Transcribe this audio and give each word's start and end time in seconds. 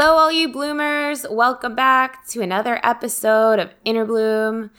Hello, 0.00 0.16
all 0.16 0.30
you 0.30 0.48
bloomers. 0.48 1.26
Welcome 1.28 1.74
back 1.74 2.24
to 2.28 2.40
another 2.40 2.78
episode 2.84 3.58
of 3.58 3.74
Inner 3.84 4.04
Bloom. 4.04 4.70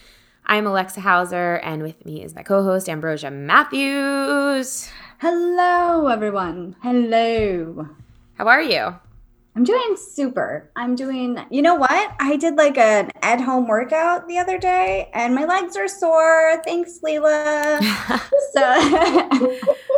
I'm 0.46 0.66
Alexa 0.66 1.02
Hauser, 1.02 1.56
and 1.56 1.84
with 1.84 2.06
me 2.06 2.24
is 2.24 2.34
my 2.34 2.42
co 2.42 2.64
host, 2.64 2.88
Ambrosia 2.88 3.30
Matthews. 3.30 4.90
Hello, 5.18 6.08
everyone. 6.08 6.78
Hello. 6.82 7.90
How 8.36 8.48
are 8.48 8.62
you? 8.62 8.96
I'm 9.58 9.66
doing 9.66 9.98
super. 9.98 10.72
I'm 10.78 10.96
doing, 10.96 11.38
you 11.50 11.64
know 11.64 11.76
what? 11.76 12.16
I 12.22 12.38
did 12.38 12.56
like 12.56 12.78
an 12.78 13.12
at 13.22 13.42
home 13.42 13.68
workout 13.68 14.26
the 14.30 14.38
other 14.38 14.58
day, 14.58 15.10
and 15.14 15.36
my 15.36 15.44
legs 15.44 15.76
are 15.76 15.90
sore. 15.90 16.62
Thanks, 16.64 17.02
Leela. 17.04 17.82
so. 18.54 19.60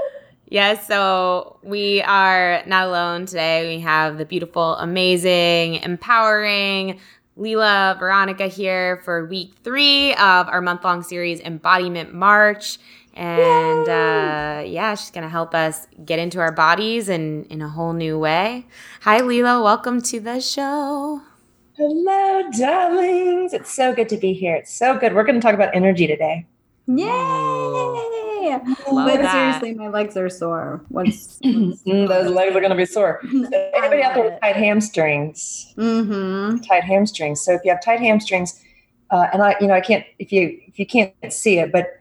Yes, 0.51 0.85
so 0.85 1.59
we 1.63 2.01
are 2.01 2.61
not 2.67 2.87
alone 2.87 3.25
today. 3.25 3.73
We 3.73 3.81
have 3.83 4.17
the 4.17 4.25
beautiful, 4.25 4.75
amazing, 4.75 5.75
empowering 5.75 6.99
Leela 7.37 7.97
Veronica 7.97 8.47
here 8.47 8.97
for 9.05 9.25
week 9.27 9.53
three 9.63 10.11
of 10.15 10.49
our 10.49 10.59
month 10.59 10.83
long 10.83 11.03
series, 11.03 11.39
Embodiment 11.39 12.13
March. 12.13 12.79
And 13.13 13.87
uh, 13.87 14.63
yeah, 14.67 14.93
she's 14.95 15.11
going 15.11 15.23
to 15.23 15.29
help 15.29 15.55
us 15.55 15.87
get 16.03 16.19
into 16.19 16.41
our 16.41 16.51
bodies 16.51 17.07
in, 17.07 17.45
in 17.45 17.61
a 17.61 17.69
whole 17.69 17.93
new 17.93 18.19
way. 18.19 18.67
Hi, 19.03 19.21
Leela. 19.21 19.63
Welcome 19.63 20.01
to 20.01 20.19
the 20.19 20.41
show. 20.41 21.21
Hello, 21.77 22.49
darlings. 22.51 23.53
It's 23.53 23.71
so 23.71 23.95
good 23.95 24.09
to 24.09 24.17
be 24.17 24.33
here. 24.33 24.57
It's 24.57 24.73
so 24.73 24.97
good. 24.97 25.15
We're 25.15 25.23
going 25.23 25.39
to 25.39 25.41
talk 25.41 25.55
about 25.55 25.73
energy 25.73 26.07
today. 26.07 26.45
Yay! 26.87 28.20
Love 28.91 29.07
but 29.07 29.21
that. 29.21 29.31
seriously, 29.31 29.73
my 29.73 29.89
legs 29.89 30.17
are 30.17 30.29
sore. 30.29 30.83
What's, 30.89 31.39
Mm, 31.43 32.07
Those 32.07 32.31
legs 32.31 32.55
are 32.55 32.59
going 32.59 32.71
to 32.71 32.75
be 32.75 32.85
sore. 32.85 33.21
So 33.31 33.71
anybody 33.75 34.03
out 34.03 34.15
there 34.15 34.23
with 34.25 34.39
tight 34.41 34.55
hamstrings? 34.55 35.73
Mm-hmm. 35.77 36.57
Tight 36.57 36.83
hamstrings. 36.83 37.41
So 37.41 37.53
if 37.53 37.61
you 37.63 37.71
have 37.71 37.83
tight 37.83 37.99
hamstrings, 37.99 38.61
uh, 39.09 39.27
and 39.33 39.41
I, 39.41 39.55
you 39.59 39.67
know, 39.67 39.73
I 39.73 39.81
can't 39.81 40.05
if 40.19 40.31
you 40.31 40.59
if 40.67 40.79
you 40.79 40.85
can't 40.85 41.13
see 41.29 41.59
it, 41.59 41.71
but 41.71 41.99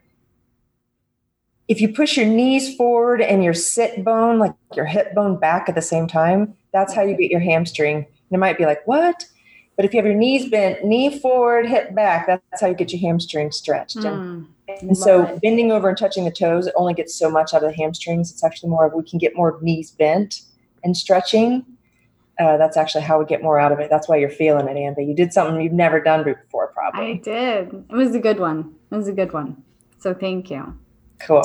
if 1.69 1.81
you 1.81 1.89
push 1.93 2.17
your 2.17 2.27
knees 2.27 2.75
forward 2.77 3.21
and 3.21 3.45
your 3.45 3.55
sit 3.55 4.05
bone, 4.05 4.39
like 4.39 4.55
your 4.75 4.87
hip 4.87 5.15
bone, 5.15 5.39
back 5.39 5.69
at 5.69 5.75
the 5.75 5.83
same 5.83 6.07
time, 6.07 6.55
that's 6.73 6.93
how 6.93 7.03
you 7.03 7.17
get 7.17 7.31
your 7.31 7.41
hamstring. 7.41 7.97
And 7.97 8.07
it 8.33 8.39
might 8.39 8.59
be 8.59 8.67
like 8.67 8.87
what? 8.87 9.25
But 9.77 9.85
if 9.85 9.95
you 9.95 9.99
have 9.99 10.07
your 10.07 10.15
knees 10.15 10.51
bent, 10.51 10.85
knee 10.85 11.19
forward, 11.19 11.67
hip 11.67 11.95
back, 11.95 12.27
that's 12.27 12.61
how 12.61 12.67
you 12.67 12.75
get 12.75 12.93
your 12.93 13.01
hamstring 13.01 13.51
stretched. 13.51 13.97
And 13.97 14.47
And 14.83 14.97
so 14.97 15.25
it. 15.25 15.43
bending 15.43 15.73
over 15.73 15.89
and 15.89 15.99
touching 15.99 16.25
the 16.25 16.31
toes 16.31 16.67
it 16.67 16.75
only 16.77 16.95
gets 16.95 17.15
so 17.15 17.31
much 17.31 17.55
out 17.55 17.63
of 17.63 17.71
the 17.71 17.77
hamstrings. 17.77 18.31
It's 18.31 18.45
actually 18.45 18.71
more 18.71 18.87
of 18.87 18.93
we 18.95 19.03
can 19.03 19.19
get 19.19 19.37
more 19.37 19.59
knees 19.61 19.91
bent 19.91 20.43
and 20.83 20.97
stretching. 20.97 21.65
Uh, 22.39 22.57
that's 22.57 22.77
actually 22.77 23.03
how 23.03 23.19
we 23.19 23.27
get 23.27 23.43
more 23.43 23.61
out 23.61 23.71
of 23.71 23.81
it. 23.81 23.91
That's 23.91 24.09
why 24.09 24.17
you're 24.17 24.31
feeling 24.31 24.67
it, 24.67 24.77
Amber. 24.77 25.03
You 25.03 25.15
did 25.15 25.33
something 25.33 25.61
you've 25.61 25.75
never 25.75 26.01
done 26.01 26.25
before, 26.25 26.69
probably. 26.69 27.11
I 27.11 27.15
did. 27.17 27.85
It 27.91 27.95
was 27.95 28.15
a 28.15 28.19
good 28.19 28.41
one. 28.41 28.75
It 28.91 28.97
was 28.97 29.09
a 29.09 29.13
good 29.13 29.33
one. 29.33 29.63
So 29.99 30.15
thank 30.15 30.51
you. 30.51 30.75
Cool. 31.19 31.45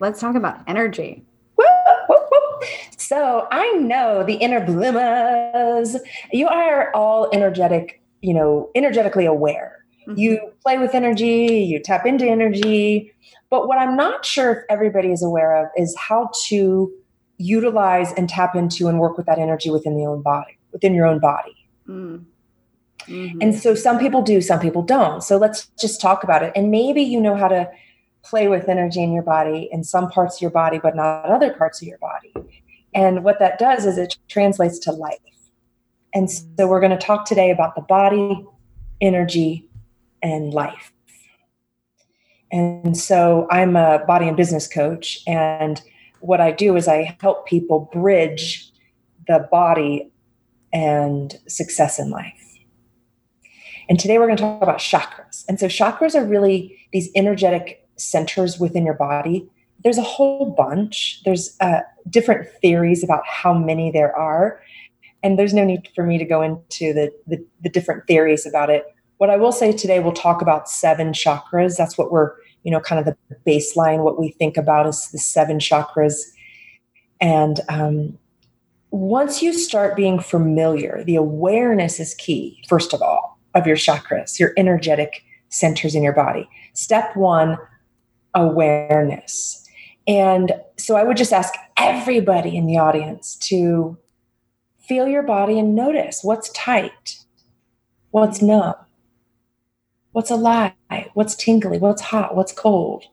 Let's 0.00 0.20
talk 0.20 0.34
about 0.34 0.60
energy. 0.66 1.24
Whoop, 1.56 1.66
whoop, 2.08 2.28
whoop. 2.30 2.64
So 2.98 3.48
I 3.50 3.72
know 3.72 4.22
the 4.22 4.34
inner 4.34 4.60
bloomers. 4.60 5.96
You 6.30 6.48
are 6.48 6.90
all 6.94 7.30
energetic, 7.32 8.02
you 8.20 8.34
know, 8.34 8.70
energetically 8.74 9.24
aware. 9.24 9.81
Mm-hmm. 10.06 10.18
you 10.18 10.52
play 10.62 10.78
with 10.78 10.94
energy, 10.94 11.64
you 11.64 11.78
tap 11.78 12.06
into 12.06 12.26
energy. 12.26 13.12
But 13.50 13.68
what 13.68 13.78
I'm 13.78 13.96
not 13.96 14.24
sure 14.24 14.52
if 14.52 14.58
everybody 14.68 15.12
is 15.12 15.22
aware 15.22 15.62
of 15.62 15.70
is 15.76 15.94
how 15.96 16.30
to 16.46 16.92
utilize 17.38 18.12
and 18.12 18.28
tap 18.28 18.56
into 18.56 18.88
and 18.88 18.98
work 18.98 19.16
with 19.16 19.26
that 19.26 19.38
energy 19.38 19.70
within 19.70 19.96
the 19.96 20.04
own 20.04 20.22
body, 20.22 20.58
within 20.72 20.94
your 20.94 21.06
own 21.06 21.18
body. 21.18 21.54
Mm. 21.88 22.24
Mhm. 23.06 23.38
And 23.40 23.54
so 23.54 23.74
some 23.74 23.98
people 23.98 24.22
do, 24.22 24.40
some 24.40 24.60
people 24.60 24.82
don't. 24.82 25.22
So 25.22 25.36
let's 25.36 25.66
just 25.78 26.00
talk 26.00 26.24
about 26.24 26.42
it. 26.42 26.52
And 26.54 26.70
maybe 26.70 27.02
you 27.02 27.20
know 27.20 27.34
how 27.34 27.48
to 27.48 27.68
play 28.22 28.48
with 28.48 28.68
energy 28.68 29.02
in 29.02 29.12
your 29.12 29.24
body 29.24 29.68
in 29.72 29.82
some 29.82 30.08
parts 30.08 30.36
of 30.36 30.42
your 30.42 30.50
body, 30.50 30.78
but 30.80 30.94
not 30.94 31.26
other 31.26 31.52
parts 31.52 31.82
of 31.82 31.88
your 31.88 31.98
body. 31.98 32.32
And 32.94 33.24
what 33.24 33.38
that 33.40 33.58
does 33.58 33.86
is 33.86 33.98
it 33.98 34.16
translates 34.28 34.78
to 34.80 34.92
life. 34.92 35.18
And 36.14 36.30
so 36.30 36.66
we're 36.68 36.80
going 36.80 36.96
to 36.96 36.98
talk 36.98 37.24
today 37.24 37.50
about 37.50 37.74
the 37.74 37.80
body, 37.80 38.44
energy, 39.00 39.66
and 40.22 40.52
life. 40.54 40.92
And 42.50 42.96
so 42.96 43.46
I'm 43.50 43.76
a 43.76 44.04
body 44.06 44.28
and 44.28 44.36
business 44.36 44.68
coach. 44.68 45.20
And 45.26 45.80
what 46.20 46.40
I 46.40 46.52
do 46.52 46.76
is 46.76 46.86
I 46.86 47.16
help 47.20 47.46
people 47.46 47.88
bridge 47.92 48.70
the 49.26 49.48
body 49.50 50.10
and 50.72 51.38
success 51.48 51.98
in 51.98 52.10
life. 52.10 52.58
And 53.88 53.98
today 53.98 54.18
we're 54.18 54.26
going 54.26 54.36
to 54.36 54.42
talk 54.42 54.62
about 54.62 54.78
chakras. 54.78 55.44
And 55.48 55.58
so 55.58 55.66
chakras 55.66 56.14
are 56.14 56.24
really 56.24 56.78
these 56.92 57.10
energetic 57.14 57.86
centers 57.96 58.58
within 58.58 58.84
your 58.84 58.94
body. 58.94 59.48
There's 59.82 59.98
a 59.98 60.02
whole 60.02 60.50
bunch. 60.50 61.22
There's 61.24 61.56
uh, 61.60 61.80
different 62.08 62.48
theories 62.60 63.02
about 63.02 63.26
how 63.26 63.52
many 63.52 63.90
there 63.90 64.16
are. 64.16 64.62
And 65.22 65.38
there's 65.38 65.54
no 65.54 65.64
need 65.64 65.88
for 65.94 66.04
me 66.04 66.18
to 66.18 66.24
go 66.24 66.42
into 66.42 66.92
the, 66.92 67.12
the, 67.26 67.44
the 67.62 67.68
different 67.68 68.06
theories 68.06 68.46
about 68.46 68.70
it. 68.70 68.84
What 69.22 69.30
I 69.30 69.36
will 69.36 69.52
say 69.52 69.70
today, 69.70 70.00
we'll 70.00 70.10
talk 70.10 70.42
about 70.42 70.68
seven 70.68 71.12
chakras. 71.12 71.76
That's 71.76 71.96
what 71.96 72.10
we're, 72.10 72.32
you 72.64 72.72
know, 72.72 72.80
kind 72.80 72.98
of 72.98 73.04
the 73.04 73.36
baseline, 73.46 74.02
what 74.02 74.18
we 74.18 74.32
think 74.32 74.56
about 74.56 74.84
is 74.84 75.12
the 75.12 75.18
seven 75.18 75.60
chakras. 75.60 76.14
And 77.20 77.60
um, 77.68 78.18
once 78.90 79.40
you 79.40 79.52
start 79.52 79.94
being 79.94 80.18
familiar, 80.18 81.04
the 81.04 81.14
awareness 81.14 82.00
is 82.00 82.14
key, 82.14 82.64
first 82.68 82.92
of 82.92 83.00
all, 83.00 83.38
of 83.54 83.64
your 83.64 83.76
chakras, 83.76 84.40
your 84.40 84.54
energetic 84.56 85.22
centers 85.50 85.94
in 85.94 86.02
your 86.02 86.14
body. 86.14 86.50
Step 86.72 87.14
one, 87.14 87.58
awareness. 88.34 89.64
And 90.08 90.50
so 90.78 90.96
I 90.96 91.04
would 91.04 91.16
just 91.16 91.32
ask 91.32 91.54
everybody 91.76 92.56
in 92.56 92.66
the 92.66 92.78
audience 92.78 93.36
to 93.42 93.96
feel 94.80 95.06
your 95.06 95.22
body 95.22 95.60
and 95.60 95.76
notice 95.76 96.24
what's 96.24 96.48
tight, 96.48 97.18
what's 98.10 98.42
numb, 98.42 98.74
what's 100.12 100.30
alive, 100.30 100.72
what's 101.14 101.34
tingly, 101.34 101.78
what's 101.78 102.02
hot, 102.02 102.36
what's 102.36 102.52
cold. 102.52 103.04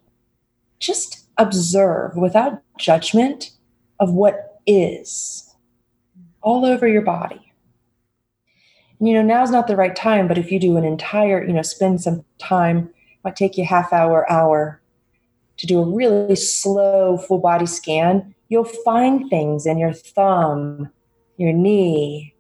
Just 0.80 1.28
observe 1.38 2.16
without 2.16 2.62
judgment 2.78 3.52
of 4.00 4.14
what 4.14 4.60
is 4.66 5.56
all 6.42 6.66
over 6.66 6.88
your 6.88 7.02
body. 7.02 7.54
You 9.02 9.14
know, 9.14 9.22
now's 9.22 9.52
not 9.52 9.68
the 9.68 9.78
right 9.78 9.96
time, 9.96 10.28
but 10.28 10.38
if 10.38 10.52
you 10.52 10.60
do 10.60 10.76
an 10.76 10.84
entire, 10.84 11.46
you 11.46 11.54
know, 11.54 11.62
spend 11.62 12.02
some 12.02 12.26
time, 12.38 12.90
might 13.24 13.36
take 13.36 13.58
you 13.58 13.66
half 13.66 13.94
hour, 13.94 14.30
hour 14.30 14.82
to 15.58 15.68
do 15.68 15.80
a 15.80 15.90
really 15.90 16.36
slow 16.36 17.18
full 17.18 17.40
body 17.40 17.66
scan, 17.66 18.34
you'll 18.50 18.66
find 18.66 19.30
things 19.30 19.66
in 19.66 19.78
your 19.78 19.94
thumb, 19.94 20.90
your 21.38 21.54
knee, 21.54 22.34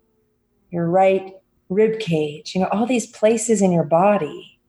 your 0.72 0.86
right 0.88 1.34
rib 1.70 2.00
cage, 2.00 2.56
you 2.56 2.62
know, 2.62 2.68
all 2.68 2.86
these 2.86 3.08
places 3.08 3.62
in 3.62 3.72
your 3.72 3.84
body 3.84 4.60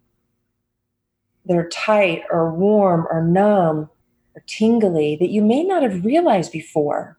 that 1.47 1.57
are 1.57 1.69
tight 1.69 2.23
or 2.31 2.53
warm 2.53 3.07
or 3.11 3.23
numb 3.23 3.89
or 4.37 4.43
tingly 4.47 5.17
that 5.17 5.31
you 5.31 5.43
may 5.43 5.65
not 5.65 5.83
have 5.83 6.05
realized 6.05 6.53
before 6.53 7.19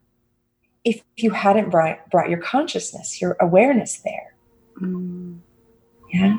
if 0.84 1.02
you 1.16 1.30
hadn't 1.30 1.70
brought, 1.70 2.10
brought 2.10 2.30
your 2.30 2.40
consciousness, 2.40 3.20
your 3.20 3.36
awareness 3.40 3.98
there. 3.98 4.34
Mm. 4.80 5.38
Yeah. 6.12 6.36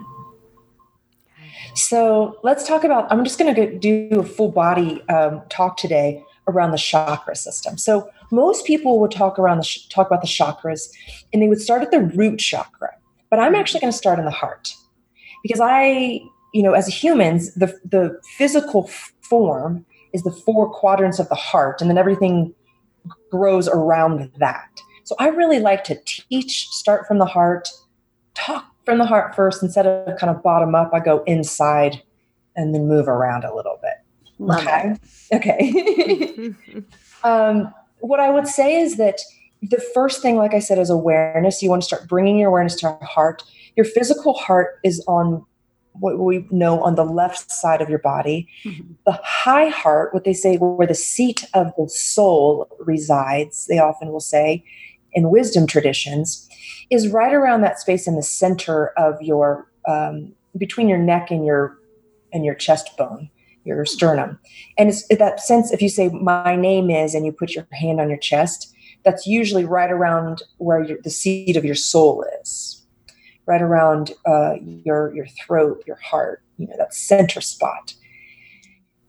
So 1.75 2.38
let's 2.44 2.68
talk 2.68 2.84
about. 2.84 3.12
I'm 3.12 3.24
just 3.24 3.40
going 3.40 3.54
to 3.56 3.78
do 3.80 4.19
a 4.19 4.24
full 4.24 4.51
body 4.51 5.01
um, 5.10 5.42
talk 5.50 5.78
today 5.78 6.24
around 6.48 6.72
the 6.72 6.78
chakra 6.78 7.36
system. 7.36 7.78
So 7.78 8.10
most 8.31 8.66
people 8.66 9.00
would 9.00 9.12
talk 9.12 9.40
around 9.40 9.57
the 9.57 9.63
sh- 9.63 9.88
talk 9.88 10.07
about 10.07 10.22
the 10.22 10.28
chakras, 10.28 10.90
and 11.31 11.42
they 11.42 11.48
would 11.48 11.62
start 11.62 11.81
at 11.81 11.92
the 11.92 12.01
root 12.01 12.40
chakra. 12.40 12.95
But 13.33 13.39
I'm 13.39 13.56
actually 13.56 13.80
going 13.80 13.91
to 13.91 13.97
start 13.97 14.19
in 14.19 14.25
the 14.25 14.31
heart 14.31 14.75
because 15.41 15.59
I, 15.59 16.21
you 16.53 16.62
know, 16.62 16.74
as 16.74 16.85
humans, 16.85 17.51
the 17.56 17.75
the 17.83 18.21
physical 18.38 18.88
form 19.21 19.88
is 20.13 20.21
the 20.21 20.30
four 20.30 20.69
quadrants 20.69 21.18
of 21.18 21.27
the 21.30 21.35
heart, 21.35 21.81
and 21.81 21.89
then 21.89 21.97
everything 21.97 22.53
grows 23.31 23.68
around 23.68 24.31
that. 24.38 24.69
So 25.03 25.15
I 25.18 25.30
really 25.30 25.57
like 25.57 25.83
to 25.85 25.97
teach, 26.06 26.68
start 26.68 27.07
from 27.07 27.18
the 27.18 27.25
heart, 27.25 27.69
talk 28.35 28.68
from 28.85 29.00
the 29.00 29.06
heart 29.07 29.35
first 29.35 29.63
instead 29.63 29.88
of 29.88 30.15
kind 30.19 30.30
of 30.30 30.44
bottom 30.44 30.75
up. 30.75 30.91
I 30.94 31.00
go 31.00 31.24
inside 31.24 32.03
and 32.56 32.75
then 32.75 32.88
move 32.88 33.07
around 33.07 33.45
a 33.45 33.56
little 33.56 33.80
bit. 33.81 33.95
Love 34.38 34.62
okay. 34.62 34.95
Okay. 35.33 36.53
um, 37.24 37.74
what 37.97 38.19
I 38.19 38.30
would 38.30 38.47
say 38.47 38.80
is 38.80 38.97
that 38.97 39.19
the 39.69 39.83
first 39.94 40.21
thing, 40.21 40.36
like 40.36 40.54
I 40.54 40.60
said, 40.60 40.77
is 40.77 40.89
awareness. 40.89 41.62
You 41.62 41.69
want 41.69 41.81
to 41.81 41.86
start 41.86 42.07
bringing 42.07 42.38
your 42.38 42.50
awareness 42.50 42.75
to 42.75 42.88
your 42.88 43.07
heart. 43.07 43.44
Your 43.75 43.86
physical 43.86 44.33
heart 44.33 44.80
is 44.83 45.04
on 45.07 45.45
what 45.94 46.19
we 46.19 46.45
know 46.50 46.81
on 46.81 46.95
the 46.95 47.06
left 47.06 47.51
side 47.51 47.81
of 47.81 47.89
your 47.89 48.00
body. 48.00 48.48
Mm-hmm. 48.65 48.94
The 49.06 49.19
high 49.24 49.69
heart, 49.69 50.13
what 50.13 50.25
they 50.25 50.33
say, 50.33 50.57
where 50.57 50.88
the 50.88 50.95
seat 50.95 51.45
of 51.54 51.71
the 51.77 51.88
soul 51.88 52.68
resides, 52.80 53.68
they 53.68 53.80
often 53.80 54.10
will 54.10 54.19
say 54.19 54.63
in 55.13 55.30
wisdom 55.30 55.68
traditions, 55.68 56.50
is 56.89 57.07
right 57.07 57.33
around 57.33 57.62
that 57.62 57.80
space 57.80 58.07
in 58.07 58.16
the 58.16 58.24
center 58.24 58.88
of 58.98 59.21
your 59.21 59.68
um, 59.88 60.33
between 60.57 60.89
your 60.89 60.98
neck 60.98 61.31
and 61.31 61.45
your 61.45 61.77
and 62.31 62.44
your 62.45 62.56
chest 62.56 62.95
bone 62.98 63.30
your 63.66 63.86
sternum 63.86 64.38
and 64.77 64.89
it's 64.89 65.07
that 65.07 65.39
sense 65.39 65.71
if 65.71 65.81
you 65.81 65.88
say 65.88 66.09
my 66.09 66.56
name 66.56 66.89
is 66.89 67.16
and 67.16 67.25
you 67.25 67.31
put 67.31 67.51
your 67.51 67.66
hand 67.71 68.01
on 68.01 68.09
your 68.09 68.18
chest 68.18 68.74
that's 69.03 69.27
usually 69.27 69.65
right 69.65 69.91
around 69.91 70.41
where 70.57 70.88
the 71.03 71.09
seat 71.09 71.55
of 71.57 71.65
your 71.65 71.75
soul 71.75 72.25
is 72.41 72.85
right 73.45 73.61
around 73.61 74.11
uh, 74.25 74.53
your 74.63 75.13
your 75.15 75.25
throat 75.27 75.83
your 75.85 75.97
heart 75.97 76.41
you 76.57 76.67
know 76.67 76.75
that 76.77 76.94
center 76.94 77.41
spot 77.41 77.94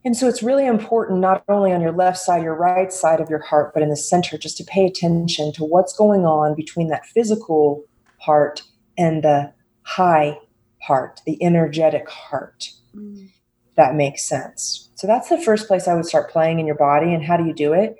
and 0.04 0.16
so 0.16 0.28
it's 0.28 0.42
really 0.42 0.66
important 0.66 1.20
not 1.20 1.42
only 1.48 1.72
on 1.72 1.80
your 1.80 1.92
left 1.92 2.18
side 2.18 2.42
your 2.42 2.54
right 2.54 2.92
side 2.92 3.20
of 3.20 3.30
your 3.30 3.40
heart 3.40 3.72
but 3.74 3.82
in 3.82 3.88
the 3.88 3.96
center 3.96 4.36
just 4.36 4.56
to 4.56 4.64
pay 4.64 4.86
attention 4.86 5.52
to 5.52 5.64
what's 5.64 5.96
going 5.96 6.24
on 6.24 6.54
between 6.54 6.88
that 6.88 7.06
physical 7.06 7.84
heart 8.20 8.62
and 8.98 9.22
the 9.22 9.52
high 9.82 10.38
heart 10.82 11.20
the 11.26 11.42
energetic 11.42 12.08
heart 12.08 12.70
mm 12.94 13.28
that 13.76 13.94
makes 13.94 14.24
sense. 14.24 14.88
So 14.94 15.06
that's 15.06 15.28
the 15.28 15.40
first 15.40 15.66
place 15.66 15.88
I 15.88 15.94
would 15.94 16.06
start 16.06 16.30
playing 16.30 16.60
in 16.60 16.66
your 16.66 16.76
body. 16.76 17.12
And 17.12 17.24
how 17.24 17.36
do 17.36 17.44
you 17.44 17.52
do 17.52 17.72
it? 17.72 17.96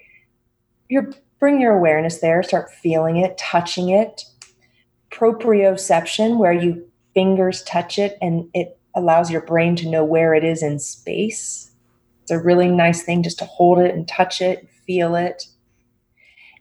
You 0.88 1.12
bring 1.44 1.60
your 1.60 1.74
awareness 1.74 2.20
there, 2.20 2.42
start 2.42 2.72
feeling 2.72 3.18
it, 3.18 3.36
touching 3.36 3.90
it. 3.90 4.24
Proprioception, 5.10 6.38
where 6.38 6.54
you 6.54 6.90
fingers 7.12 7.62
touch 7.64 7.98
it 7.98 8.16
and 8.22 8.48
it 8.54 8.78
allows 8.94 9.30
your 9.30 9.42
brain 9.42 9.76
to 9.76 9.90
know 9.90 10.02
where 10.02 10.32
it 10.32 10.42
is 10.42 10.62
in 10.62 10.78
space. 10.78 11.70
It's 12.22 12.30
a 12.30 12.38
really 12.38 12.68
nice 12.68 13.02
thing 13.02 13.22
just 13.22 13.38
to 13.40 13.44
hold 13.44 13.78
it 13.78 13.94
and 13.94 14.08
touch 14.08 14.40
it, 14.40 14.66
feel 14.86 15.14
it. 15.16 15.46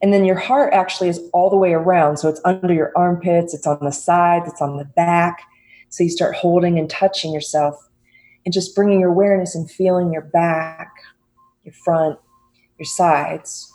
And 0.02 0.12
then 0.12 0.26
your 0.26 0.36
heart 0.36 0.74
actually 0.74 1.08
is 1.08 1.30
all 1.32 1.50
the 1.50 1.56
way 1.56 1.72
around. 1.72 2.18
So 2.18 2.28
it's 2.28 2.42
under 2.44 2.74
your 2.74 2.92
armpits, 2.94 3.54
it's 3.54 3.66
on 3.66 3.80
the 3.80 3.90
sides, 3.90 4.50
it's 4.52 4.62
on 4.62 4.76
the 4.76 4.84
back. 4.84 5.44
So 5.88 6.04
you 6.04 6.10
start 6.10 6.36
holding 6.36 6.78
and 6.78 6.90
touching 6.90 7.32
yourself 7.34 7.90
and 8.44 8.54
just 8.54 8.76
bringing 8.76 9.00
your 9.00 9.12
awareness 9.12 9.56
and 9.56 9.72
feeling 9.72 10.12
your 10.12 10.24
back, 10.24 10.92
your 11.64 11.74
front, 11.86 12.20
your 12.78 12.86
sides. 12.86 13.73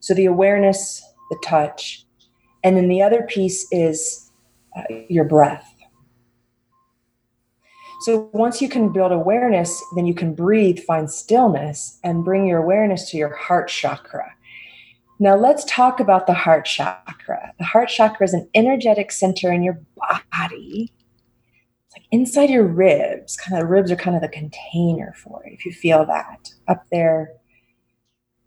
So 0.00 0.14
the 0.14 0.26
awareness, 0.26 1.02
the 1.30 1.38
touch. 1.44 2.04
And 2.64 2.76
then 2.76 2.88
the 2.88 3.02
other 3.02 3.22
piece 3.22 3.66
is 3.70 4.30
uh, 4.76 4.82
your 5.08 5.24
breath. 5.24 5.66
So 8.02 8.30
once 8.32 8.62
you 8.62 8.68
can 8.68 8.92
build 8.92 9.12
awareness, 9.12 9.82
then 9.94 10.06
you 10.06 10.14
can 10.14 10.34
breathe, 10.34 10.78
find 10.80 11.10
stillness, 11.10 11.98
and 12.02 12.24
bring 12.24 12.46
your 12.46 12.62
awareness 12.62 13.10
to 13.10 13.18
your 13.18 13.34
heart 13.34 13.68
chakra. 13.68 14.34
Now 15.18 15.36
let's 15.36 15.66
talk 15.66 16.00
about 16.00 16.26
the 16.26 16.32
heart 16.32 16.64
chakra. 16.64 17.52
The 17.58 17.64
heart 17.64 17.90
chakra 17.90 18.24
is 18.24 18.32
an 18.32 18.48
energetic 18.54 19.12
center 19.12 19.52
in 19.52 19.62
your 19.62 19.78
body 19.96 20.94
it's 21.90 21.96
like 21.96 22.06
inside 22.12 22.50
your 22.50 22.66
ribs, 22.66 23.36
kind 23.36 23.60
of 23.60 23.68
ribs 23.68 23.90
are 23.90 23.96
kind 23.96 24.14
of 24.14 24.22
the 24.22 24.28
container 24.28 25.12
for 25.16 25.44
it, 25.44 25.52
if 25.52 25.66
you 25.66 25.72
feel 25.72 26.06
that 26.06 26.48
up 26.68 26.84
there. 26.92 27.32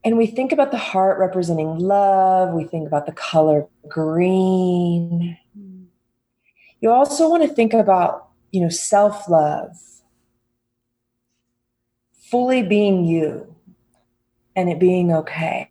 And 0.04 0.18
we 0.18 0.26
think 0.26 0.52
about 0.52 0.72
the 0.72 0.78
heart 0.78 1.18
representing 1.20 1.80
love, 1.80 2.54
we 2.54 2.66
think 2.66 2.88
about 2.88 3.06
the 3.06 3.14
color 3.14 3.68
green. 3.88 5.38
You 6.82 6.92
also 6.92 7.30
want 7.30 7.44
to 7.44 7.50
think 7.50 7.74
about, 7.74 8.28
you 8.52 8.62
know, 8.62 8.70
self-love, 8.70 9.78
fully 12.30 12.64
being 12.64 13.06
you 13.06 13.56
and 14.56 14.70
it 14.70 14.80
being 14.80 15.12
okay. 15.14 15.70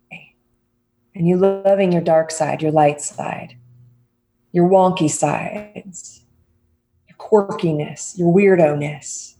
And 1.13 1.27
you 1.27 1.37
loving 1.37 1.91
your 1.91 2.01
dark 2.01 2.31
side, 2.31 2.63
your 2.63 2.71
light 2.71 3.01
side, 3.01 3.55
your 4.51 4.67
wonky 4.67 5.09
sides 5.09 6.23
your 7.07 7.17
quirkiness, 7.17 8.17
your 8.17 8.33
weirdo-ness, 8.33 9.35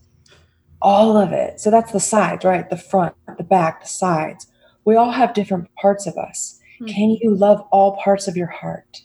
all 0.81 1.17
of 1.17 1.31
it. 1.31 1.59
So 1.59 1.71
that's 1.71 1.91
the 1.91 1.99
sides, 1.99 2.45
right? 2.45 2.69
The 2.69 2.77
front, 2.77 3.15
the 3.37 3.43
back, 3.43 3.81
the 3.81 3.87
sides. 3.87 4.47
We 4.85 4.95
all 4.95 5.11
have 5.11 5.33
different 5.33 5.73
parts 5.75 6.07
of 6.07 6.17
us. 6.17 6.59
Mm-hmm. 6.75 6.85
Can 6.87 7.09
you 7.21 7.35
love 7.35 7.65
all 7.71 7.97
parts 7.97 8.27
of 8.27 8.37
your 8.37 8.47
heart? 8.47 9.01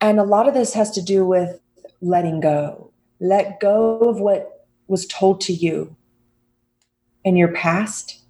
And 0.00 0.18
a 0.18 0.24
lot 0.24 0.48
of 0.48 0.54
this 0.54 0.74
has 0.74 0.90
to 0.92 1.02
do 1.02 1.24
with 1.24 1.60
letting 2.00 2.40
go. 2.40 2.90
Let 3.20 3.60
go 3.60 3.98
of 4.00 4.20
what 4.20 4.66
was 4.88 5.06
told 5.06 5.40
to 5.42 5.52
you 5.52 5.96
in 7.24 7.36
your 7.36 7.52
past 7.52 8.22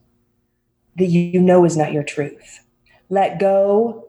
that 0.97 1.07
you 1.07 1.41
know 1.41 1.65
is 1.65 1.77
not 1.77 1.93
your 1.93 2.05
truth. 2.05 2.65
Let 3.11 3.39
go 3.39 4.09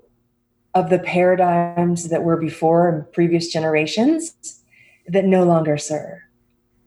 of 0.74 0.90
the 0.90 1.00
paradigms 1.00 2.10
that 2.10 2.24
were 2.24 2.38
before 2.38 2.90
in 2.90 3.06
previous 3.12 3.52
generations 3.52 4.62
that 5.08 5.26
no 5.26 5.44
longer 5.44 5.78
serve. 5.78 6.20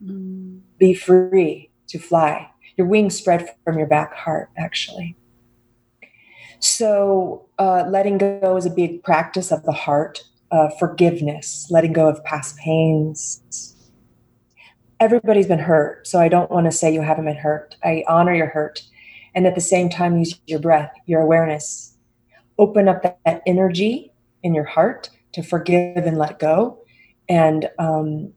Mm. 0.02 0.60
Be 0.78 0.94
free 0.94 1.70
to 1.88 1.98
fly. 1.98 2.48
Your 2.80 2.86
wings 2.86 3.14
spread 3.14 3.46
from 3.62 3.76
your 3.76 3.86
back 3.86 4.14
heart, 4.14 4.48
actually. 4.56 5.14
So, 6.60 7.46
uh, 7.58 7.84
letting 7.86 8.16
go 8.16 8.56
is 8.56 8.64
a 8.64 8.70
big 8.70 9.02
practice 9.02 9.52
of 9.52 9.64
the 9.64 9.72
heart. 9.72 10.24
Uh, 10.50 10.70
forgiveness, 10.78 11.66
letting 11.68 11.92
go 11.92 12.08
of 12.08 12.24
past 12.24 12.56
pains. 12.56 13.76
Everybody's 14.98 15.46
been 15.46 15.58
hurt, 15.58 16.06
so 16.06 16.20
I 16.20 16.28
don't 16.28 16.50
want 16.50 16.64
to 16.64 16.72
say 16.72 16.90
you 16.90 17.02
haven't 17.02 17.26
been 17.26 17.36
hurt. 17.36 17.76
I 17.84 18.02
honor 18.08 18.34
your 18.34 18.46
hurt. 18.46 18.80
And 19.34 19.46
at 19.46 19.54
the 19.54 19.60
same 19.60 19.90
time, 19.90 20.16
use 20.16 20.40
your 20.46 20.58
breath, 20.58 20.94
your 21.04 21.20
awareness 21.20 21.98
open 22.56 22.88
up 22.88 23.02
that, 23.02 23.18
that 23.26 23.42
energy 23.44 24.10
in 24.42 24.54
your 24.54 24.64
heart 24.64 25.10
to 25.32 25.42
forgive 25.42 26.06
and 26.06 26.16
let 26.16 26.38
go. 26.38 26.78
And 27.28 27.68
um, 27.78 28.32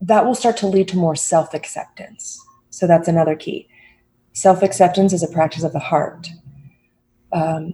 that 0.00 0.26
will 0.26 0.34
start 0.34 0.56
to 0.56 0.66
lead 0.66 0.88
to 0.88 0.96
more 0.96 1.14
self 1.14 1.54
acceptance. 1.54 2.44
So 2.70 2.88
that's 2.88 3.06
another 3.06 3.36
key. 3.36 3.68
Self 4.36 4.62
acceptance 4.62 5.14
is 5.14 5.22
a 5.22 5.28
practice 5.28 5.62
of 5.62 5.72
the 5.72 5.78
heart. 5.78 6.28
Um, 7.32 7.72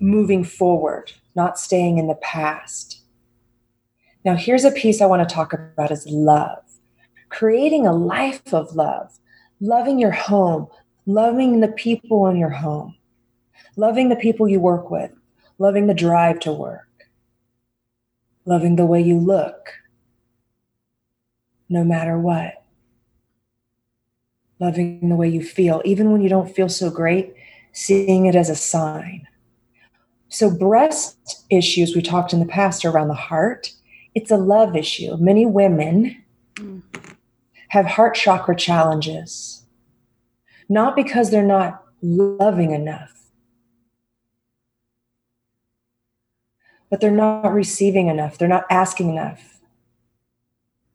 moving 0.00 0.42
forward, 0.42 1.12
not 1.36 1.58
staying 1.58 1.98
in 1.98 2.06
the 2.06 2.14
past. 2.14 3.02
Now, 4.24 4.34
here's 4.34 4.64
a 4.64 4.70
piece 4.70 5.02
I 5.02 5.06
want 5.06 5.28
to 5.28 5.34
talk 5.34 5.52
about 5.52 5.90
is 5.90 6.06
love. 6.06 6.62
Creating 7.28 7.86
a 7.86 7.92
life 7.92 8.54
of 8.54 8.74
love, 8.74 9.18
loving 9.60 9.98
your 9.98 10.12
home, 10.12 10.68
loving 11.04 11.60
the 11.60 11.68
people 11.68 12.28
in 12.28 12.38
your 12.38 12.48
home, 12.48 12.96
loving 13.76 14.08
the 14.08 14.16
people 14.16 14.48
you 14.48 14.60
work 14.60 14.90
with, 14.90 15.10
loving 15.58 15.86
the 15.86 15.92
drive 15.92 16.40
to 16.40 16.52
work, 16.54 16.88
loving 18.46 18.76
the 18.76 18.86
way 18.86 19.02
you 19.02 19.18
look, 19.18 19.68
no 21.68 21.84
matter 21.84 22.18
what, 22.18 22.63
loving 24.64 25.08
the 25.08 25.16
way 25.16 25.28
you 25.28 25.42
feel, 25.42 25.82
even 25.84 26.10
when 26.10 26.22
you 26.22 26.28
don't 26.28 26.54
feel 26.54 26.68
so 26.68 26.90
great, 26.90 27.34
seeing 27.72 28.26
it 28.26 28.34
as 28.34 28.48
a 28.48 28.56
sign. 28.56 29.26
So, 30.28 30.50
breast 30.50 31.44
issues 31.50 31.94
we 31.94 32.02
talked 32.02 32.32
in 32.32 32.40
the 32.40 32.46
past 32.46 32.84
around 32.84 33.08
the 33.08 33.14
heart, 33.14 33.72
it's 34.14 34.30
a 34.30 34.36
love 34.36 34.74
issue. 34.76 35.16
Many 35.18 35.46
women 35.46 36.22
have 37.68 37.86
heart 37.86 38.14
chakra 38.14 38.56
challenges, 38.56 39.64
not 40.68 40.96
because 40.96 41.30
they're 41.30 41.42
not 41.42 41.84
loving 42.02 42.72
enough 42.72 43.14
but 46.94 47.00
they're 47.00 47.10
not 47.10 47.52
receiving 47.52 48.06
enough. 48.06 48.38
They're 48.38 48.46
not 48.46 48.66
asking 48.70 49.10
enough. 49.10 49.60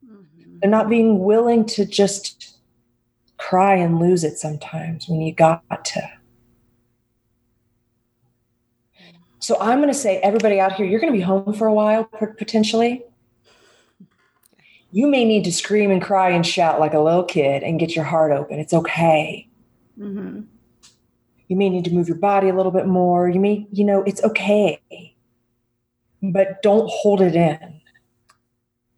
Mm-hmm. 0.05 0.59
They're 0.61 0.69
not 0.69 0.87
being 0.87 1.19
willing 1.19 1.65
to 1.65 1.85
just 1.85 2.55
cry 3.49 3.73
and 3.75 3.99
lose 3.99 4.23
it 4.23 4.37
sometimes 4.37 5.07
when 5.07 5.21
you 5.21 5.33
got 5.33 5.83
to. 5.83 6.01
So 9.39 9.59
I'm 9.59 9.79
going 9.79 9.89
to 9.89 9.97
say, 9.97 10.19
everybody 10.19 10.59
out 10.59 10.73
here, 10.73 10.85
you're 10.85 10.99
going 10.99 11.11
to 11.11 11.17
be 11.17 11.23
home 11.23 11.53
for 11.53 11.65
a 11.65 11.73
while 11.73 12.03
potentially. 12.03 13.03
You 14.91 15.07
may 15.07 15.25
need 15.25 15.45
to 15.45 15.51
scream 15.51 15.89
and 15.89 15.99
cry 15.99 16.29
and 16.29 16.45
shout 16.45 16.79
like 16.79 16.93
a 16.93 16.99
little 16.99 17.23
kid 17.23 17.63
and 17.63 17.79
get 17.79 17.95
your 17.95 18.05
heart 18.05 18.31
open. 18.31 18.59
It's 18.59 18.73
okay. 18.73 19.47
Mm-hmm. 19.99 20.41
You 21.47 21.55
may 21.55 21.69
need 21.69 21.85
to 21.85 21.91
move 21.91 22.07
your 22.07 22.17
body 22.17 22.49
a 22.49 22.53
little 22.53 22.71
bit 22.71 22.85
more. 22.85 23.29
You 23.29 23.39
may, 23.39 23.67
you 23.71 23.83
know, 23.83 24.03
it's 24.03 24.23
okay. 24.23 25.15
But 26.21 26.61
don't 26.61 26.87
hold 26.87 27.21
it 27.21 27.35
in. 27.35 27.81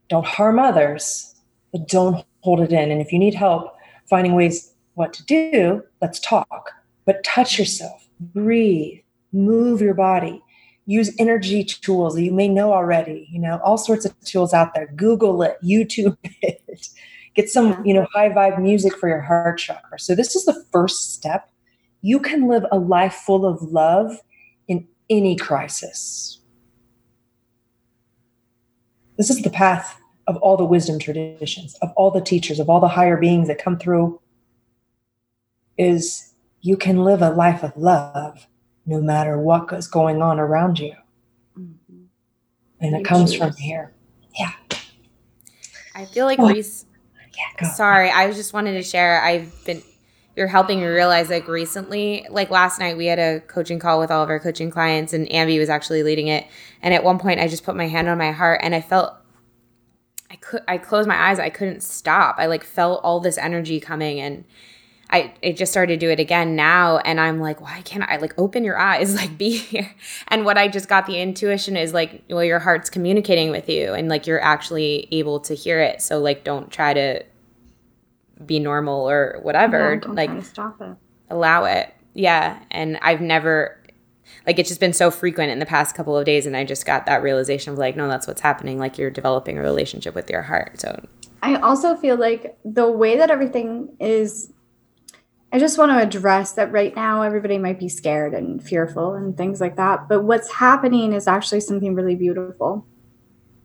Don't 0.10 0.26
harm 0.26 0.60
others, 0.60 1.36
but 1.72 1.88
don't 1.88 2.26
hold 2.42 2.60
it 2.60 2.74
in. 2.74 2.92
And 2.92 3.00
if 3.00 3.14
you 3.14 3.20
need 3.20 3.34
help 3.34 3.78
finding 4.10 4.36
ways 4.36 4.74
what 4.96 5.14
to 5.14 5.26
do, 5.26 5.84
let's 6.02 6.20
talk. 6.20 6.72
But 7.06 7.24
touch 7.24 7.58
yourself, 7.58 8.08
breathe, 8.20 9.00
move 9.32 9.82
your 9.82 9.94
body 9.94 10.44
use 10.86 11.14
energy 11.20 11.64
tools 11.64 12.20
you 12.20 12.32
may 12.32 12.48
know 12.48 12.74
already 12.74 13.28
you 13.32 13.40
know 13.40 13.60
all 13.64 13.78
sorts 13.78 14.06
of 14.06 14.20
tools 14.22 14.54
out 14.54 14.74
there. 14.74 14.88
Google 14.96 15.42
it 15.44 15.58
youtube 15.64 16.18
it. 16.42 16.90
Get 17.34 17.50
some 17.50 17.84
you 17.86 17.94
know 17.94 18.08
high 18.14 18.30
vibe 18.30 18.62
music 18.62 18.98
for 18.98 19.08
your 19.08 19.22
heart 19.22 19.60
chakra. 19.60 20.00
So 20.00 20.16
this 20.16 20.36
is 20.36 20.46
the 20.46 20.66
first 20.72 21.14
step. 21.14 21.50
You 22.02 22.20
can 22.20 22.48
live 22.48 22.66
a 22.72 22.80
life 22.80 23.14
full 23.14 23.46
of 23.46 23.62
love 23.62 24.18
in 24.68 24.88
any 25.10 25.36
crisis. 25.36 26.40
This 29.18 29.30
is 29.30 29.42
the 29.44 29.52
path 29.52 30.01
of 30.28 30.38
all 30.38 30.58
the 30.58 30.66
wisdom 30.66 31.00
traditions 31.00 31.76
of 31.82 31.92
all 31.96 32.12
the 32.12 32.22
teachers 32.22 32.60
of 32.60 32.70
all 32.70 32.80
the 32.80 32.88
higher 32.88 33.18
beings 33.18 33.48
that 33.48 33.62
come 33.62 33.78
through 33.78 34.20
is 35.78 36.34
you 36.62 36.78
can 36.78 37.04
live 37.04 37.22
a 37.22 37.30
life 37.30 37.64
of 37.64 37.76
love 37.76 38.48
no 38.86 39.02
matter 39.02 39.38
what 39.38 39.72
is 39.74 39.88
going 39.88 40.22
on 40.22 40.40
around 40.40 40.80
you. 40.80 40.94
Mm-hmm. 41.58 42.04
And 42.80 42.96
it 42.96 43.06
comes 43.06 43.34
from 43.34 43.54
here. 43.54 43.94
Yeah. 44.38 44.52
I 45.96 46.06
feel 46.06 46.26
like 46.26 46.40
oh. 46.40 46.50
Reese. 46.50 46.86
Yeah, 47.60 47.70
sorry, 47.70 48.12
I 48.12 48.32
just 48.34 48.54
wanted 48.54 48.74
to 48.74 48.84
share. 48.84 49.22
I've 49.22 49.54
been 49.66 49.82
you're 50.36 50.48
helping 50.48 50.80
me 50.80 50.86
realize 50.86 51.30
like 51.30 51.48
recently, 51.48 52.26
like 52.30 52.50
last 52.50 52.80
night 52.80 52.98
we 52.98 53.06
had 53.06 53.20
a 53.20 53.42
coaching 53.42 53.80
call 53.80 54.00
with 54.00 54.12
all 54.12 54.24
of 54.24 54.30
our 54.30 54.40
coaching 54.40 54.70
clients 54.70 55.14
and 55.14 55.28
Ambi 55.30 55.60
was 55.60 55.70
actually 55.70 56.04
leading 56.04 56.28
it. 56.28 56.48
And 56.82 56.94
at 56.94 57.04
one 57.04 57.20
point 57.20 57.40
I 57.40 57.48
just 57.48 57.64
put 57.64 57.76
my 57.76 57.88
hand 57.88 58.08
on 58.08 58.18
my 58.18 58.32
heart 58.32 58.62
and 58.64 58.74
I 58.74 58.82
felt 58.82 59.14
I 60.32 60.36
could 60.38 60.62
I 60.68 60.78
closed 60.78 61.10
my 61.10 61.30
eyes, 61.30 61.40
I 61.40 61.50
couldn't 61.50 61.84
stop. 61.84 62.38
I 62.40 62.46
like 62.46 62.64
felt 62.64 63.04
all 63.04 63.20
this 63.20 63.38
energy 63.38 63.82
coming 63.82 64.22
and 64.22 64.46
I, 65.10 65.34
I 65.44 65.52
just 65.52 65.74
started 65.74 66.00
to 66.00 66.06
do 66.06 66.10
it 66.10 66.22
again 66.22 66.56
now 66.56 67.00
and 67.00 67.20
I'm 67.20 67.42
like, 67.42 67.60
why 67.60 67.82
can't 67.82 68.10
I 68.10 68.16
like 68.16 68.34
open 68.38 68.64
your 68.64 68.80
eyes, 68.80 69.14
like 69.22 69.38
be 69.38 69.58
here? 69.58 69.94
And 70.30 70.46
what 70.46 70.58
I 70.58 70.70
just 70.70 70.88
got 70.88 71.06
the 71.06 71.20
intuition 71.20 71.76
is 71.76 71.94
like, 71.94 72.24
well, 72.30 72.46
your 72.46 72.60
heart's 72.60 72.90
communicating 72.90 73.52
with 73.52 73.68
you 73.68 73.94
and 73.94 74.08
like 74.08 74.26
you're 74.26 74.42
actually 74.42 75.10
able 75.12 75.42
to 75.42 75.54
hear 75.54 75.82
it. 75.82 76.02
So 76.02 76.20
like 76.20 76.46
don't 76.46 76.72
try 76.72 76.94
to 76.94 77.26
be 78.46 78.58
normal 78.58 79.10
or 79.10 79.40
whatever. 79.42 79.98
don't 79.98 80.16
like 80.16 80.46
stop 80.46 80.80
it. 80.80 80.96
Allow 81.30 81.66
it. 81.66 81.94
Yeah. 82.14 82.60
And 82.72 82.98
I've 83.02 83.22
never 83.22 83.81
like 84.46 84.58
it's 84.58 84.70
just 84.70 84.80
been 84.80 84.94
so 84.94 85.12
frequent 85.12 85.52
in 85.52 85.60
the 85.60 85.66
past 85.66 85.96
couple 85.96 86.18
of 86.18 86.26
days 86.26 86.46
and 86.46 86.58
I 86.58 86.64
just 86.64 86.86
got 86.86 87.06
that 87.06 87.22
realization 87.22 87.74
of 87.74 87.80
like, 87.80 87.96
no, 87.96 88.08
that's 88.08 88.28
what's 88.28 88.42
happening. 88.42 88.80
Like 88.80 88.98
you're 88.98 89.12
developing 89.12 89.58
a 89.58 89.62
relationship 89.62 90.16
with 90.16 90.30
your 90.30 90.42
heart. 90.42 90.80
So 90.80 91.08
I 91.44 91.56
also 91.56 91.96
feel 91.96 92.18
like 92.18 92.58
the 92.66 92.90
way 92.90 93.18
that 93.18 93.30
everything 93.30 93.96
is 94.00 94.52
I 95.54 95.60
just 95.60 95.78
want 95.78 95.92
to 95.92 96.02
address 96.02 96.54
that 96.54 96.72
right 96.72 96.96
now 96.96 97.24
everybody 97.24 97.58
might 97.58 97.78
be 97.78 97.90
scared 97.90 98.34
and 98.34 98.64
fearful 98.64 99.14
and 99.14 99.36
things 99.36 99.60
like 99.60 99.76
that. 99.76 100.08
But 100.08 100.24
what's 100.24 100.50
happening 100.50 101.12
is 101.12 101.28
actually 101.28 101.60
something 101.60 101.94
really 101.94 102.16
beautiful. 102.16 102.86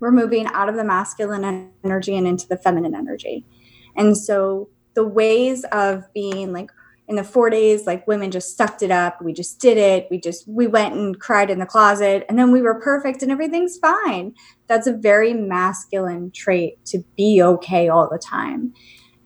We're 0.01 0.11
moving 0.11 0.47
out 0.49 0.69
of 0.69 0.75
the 0.75 0.83
masculine 0.83 1.71
energy 1.85 2.17
and 2.17 2.27
into 2.27 2.49
the 2.49 2.57
feminine 2.57 2.95
energy. 2.95 3.47
And 3.95 4.19
so 4.19 4.69
the 4.95 5.07
ways 5.07 5.65
of 5.71 6.13
being 6.13 6.53
like 6.53 6.71
in 7.09 7.17
the 7.17 7.25
four 7.25 7.51
days, 7.51 7.87
like 7.87 8.07
women 8.07 8.31
just 8.31 8.57
sucked 8.57 8.83
it 8.83 8.91
up. 8.91 9.23
We 9.23 9.33
just 9.33 9.61
did 9.61 9.79
it. 9.79 10.09
We 10.11 10.19
just, 10.19 10.47
we 10.49 10.67
went 10.67 10.95
and 10.95 11.19
cried 11.19 11.51
in 11.51 11.61
the 11.61 11.67
closet 11.67 12.27
and 12.29 12.39
then 12.39 12.51
we 12.51 12.61
were 12.61 12.81
perfect 12.81 13.23
and 13.23 13.31
everything's 13.31 13.79
fine. 13.79 14.35
That's 14.67 14.89
a 14.89 14.93
very 14.93 15.33
masculine 15.33 16.33
trait 16.33 16.85
to 16.87 17.05
be 17.17 17.41
okay 17.43 17.89
all 17.89 18.09
the 18.11 18.19
time. 18.19 18.75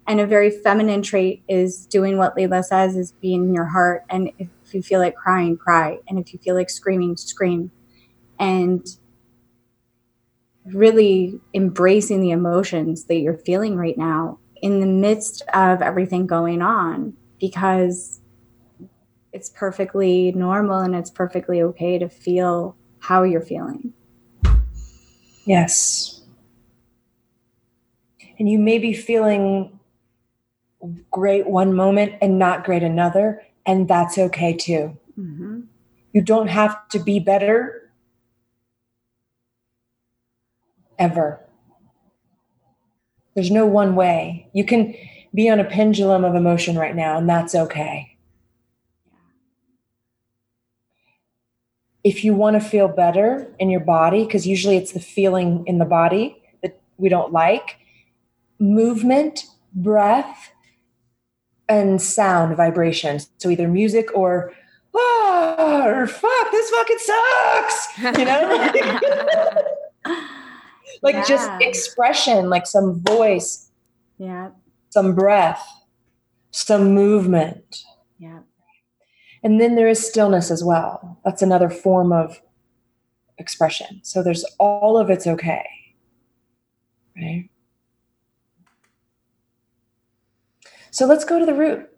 And 0.07 0.21
a 0.21 0.27
very 0.27 0.51
feminine 0.51 1.03
trait 1.03 1.43
is 1.49 1.87
doing 1.87 2.19
what 2.19 2.37
Leela 2.37 2.65
says 2.65 2.97
is 2.97 3.13
being 3.13 3.45
in 3.45 3.55
your 3.55 3.67
heart. 3.67 4.05
And 4.11 4.31
if 4.39 4.49
you 4.73 4.83
feel 4.83 5.01
like 5.01 5.17
crying, 5.17 5.57
cry. 5.57 5.99
And 6.09 6.19
if 6.19 6.33
you 6.33 6.39
feel 6.39 6.55
like 6.55 6.69
screaming, 6.69 7.17
scream. 7.17 7.71
And 8.39 8.87
really 10.65 11.41
embracing 11.55 12.21
the 12.21 12.31
emotions 12.31 13.05
that 13.05 13.17
you're 13.17 13.39
feeling 13.39 13.77
right 13.77 13.97
now 13.97 14.39
in 14.61 14.81
the 14.81 14.87
midst 14.87 15.43
of 15.55 15.81
everything 15.81 16.27
going 16.27 16.61
on 16.61 17.17
because 17.41 18.21
it's 19.33 19.49
perfectly 19.51 20.33
normal 20.33 20.81
and 20.81 20.95
it's 20.95 21.11
perfectly 21.11 21.63
okay 21.63 21.99
to 21.99 22.09
feel 22.09 22.77
how 22.99 23.23
you're 23.23 23.41
feeling. 23.41 23.93
Yes. 25.47 26.23
And 28.39 28.49
you 28.49 28.59
may 28.59 28.79
be 28.79 28.93
feeling 28.93 29.79
great 31.11 31.47
one 31.47 31.75
moment 31.75 32.15
and 32.21 32.39
not 32.39 32.65
great 32.65 32.83
another. 32.83 33.43
And 33.67 33.89
that's 33.89 34.19
okay 34.19 34.55
too. 34.55 34.97
Mm-hmm. 35.19 35.61
You 36.13 36.23
don't 36.23 36.49
have 36.49 36.89
to 36.89 36.99
be 36.99 37.21
better 37.21 37.91
ever. 40.99 41.41
There's 43.35 43.51
no 43.51 43.67
one 43.67 43.95
way. 43.95 44.49
You 44.53 44.65
can 44.65 44.95
be 45.35 45.49
on 45.49 45.61
a 45.61 45.65
pendulum 45.65 46.25
of 46.25 46.35
emotion 46.35 46.77
right 46.77 46.95
now, 46.95 47.19
and 47.19 47.29
that's 47.29 47.55
okay. 47.55 48.17
If 52.03 52.25
you 52.25 52.35
want 52.35 52.61
to 52.61 52.67
feel 52.67 52.89
better 52.89 53.53
in 53.59 53.71
your 53.71 53.81
body, 53.81 54.25
because 54.25 54.47
usually 54.47 54.77
it's 54.77 54.93
the 54.93 55.01
feeling 55.01 55.65
in 55.67 55.79
the 55.79 55.85
body 55.85 56.43
that 56.63 56.81
we 56.97 57.09
don't 57.09 57.33
like, 57.33 57.79
movement, 58.59 59.45
breath, 59.75 60.53
and 61.69 62.01
sound 62.01 62.57
vibrations. 62.57 63.31
So 63.39 63.51
either 63.51 63.69
music 63.69 64.09
or 64.15 64.53
oh, 64.95 65.83
or 65.85 66.07
fuck, 66.07 66.51
this 66.51 66.71
fucking 66.71 66.99
sucks. 66.99 67.99
You 68.19 68.25
know? 68.25 68.73
like 71.03 71.15
yeah. 71.15 71.25
just 71.25 71.51
expression, 71.61 72.51
like 72.51 72.67
some 72.67 73.01
voice. 73.01 73.71
Yeah. 74.19 74.51
Some 74.91 75.15
breath, 75.15 75.67
some 76.51 76.95
movement. 76.95 77.85
Yeah. 78.19 78.41
And 79.43 79.61
then 79.61 79.75
there 79.75 79.89
is 79.89 80.07
stillness 80.07 80.51
as 80.51 80.63
well. 80.63 81.19
That's 81.25 81.43
another 81.43 81.71
form 81.71 82.13
of 82.13 82.41
expression. 83.39 84.01
So 84.03 84.23
there's 84.23 84.45
all 84.59 84.99
of 84.99 85.11
it's 85.11 85.27
okay. 85.27 85.65
Right? 87.17 87.49
So 90.91 91.07
let's 91.07 91.25
go 91.25 91.39
to 91.39 91.47
the 91.47 91.55
root. 91.55 91.89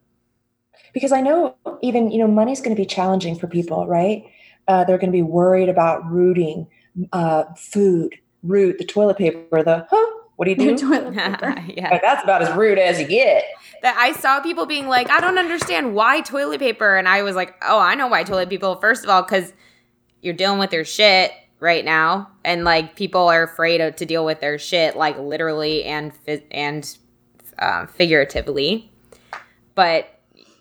Because 0.92 1.12
I 1.12 1.20
know 1.22 1.56
even, 1.80 2.10
you 2.10 2.18
know, 2.18 2.28
money's 2.28 2.60
going 2.60 2.76
to 2.76 2.80
be 2.80 2.86
challenging 2.86 3.38
for 3.38 3.46
people, 3.46 3.86
right? 3.86 4.24
Uh, 4.68 4.84
they're 4.84 4.98
going 4.98 5.10
to 5.10 5.16
be 5.16 5.22
worried 5.22 5.68
about 5.68 6.08
rooting 6.10 6.68
uh, 7.12 7.44
food, 7.56 8.14
root, 8.42 8.78
the 8.78 8.84
toilet 8.84 9.16
paper, 9.16 9.62
the, 9.62 9.86
huh, 9.90 10.01
what 10.42 10.56
do 10.56 10.64
you 10.64 10.76
do? 10.76 10.88
toilet 10.88 11.14
paper. 11.14 11.54
yeah. 11.68 12.00
That's 12.02 12.24
about 12.24 12.42
as 12.42 12.52
rude 12.56 12.76
as 12.76 12.98
you 12.98 13.06
get. 13.06 13.44
That 13.82 13.96
I 13.96 14.12
saw 14.12 14.40
people 14.40 14.66
being 14.66 14.88
like, 14.88 15.08
I 15.08 15.20
don't 15.20 15.38
understand 15.38 15.94
why 15.94 16.20
toilet 16.20 16.58
paper. 16.58 16.96
And 16.96 17.06
I 17.06 17.22
was 17.22 17.36
like, 17.36 17.54
oh, 17.62 17.78
I 17.78 17.94
know 17.94 18.08
why 18.08 18.24
toilet 18.24 18.50
paper. 18.50 18.76
First 18.80 19.04
of 19.04 19.10
all, 19.10 19.22
because 19.22 19.52
you're 20.20 20.34
dealing 20.34 20.58
with 20.58 20.72
your 20.72 20.84
shit 20.84 21.30
right 21.60 21.84
now. 21.84 22.28
And 22.44 22.64
like 22.64 22.96
people 22.96 23.28
are 23.28 23.44
afraid 23.44 23.80
of, 23.80 23.94
to 23.96 24.04
deal 24.04 24.24
with 24.24 24.40
their 24.40 24.58
shit, 24.58 24.96
like 24.96 25.16
literally 25.16 25.84
and, 25.84 26.12
and 26.50 26.98
um, 27.60 27.86
figuratively. 27.86 28.90
But 29.76 30.08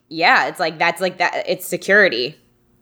yeah, 0.10 0.48
it's 0.48 0.60
like 0.60 0.78
that's 0.78 1.02
like 1.02 1.18
that. 1.18 1.46
It's 1.48 1.66
security. 1.66 2.38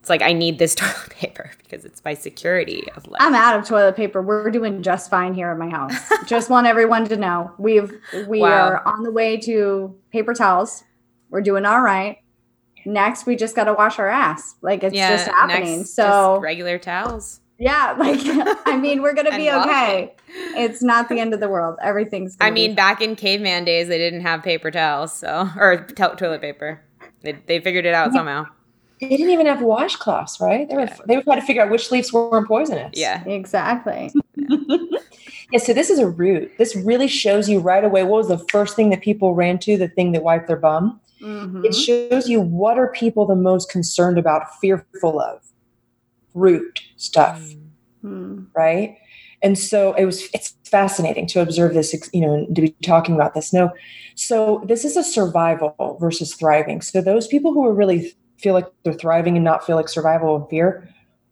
It's 0.10 0.22
like 0.22 0.28
I 0.28 0.34
need 0.34 0.58
this 0.58 0.74
toilet 0.76 1.12
paper 1.12 1.52
because 1.62 1.86
it's 1.86 2.04
my 2.04 2.16
security 2.16 2.84
of 2.96 3.06
life. 3.06 3.22
I'm 3.22 3.36
out 3.36 3.60
of 3.60 3.68
toilet 3.68 3.96
paper. 3.96 4.24
We're 4.24 4.50
doing 4.50 4.82
just 4.82 5.08
fine 5.08 5.36
here 5.36 5.52
at 5.52 5.58
my 5.60 5.70
house. 5.70 5.94
just 6.26 6.50
want 6.50 6.66
everyone 6.66 7.08
to 7.10 7.16
know 7.16 7.52
we've 7.60 7.94
we 8.28 8.40
wow. 8.40 8.70
are 8.70 8.88
on 8.88 9.04
the 9.04 9.12
way 9.12 9.38
to 9.38 9.96
paper 10.12 10.34
towels. 10.34 10.84
We're 11.30 11.42
doing 11.42 11.64
all 11.64 11.82
right. 11.82 12.18
Next, 12.86 13.28
we 13.28 13.36
just 13.36 13.56
got 13.56 13.66
to 13.66 13.74
wash 13.74 14.00
our 14.00 14.10
ass. 14.10 14.56
Like 14.64 14.84
it's 14.84 14.96
yeah, 14.96 15.16
just 15.16 15.28
happening. 15.28 15.80
Next, 15.80 15.92
so 15.92 16.04
just 16.04 16.42
regular 16.42 16.80
towels. 16.80 17.42
Yeah, 17.60 17.96
like 18.00 18.22
I 18.66 18.78
mean, 18.78 19.04
we're 19.04 19.14
gonna 19.14 19.38
be 19.38 19.52
okay. 19.52 20.16
It's 20.28 20.82
not 20.82 21.08
the 21.10 21.20
end 21.20 21.36
of 21.36 21.40
the 21.40 21.50
world. 21.50 21.78
Everything's. 21.84 22.36
I 22.42 22.50
mean, 22.50 22.74
back 22.74 23.00
in 23.00 23.16
caveman 23.16 23.64
days, 23.64 23.90
they 23.90 24.00
didn't 24.00 24.22
have 24.22 24.42
paper 24.42 24.72
towels, 24.72 25.14
so 25.14 25.50
or 25.56 25.86
to- 25.86 26.16
toilet 26.18 26.42
paper. 26.42 26.82
They, 27.22 27.34
they 27.34 27.60
figured 27.60 27.86
it 27.86 27.94
out 27.94 28.14
somehow. 28.14 28.46
They 29.00 29.10
didn't 29.10 29.30
even 29.30 29.46
have 29.46 29.60
washcloths, 29.60 30.40
right? 30.42 30.68
They 30.68 30.76
were 30.76 30.82
Yeah. 30.82 30.98
they 31.08 31.16
were 31.18 31.24
trying 31.24 31.40
to 31.40 31.46
figure 31.46 31.62
out 31.64 31.70
which 31.72 31.90
leaves 31.92 32.12
weren't 32.12 32.48
poisonous. 32.48 32.92
Yeah. 32.94 33.24
exactly. 33.26 34.12
Yeah, 35.52 35.58
so 35.58 35.74
this 35.74 35.90
is 35.90 35.98
a 35.98 36.08
root. 36.08 36.52
This 36.60 36.76
really 36.76 37.08
shows 37.08 37.50
you 37.50 37.60
right 37.60 37.84
away 37.84 38.04
what 38.04 38.18
was 38.20 38.28
the 38.28 38.38
first 38.52 38.76
thing 38.76 38.92
that 38.92 39.02
people 39.02 39.34
ran 39.34 39.58
to, 39.60 39.78
the 39.78 39.88
thing 39.88 40.12
that 40.12 40.22
wiped 40.22 40.46
their 40.48 40.58
bum. 40.58 41.02
Mhm. 41.24 41.66
It 41.66 41.74
shows 41.74 42.30
you 42.30 42.40
what 42.40 42.78
are 42.78 42.92
people 42.92 43.26
the 43.26 43.36
most 43.36 43.72
concerned 43.72 44.20
about, 44.20 44.44
fearful 44.62 45.20
of. 45.20 45.42
Root 46.36 46.82
stuff, 46.98 47.42
Hmm. 48.04 48.44
right? 48.56 48.98
And 49.42 49.58
so 49.58 49.94
it 49.94 50.06
was 50.06 50.30
it's 50.36 50.54
fascinating 50.66 51.26
to 51.28 51.42
observe 51.42 51.74
this, 51.74 51.96
you 52.14 52.22
know, 52.22 52.46
to 52.54 52.62
be 52.62 52.76
talking 52.84 53.16
about 53.16 53.34
this. 53.34 53.52
No. 53.52 53.72
So 54.14 54.62
this 54.68 54.86
is 54.86 54.96
a 54.96 55.04
survival 55.04 55.98
versus 56.00 56.36
thriving. 56.36 56.82
So 56.82 57.02
those 57.02 57.26
people 57.28 57.54
who 57.54 57.66
are 57.66 57.74
really 57.74 58.14
feel 58.40 58.54
like 58.54 58.68
they're 58.84 58.94
thriving 58.94 59.36
and 59.36 59.44
not 59.44 59.66
feel 59.66 59.76
like 59.76 59.90
survival 59.90 60.36
and 60.36 60.50
fear 60.50 60.90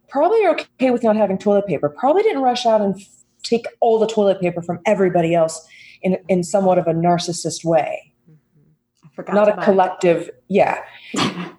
probably 0.07 0.45
are 0.45 0.51
okay 0.51 0.91
with 0.91 1.03
not 1.03 1.15
having 1.15 1.37
toilet 1.37 1.67
paper. 1.67 1.89
Probably 1.89 2.23
didn't 2.23 2.41
rush 2.41 2.65
out 2.65 2.81
and 2.81 2.95
f- 2.95 3.07
take 3.43 3.65
all 3.79 3.99
the 3.99 4.07
toilet 4.07 4.41
paper 4.41 4.61
from 4.61 4.79
everybody 4.85 5.35
else 5.35 5.65
in 6.01 6.17
in 6.29 6.43
somewhat 6.43 6.77
of 6.77 6.87
a 6.87 6.93
narcissist 6.93 7.63
way. 7.65 8.13
Mm-hmm. 8.29 9.07
I 9.07 9.09
forgot 9.15 9.35
Not 9.35 9.47
a 9.49 9.53
about 9.53 9.63
it. 9.63 9.65
collective, 9.65 10.29
yeah. 10.47 10.83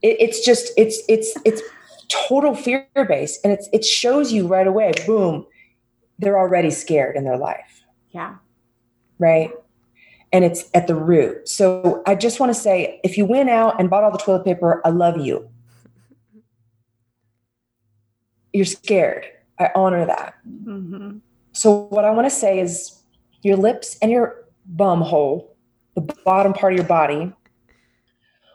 It, 0.00 0.16
it's 0.20 0.46
just 0.46 0.70
it's 0.76 1.02
it's 1.08 1.36
it's 1.44 1.60
total 2.08 2.54
fear 2.54 2.86
based, 2.94 3.40
and 3.42 3.52
it's 3.52 3.68
it 3.72 3.84
shows 3.84 4.32
you 4.32 4.46
right 4.46 4.68
away. 4.68 4.92
Boom, 5.08 5.44
they're 6.20 6.38
already 6.38 6.70
scared 6.70 7.16
in 7.16 7.24
their 7.24 7.36
life, 7.36 7.82
yeah. 8.10 8.36
right? 9.18 9.50
And 10.32 10.44
it's 10.44 10.64
at 10.74 10.86
the 10.86 10.94
root. 10.94 11.48
So 11.48 12.02
I 12.06 12.14
just 12.14 12.38
want 12.38 12.52
to 12.52 12.58
say, 12.60 13.00
if 13.02 13.16
you 13.16 13.24
went 13.24 13.48
out 13.48 13.80
and 13.80 13.88
bought 13.88 14.04
all 14.04 14.12
the 14.12 14.18
toilet 14.18 14.44
paper, 14.44 14.82
I 14.84 14.90
love 14.90 15.16
you. 15.16 15.48
You're 18.52 18.66
scared. 18.66 19.26
I 19.58 19.70
honor 19.74 20.04
that. 20.06 20.34
hmm 20.64 21.18
So 21.52 21.86
what 21.86 22.04
I 22.04 22.10
want 22.10 22.26
to 22.26 22.34
say 22.34 22.60
is 22.60 23.02
your 23.42 23.56
lips 23.56 23.96
and 24.02 24.10
your 24.10 24.44
bum 24.66 25.00
hole, 25.00 25.56
the 25.94 26.02
bottom 26.24 26.52
part 26.52 26.72
of 26.74 26.76
your 26.76 26.86
body, 26.86 27.32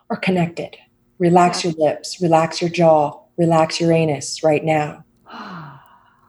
are 0.10 0.18
connected. 0.18 0.78
Relax 1.18 1.64
your 1.64 1.74
lips, 1.74 2.22
relax 2.22 2.62
your 2.62 2.70
jaw, 2.70 3.20
relax 3.38 3.80
your 3.80 3.92
anus 3.92 4.44
right 4.44 4.64
now. 4.64 5.04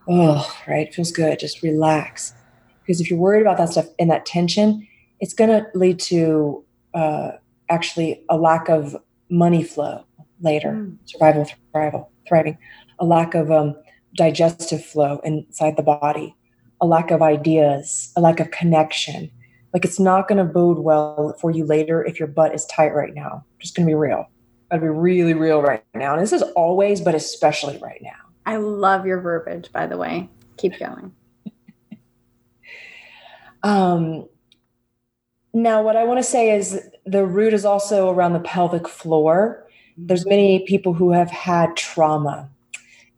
Oh, 0.06 0.54
right. 0.68 0.92
Feels 0.92 1.10
good. 1.10 1.38
Just 1.38 1.62
relax. 1.62 2.34
Because 2.82 3.00
if 3.00 3.08
you're 3.08 3.18
worried 3.18 3.40
about 3.40 3.56
that 3.56 3.70
stuff 3.70 3.86
and 3.98 4.10
that 4.10 4.26
tension, 4.26 4.86
it's 5.24 5.32
going 5.32 5.48
to 5.48 5.66
lead 5.74 5.98
to 5.98 6.62
uh, 6.92 7.30
actually 7.70 8.22
a 8.28 8.36
lack 8.36 8.68
of 8.68 8.94
money 9.30 9.64
flow 9.64 10.04
later, 10.42 10.72
Mm. 10.72 10.98
survival, 11.06 11.46
thrival, 11.74 12.08
thriving, 12.28 12.58
a 12.98 13.06
lack 13.06 13.34
of 13.34 13.50
um, 13.50 13.74
digestive 14.14 14.84
flow 14.84 15.20
inside 15.24 15.78
the 15.78 15.82
body, 15.82 16.36
a 16.78 16.84
lack 16.86 17.10
of 17.10 17.22
ideas, 17.22 18.12
a 18.16 18.20
lack 18.20 18.38
of 18.38 18.50
connection. 18.50 19.30
Like 19.72 19.86
it's 19.86 19.98
not 19.98 20.28
going 20.28 20.36
to 20.36 20.44
bode 20.44 20.80
well 20.80 21.34
for 21.40 21.50
you 21.50 21.64
later 21.64 22.04
if 22.04 22.18
your 22.20 22.28
butt 22.28 22.54
is 22.54 22.66
tight 22.66 22.94
right 22.94 23.14
now. 23.14 23.46
Just 23.58 23.74
going 23.74 23.86
to 23.86 23.90
be 23.90 23.94
real. 23.94 24.26
To 24.72 24.78
be 24.78 24.88
really 24.88 25.32
real 25.32 25.62
right 25.62 25.82
now. 25.94 26.12
And 26.12 26.22
this 26.22 26.34
is 26.34 26.42
always, 26.54 27.00
but 27.00 27.14
especially 27.14 27.78
right 27.78 28.02
now. 28.02 28.20
I 28.44 28.56
love 28.56 29.06
your 29.06 29.20
verbiage, 29.22 29.72
by 29.72 29.86
the 29.86 29.96
way. 29.96 30.28
Keep 30.58 30.78
going. 30.78 31.14
Um, 33.62 34.28
now, 35.54 35.82
what 35.82 35.96
I 35.96 36.04
want 36.04 36.18
to 36.18 36.22
say 36.22 36.50
is 36.54 36.80
the 37.06 37.24
root 37.24 37.54
is 37.54 37.64
also 37.64 38.10
around 38.10 38.32
the 38.32 38.40
pelvic 38.40 38.88
floor. 38.88 39.64
There's 39.96 40.26
many 40.26 40.64
people 40.66 40.92
who 40.92 41.12
have 41.12 41.30
had 41.30 41.76
trauma 41.76 42.50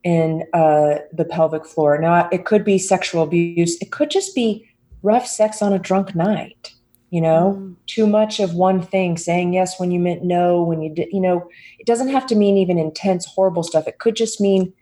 in 0.03 0.43
uh, 0.53 0.99
the 1.11 1.25
pelvic 1.25 1.65
floor. 1.65 1.97
Now, 1.97 2.29
it 2.31 2.45
could 2.45 2.63
be 2.63 2.77
sexual 2.77 3.23
abuse. 3.23 3.77
It 3.81 3.91
could 3.91 4.11
just 4.11 4.35
be 4.35 4.69
rough 5.01 5.25
sex 5.27 5.61
on 5.61 5.73
a 5.73 5.79
drunk 5.79 6.15
night. 6.15 6.73
You 7.09 7.21
know, 7.21 7.55
Mm. 7.57 7.75
too 7.87 8.05
much 8.05 8.39
of 8.41 8.53
one 8.53 8.81
thing, 8.81 9.17
saying 9.17 9.53
yes 9.53 9.79
when 9.79 9.91
you 9.91 9.99
meant 9.99 10.23
no, 10.23 10.61
when 10.61 10.81
you 10.81 10.93
did. 10.93 11.07
You 11.11 11.21
know, 11.21 11.47
it 11.79 11.87
doesn't 11.87 12.09
have 12.09 12.27
to 12.27 12.35
mean 12.35 12.57
even 12.57 12.77
intense, 12.77 13.25
horrible 13.25 13.63
stuff. 13.63 13.87
It 13.87 13.97
could 13.99 14.15
just 14.15 14.41
mean, 14.41 14.73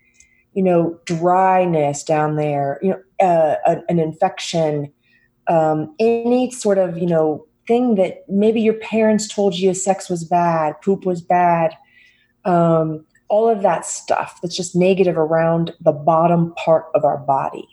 you 0.53 0.63
know, 0.63 0.99
dryness 1.05 2.03
down 2.03 2.35
there. 2.35 2.79
You 2.81 2.89
know, 2.89 3.25
uh, 3.25 3.75
an 3.87 3.99
infection 3.99 4.91
um, 5.47 5.93
any 5.99 6.51
sort 6.51 6.77
of 6.77 6.97
you 6.97 7.07
know 7.07 7.45
thing 7.67 7.95
that 7.95 8.23
maybe 8.29 8.61
your 8.61 8.75
parents 8.75 9.27
told 9.27 9.55
you 9.55 9.73
sex 9.73 10.09
was 10.09 10.23
bad 10.23 10.79
poop 10.81 11.05
was 11.05 11.21
bad 11.21 11.75
um, 12.45 13.05
all 13.27 13.49
of 13.49 13.63
that 13.63 13.85
stuff 13.85 14.39
that's 14.41 14.55
just 14.55 14.75
negative 14.75 15.17
around 15.17 15.73
the 15.81 15.91
bottom 15.91 16.53
part 16.55 16.85
of 16.93 17.03
our 17.03 17.17
body 17.17 17.67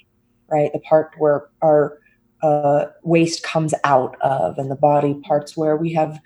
right? 0.53 0.73
The 0.73 0.79
part 0.81 1.15
where 1.19 1.49
our 1.63 1.99
uh, 2.43 2.87
waste 3.03 3.43
comes 3.43 3.73
out 3.85 4.21
of 4.21 4.59
and 4.59 4.71
the 4.71 4.77
body 4.77 5.15
parts 5.27 5.57
where 5.57 5.77
we 5.77 5.93
have 5.95 6.21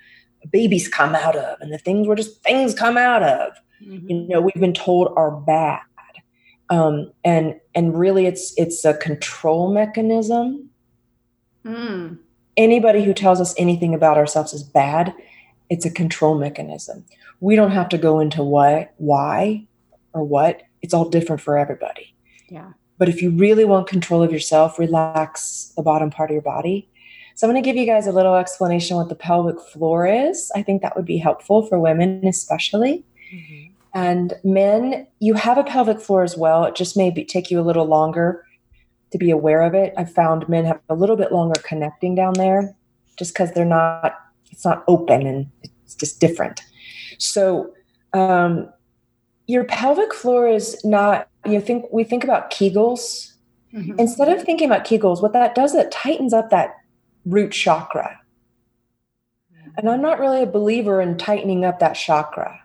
babies 0.51 0.87
come 0.87 1.15
out 1.15 1.35
of 1.35 1.59
and 1.61 1.71
the 1.73 1.77
things 1.77 2.07
where 2.07 2.15
just 2.15 2.43
things 2.43 2.73
come 2.75 2.97
out 2.97 3.23
of. 3.23 3.53
Mhm. 3.81 4.09
you 4.09 4.27
know 4.27 4.41
we've 4.41 4.59
been 4.59 4.73
told 4.73 5.13
are 5.15 5.31
bad. 5.31 5.81
Um, 6.69 7.11
and 7.23 7.55
and 7.75 7.97
really 7.97 8.25
it's 8.25 8.53
it's 8.57 8.83
a 8.83 8.95
control 8.95 9.71
mechanism 9.71 10.69
Mm. 11.65 12.19
anybody 12.55 13.03
who 13.03 13.13
tells 13.13 13.41
us 13.41 13.53
anything 13.57 13.93
about 13.93 14.17
ourselves 14.17 14.53
is 14.53 14.63
bad, 14.63 15.13
it's 15.69 15.85
a 15.85 15.91
control 15.91 16.37
mechanism. 16.37 17.05
We 17.39 17.55
don't 17.55 17.71
have 17.71 17.89
to 17.89 17.97
go 17.97 18.19
into 18.19 18.43
what, 18.43 18.93
why, 18.97 19.67
or 20.13 20.23
what. 20.23 20.63
It's 20.81 20.93
all 20.93 21.09
different 21.09 21.41
for 21.41 21.57
everybody. 21.57 22.15
Yeah. 22.49 22.71
But 22.97 23.09
if 23.09 23.21
you 23.21 23.31
really 23.31 23.65
want 23.65 23.87
control 23.87 24.23
of 24.23 24.31
yourself, 24.31 24.79
relax 24.79 25.71
the 25.75 25.83
bottom 25.83 26.09
part 26.09 26.31
of 26.31 26.33
your 26.33 26.41
body. 26.41 26.89
So 27.35 27.45
I'm 27.45 27.53
going 27.53 27.61
to 27.61 27.67
give 27.67 27.75
you 27.75 27.85
guys 27.85 28.07
a 28.07 28.11
little 28.11 28.35
explanation 28.35 28.97
what 28.97 29.09
the 29.09 29.15
pelvic 29.15 29.59
floor 29.61 30.07
is. 30.07 30.51
I 30.55 30.63
think 30.63 30.81
that 30.81 30.95
would 30.95 31.05
be 31.05 31.17
helpful 31.17 31.67
for 31.67 31.79
women, 31.79 32.25
especially. 32.25 33.03
Mhm. 33.31 33.71
And 33.93 34.33
men, 34.43 35.05
you 35.19 35.35
have 35.35 35.57
a 35.59 35.63
pelvic 35.63 35.99
floor 35.99 36.23
as 36.23 36.35
well. 36.35 36.63
It 36.65 36.75
just 36.75 36.97
may 36.97 37.11
be, 37.11 37.23
take 37.23 37.51
you 37.51 37.59
a 37.59 37.61
little 37.61 37.85
longer 37.85 38.43
to 39.11 39.17
be 39.17 39.31
aware 39.31 39.61
of 39.61 39.73
it. 39.73 39.93
I've 39.97 40.11
found 40.11 40.47
men 40.49 40.65
have 40.65 40.79
a 40.89 40.95
little 40.95 41.15
bit 41.15 41.31
longer 41.31 41.59
connecting 41.63 42.15
down 42.15 42.33
there 42.33 42.75
just 43.17 43.33
because 43.33 43.51
they're 43.53 43.65
not, 43.65 44.15
it's 44.51 44.65
not 44.65 44.83
open 44.87 45.25
and 45.25 45.47
it's 45.63 45.95
just 45.95 46.19
different. 46.19 46.61
So, 47.17 47.73
um, 48.13 48.69
your 49.47 49.63
pelvic 49.63 50.13
floor 50.13 50.47
is 50.47 50.83
not, 50.83 51.29
you 51.45 51.61
think, 51.61 51.85
we 51.91 52.03
think 52.03 52.23
about 52.23 52.51
Kegels. 52.51 53.33
Mhm. 53.73 53.97
Instead 53.97 54.29
of 54.29 54.43
thinking 54.43 54.69
about 54.69 54.85
Kegels, 54.85 55.21
what 55.21 55.33
that 55.33 55.55
does, 55.55 55.73
it 55.73 55.89
tightens 55.91 56.33
up 56.33 56.49
that 56.49 56.75
root 57.25 57.51
chakra. 57.51 58.19
And 59.77 59.89
I'm 59.89 60.01
not 60.01 60.19
really 60.19 60.41
a 60.41 60.47
believer 60.47 61.01
in 61.01 61.17
tightening 61.17 61.63
up 61.63 61.79
that 61.79 61.93
chakra. 61.93 62.59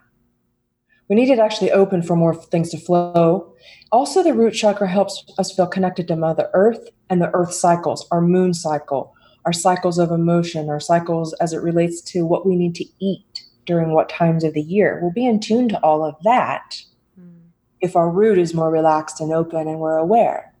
We 1.09 1.15
need 1.15 1.29
it 1.29 1.39
actually 1.39 1.71
open 1.71 2.01
for 2.01 2.15
more 2.15 2.33
things 2.33 2.69
to 2.71 2.77
flow. 2.77 3.53
Also, 3.91 4.23
the 4.23 4.33
root 4.33 4.51
chakra 4.51 4.87
helps 4.87 5.23
us 5.37 5.53
feel 5.53 5.67
connected 5.67 6.07
to 6.07 6.15
Mother 6.15 6.49
Earth 6.53 6.89
and 7.09 7.21
the 7.21 7.29
Earth 7.33 7.53
cycles, 7.53 8.07
our 8.11 8.21
moon 8.21 8.53
cycle, 8.53 9.13
our 9.45 9.53
cycles 9.53 9.99
of 9.99 10.11
emotion, 10.11 10.69
our 10.69 10.79
cycles 10.79 11.33
as 11.33 11.53
it 11.53 11.61
relates 11.61 12.01
to 12.01 12.25
what 12.25 12.45
we 12.45 12.55
need 12.55 12.75
to 12.75 12.85
eat 12.99 13.43
during 13.65 13.91
what 13.93 14.09
times 14.09 14.43
of 14.43 14.53
the 14.53 14.61
year. 14.61 14.99
We'll 15.01 15.11
be 15.11 15.25
in 15.25 15.39
tune 15.39 15.69
to 15.69 15.79
all 15.81 16.03
of 16.03 16.15
that 16.23 16.81
Mm. 17.19 17.49
if 17.81 17.95
our 17.95 18.09
root 18.09 18.37
is 18.37 18.53
more 18.53 18.71
relaxed 18.71 19.21
and 19.21 19.31
open 19.31 19.67
and 19.67 19.79
we're 19.79 19.97
aware. 19.97 20.53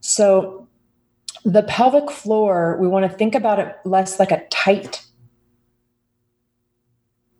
So, 0.00 0.66
the 1.44 1.62
pelvic 1.62 2.10
floor, 2.10 2.76
we 2.80 2.88
want 2.88 3.10
to 3.10 3.16
think 3.16 3.34
about 3.34 3.58
it 3.58 3.76
less 3.84 4.18
like 4.18 4.30
a 4.32 4.44
tight, 4.50 5.06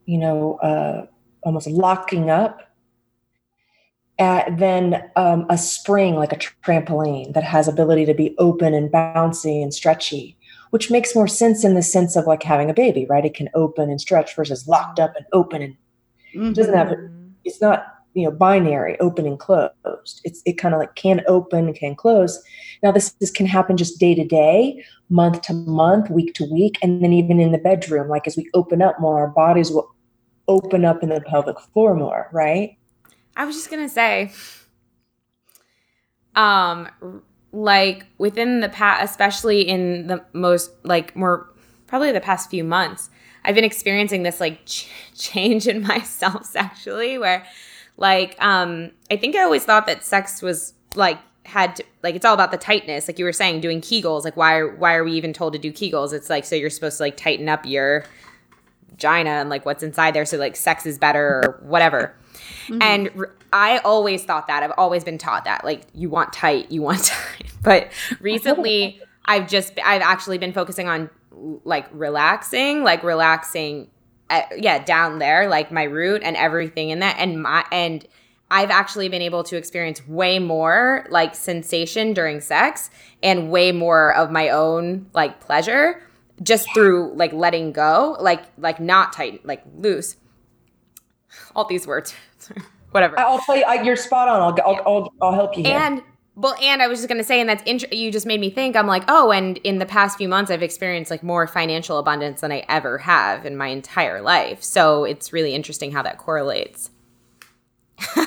you 0.05 0.17
know, 0.17 0.55
uh, 0.55 1.05
almost 1.43 1.67
locking 1.67 2.29
up, 2.29 2.61
uh, 4.19 4.43
than 4.55 5.09
um, 5.15 5.45
a 5.49 5.57
spring 5.57 6.15
like 6.15 6.31
a 6.31 6.35
trampoline 6.35 7.33
that 7.33 7.43
has 7.43 7.67
ability 7.67 8.05
to 8.05 8.13
be 8.13 8.35
open 8.37 8.73
and 8.73 8.91
bouncy 8.91 9.63
and 9.63 9.73
stretchy, 9.73 10.37
which 10.69 10.91
makes 10.91 11.15
more 11.15 11.27
sense 11.27 11.63
in 11.63 11.73
the 11.73 11.81
sense 11.81 12.15
of 12.15 12.27
like 12.27 12.43
having 12.43 12.69
a 12.69 12.73
baby, 12.73 13.05
right? 13.09 13.25
It 13.25 13.33
can 13.33 13.49
open 13.55 13.89
and 13.89 13.99
stretch 13.99 14.35
versus 14.35 14.67
locked 14.67 14.99
up 14.99 15.15
and 15.15 15.25
open 15.33 15.61
and 15.61 15.75
Mhm. 16.35 16.53
doesn't 16.53 16.75
have 16.75 16.89
Mhm. 16.89 17.31
it's 17.43 17.61
not 17.61 17.85
you 18.13 18.23
know 18.23 18.31
binary 18.31 18.99
open 18.99 19.25
and 19.25 19.39
closed 19.39 20.21
it's 20.23 20.41
it 20.45 20.53
kind 20.53 20.73
of 20.73 20.79
like 20.79 20.95
can 20.95 21.21
open 21.27 21.73
can 21.73 21.95
close 21.95 22.41
now 22.83 22.91
this 22.91 23.11
this 23.19 23.31
can 23.31 23.45
happen 23.45 23.77
just 23.77 23.99
day 23.99 24.13
to 24.13 24.25
day 24.25 24.83
month 25.09 25.41
to 25.41 25.53
month 25.53 26.09
week 26.09 26.33
to 26.33 26.45
week 26.51 26.77
and 26.81 27.01
then 27.03 27.13
even 27.13 27.39
in 27.39 27.51
the 27.51 27.57
bedroom 27.57 28.09
like 28.09 28.27
as 28.27 28.35
we 28.35 28.49
open 28.53 28.81
up 28.81 28.99
more 28.99 29.19
our 29.19 29.29
bodies 29.29 29.71
will 29.71 29.89
open 30.51 30.85
up 30.85 31.03
in 31.03 31.09
the 31.09 31.21
pelvic 31.21 31.59
floor 31.59 31.95
more 31.95 32.29
right? 32.31 32.77
I 33.35 33.45
was 33.45 33.55
just 33.55 33.69
gonna 33.69 33.89
say, 33.89 34.31
um 36.35 36.89
like 37.51 38.05
within 38.17 38.61
the 38.61 38.69
past 38.69 39.03
especially 39.03 39.61
in 39.61 40.07
the 40.07 40.23
most 40.33 40.71
like 40.83 41.15
more 41.15 41.49
probably 41.87 42.11
the 42.11 42.21
past 42.21 42.49
few 42.49 42.63
months 42.63 43.09
i've 43.43 43.53
been 43.53 43.65
experiencing 43.65 44.23
this 44.23 44.39
like 44.39 44.65
ch- 44.65 44.87
change 45.13 45.67
in 45.67 45.81
myself 45.87 46.45
sexually 46.45 47.17
where 47.17 47.45
like 47.97 48.41
um 48.41 48.91
i 49.09 49.17
think 49.17 49.35
i 49.35 49.43
always 49.43 49.65
thought 49.65 49.85
that 49.85 50.05
sex 50.05 50.41
was 50.41 50.73
like 50.95 51.19
had 51.45 51.75
to, 51.75 51.83
like 52.03 52.15
it's 52.15 52.23
all 52.23 52.33
about 52.33 52.51
the 52.51 52.57
tightness 52.57 53.07
like 53.07 53.17
you 53.17 53.25
were 53.25 53.33
saying 53.33 53.59
doing 53.59 53.81
kegels 53.81 54.23
like 54.23 54.37
why 54.37 54.61
why 54.61 54.93
are 54.93 55.03
we 55.03 55.13
even 55.13 55.33
told 55.33 55.53
to 55.53 55.59
do 55.59 55.71
kegels? 55.71 56.13
It's 56.13 56.29
like 56.29 56.45
so 56.45 56.55
you're 56.55 56.69
supposed 56.69 56.97
to 56.97 57.03
like 57.03 57.17
tighten 57.17 57.49
up 57.49 57.65
your 57.65 58.05
vagina 58.91 59.29
and 59.29 59.49
like 59.49 59.65
what's 59.65 59.83
inside 59.83 60.13
there 60.13 60.25
so 60.25 60.37
like 60.37 60.55
sex 60.55 60.85
is 60.85 60.97
better 60.97 61.41
or 61.43 61.59
whatever. 61.63 62.15
Mm-hmm. 62.67 62.81
and 62.81 63.09
r- 63.17 63.33
i 63.51 63.79
always 63.79 64.23
thought 64.23 64.47
that. 64.47 64.63
I've 64.63 64.73
always 64.77 65.03
been 65.03 65.17
taught 65.17 65.45
that 65.45 65.65
like 65.65 65.81
you 65.93 66.09
want 66.09 66.31
tight 66.33 66.71
you 66.71 66.81
want 66.81 67.03
tight. 67.05 67.51
But 67.63 67.91
recently 68.19 69.01
i've 69.25 69.47
just 69.47 69.73
i've 69.85 70.01
actually 70.01 70.37
been 70.37 70.53
focusing 70.53 70.87
on 70.87 71.09
like 71.63 71.87
relaxing 71.91 72.83
like 72.83 73.03
relaxing 73.03 73.87
uh, 74.31 74.41
yeah 74.57 74.83
down 74.83 75.19
there 75.19 75.47
like 75.47 75.71
my 75.71 75.83
root 75.83 76.21
and 76.23 76.35
everything 76.37 76.89
in 76.89 76.99
that. 76.99 77.17
And 77.19 77.43
my 77.43 77.65
and 77.71 78.07
I've 78.49 78.69
actually 78.69 79.07
been 79.07 79.21
able 79.21 79.43
to 79.45 79.55
experience 79.55 80.05
way 80.07 80.37
more 80.39 81.05
like 81.09 81.35
sensation 81.35 82.13
during 82.13 82.41
sex 82.41 82.89
and 83.23 83.49
way 83.49 83.71
more 83.71 84.13
of 84.13 84.31
my 84.31 84.49
own 84.49 85.09
like 85.13 85.39
pleasure 85.39 86.03
just 86.43 86.67
yeah. 86.67 86.73
through 86.73 87.13
like 87.15 87.33
letting 87.33 87.71
go, 87.71 88.17
like 88.19 88.43
like 88.57 88.79
not 88.79 89.13
tight, 89.13 89.45
like 89.45 89.63
loose. 89.75 90.15
All 91.55 91.65
these 91.65 91.87
words, 91.87 92.13
whatever. 92.91 93.19
I'll 93.19 93.39
tell 93.39 93.55
you, 93.55 93.63
I, 93.63 93.81
you're 93.81 93.95
spot 93.95 94.27
on. 94.27 94.41
I'll, 94.41 94.67
I'll, 94.67 94.83
I'll, 94.85 95.13
I'll 95.21 95.33
help 95.33 95.57
you. 95.57 95.63
Here. 95.63 95.77
And 95.77 96.01
well, 96.35 96.55
and 96.61 96.81
I 96.81 96.87
was 96.87 96.99
just 96.99 97.09
gonna 97.09 97.23
say, 97.23 97.39
and 97.39 97.49
that's 97.49 97.63
int- 97.63 97.93
you 97.93 98.11
just 98.11 98.25
made 98.25 98.39
me 98.39 98.49
think. 98.49 98.75
I'm 98.75 98.87
like, 98.87 99.03
oh, 99.07 99.31
and 99.31 99.57
in 99.59 99.79
the 99.79 99.85
past 99.85 100.17
few 100.17 100.27
months, 100.27 100.49
I've 100.49 100.63
experienced 100.63 101.11
like 101.11 101.23
more 101.23 101.45
financial 101.45 101.97
abundance 101.97 102.41
than 102.41 102.51
I 102.51 102.65
ever 102.67 102.97
have 102.99 103.45
in 103.45 103.57
my 103.57 103.67
entire 103.67 104.21
life. 104.21 104.63
So 104.63 105.03
it's 105.03 105.33
really 105.33 105.53
interesting 105.53 105.91
how 105.91 106.01
that 106.03 106.17
correlates. 106.17 106.89
oh 108.17 108.25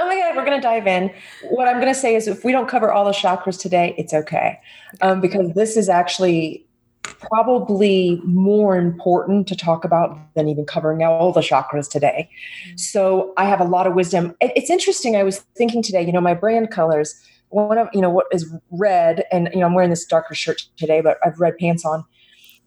my 0.00 0.16
god, 0.16 0.36
we're 0.36 0.44
gonna 0.44 0.60
dive 0.60 0.86
in. 0.86 1.12
What 1.50 1.68
I'm 1.68 1.78
gonna 1.78 1.94
say 1.94 2.14
is, 2.14 2.28
if 2.28 2.44
we 2.44 2.52
don't 2.52 2.68
cover 2.68 2.90
all 2.90 3.04
the 3.04 3.12
chakras 3.12 3.60
today, 3.60 3.94
it's 3.96 4.12
okay, 4.12 4.60
um, 5.00 5.20
because 5.20 5.52
this 5.52 5.76
is 5.76 5.88
actually 5.88 6.65
probably 7.06 8.20
more 8.24 8.76
important 8.76 9.46
to 9.48 9.56
talk 9.56 9.84
about 9.84 10.18
than 10.34 10.48
even 10.48 10.64
covering 10.64 11.02
all 11.02 11.32
the 11.32 11.40
chakras 11.40 11.88
today. 11.88 12.28
Mm-hmm. 12.66 12.76
So 12.76 13.32
I 13.36 13.44
have 13.44 13.60
a 13.60 13.64
lot 13.64 13.86
of 13.86 13.94
wisdom. 13.94 14.34
It's 14.40 14.70
interesting. 14.70 15.16
I 15.16 15.22
was 15.22 15.40
thinking 15.56 15.82
today, 15.82 16.04
you 16.04 16.12
know, 16.12 16.20
my 16.20 16.34
brand 16.34 16.70
colors. 16.70 17.14
One 17.50 17.78
of 17.78 17.88
you 17.94 18.00
know 18.00 18.10
what 18.10 18.26
is 18.32 18.52
red, 18.72 19.24
and 19.30 19.48
you 19.54 19.60
know 19.60 19.66
I'm 19.66 19.74
wearing 19.74 19.90
this 19.90 20.04
darker 20.04 20.34
shirt 20.34 20.66
today, 20.76 21.00
but 21.00 21.18
I've 21.24 21.38
red 21.38 21.56
pants 21.58 21.84
on. 21.84 22.04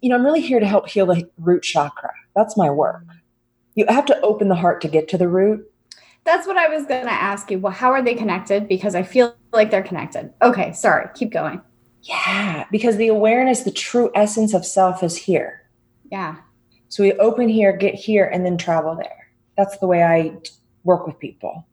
You 0.02 0.10
know, 0.10 0.16
I'm 0.16 0.24
really 0.24 0.40
here 0.40 0.62
to 0.62 0.66
help 0.66 0.88
heal 0.88 1.06
the 1.06 1.30
root 1.38 1.64
chakra. 1.64 2.12
That's 2.34 2.56
my 2.56 2.70
work. 2.70 3.04
You 3.76 3.86
have 3.90 4.06
to 4.06 4.20
open 4.22 4.48
the 4.48 4.56
heart 4.56 4.80
to 4.82 4.88
get 4.88 5.10
to 5.10 5.18
the 5.18 5.28
root 5.28 5.70
that's 6.26 6.46
what 6.46 6.58
I 6.58 6.68
was 6.68 6.86
going 6.86 7.06
to 7.06 7.12
ask 7.12 7.50
you. 7.50 7.60
Well, 7.60 7.72
how 7.72 7.92
are 7.92 8.04
they 8.04 8.14
connected? 8.14 8.68
Because 8.68 8.94
I 8.94 9.04
feel 9.04 9.36
like 9.52 9.72
they're 9.72 9.82
connected. 9.82 10.32
Okay, 10.42 10.74
sorry, 10.74 11.08
keep 11.16 11.32
going. 11.32 11.62
Yeah, 12.04 12.66
because 12.72 12.98
the 12.98 13.08
awareness, 13.08 13.64
the 13.64 13.72
true 13.72 14.10
essence 14.16 14.54
of 14.54 14.66
self 14.66 15.04
is 15.04 15.18
here. 15.18 15.70
Yeah. 16.12 16.38
So 16.88 17.04
we 17.04 17.14
open 17.14 17.50
here, 17.50 17.76
get 17.76 17.94
here, 17.94 18.26
and 18.26 18.46
then 18.46 18.58
travel 18.58 18.96
there. 18.96 19.28
That's 19.58 19.78
the 19.78 19.88
way 19.88 20.04
I 20.04 20.38
work 20.84 21.06
with 21.06 21.20
people. 21.20 21.68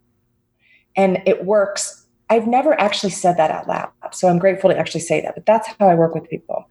And 0.97 1.23
it 1.27 1.45
works. 1.45 2.07
I've 2.29 2.47
never 2.47 2.79
actually 2.81 3.11
said 3.11 3.37
that 3.37 3.51
out 3.51 3.69
loud. 3.69 3.91
So 4.13 4.29
I'm 4.29 4.39
grateful 4.39 4.71
to 4.71 4.77
actually 4.77 5.01
say 5.03 5.21
that, 5.21 5.35
but 5.35 5.47
that's 5.47 5.69
how 5.79 5.89
I 5.89 5.95
work 5.95 6.15
with 6.15 6.29
people. 6.29 6.69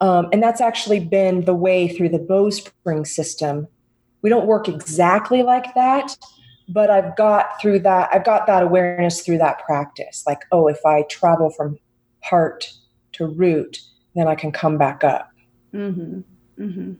Um, 0.00 0.28
and 0.32 0.42
that's 0.42 0.60
actually 0.60 1.00
been 1.00 1.44
the 1.44 1.54
way 1.54 1.88
through 1.88 2.10
the 2.10 2.18
Bowspring 2.18 3.04
system. 3.04 3.66
We 4.22 4.30
don't 4.30 4.46
work 4.46 4.68
exactly 4.68 5.42
like 5.42 5.74
that, 5.74 6.16
but 6.68 6.90
I've 6.90 7.16
got 7.16 7.60
through 7.60 7.80
that, 7.80 8.08
I've 8.12 8.24
got 8.24 8.46
that 8.46 8.62
awareness 8.62 9.22
through 9.22 9.38
that 9.38 9.58
practice. 9.64 10.22
Like, 10.26 10.42
oh, 10.52 10.68
if 10.68 10.84
I 10.86 11.02
travel 11.02 11.50
from 11.50 11.78
heart 12.22 12.72
to 13.14 13.26
root, 13.26 13.80
then 14.14 14.28
I 14.28 14.34
can 14.34 14.52
come 14.52 14.78
back 14.78 15.04
up. 15.04 15.30
Mm-hmm. 15.72 16.20
Mm-hmm. 16.62 16.92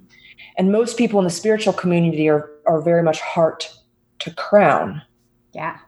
And 0.56 0.72
most 0.72 0.96
people 0.96 1.18
in 1.20 1.24
the 1.24 1.30
spiritual 1.30 1.72
community 1.72 2.28
are, 2.28 2.50
are 2.66 2.80
very 2.80 3.02
much 3.02 3.20
heart 3.20 3.72
to 4.20 4.32
crown. 4.34 5.02
Yeah. 5.52 5.78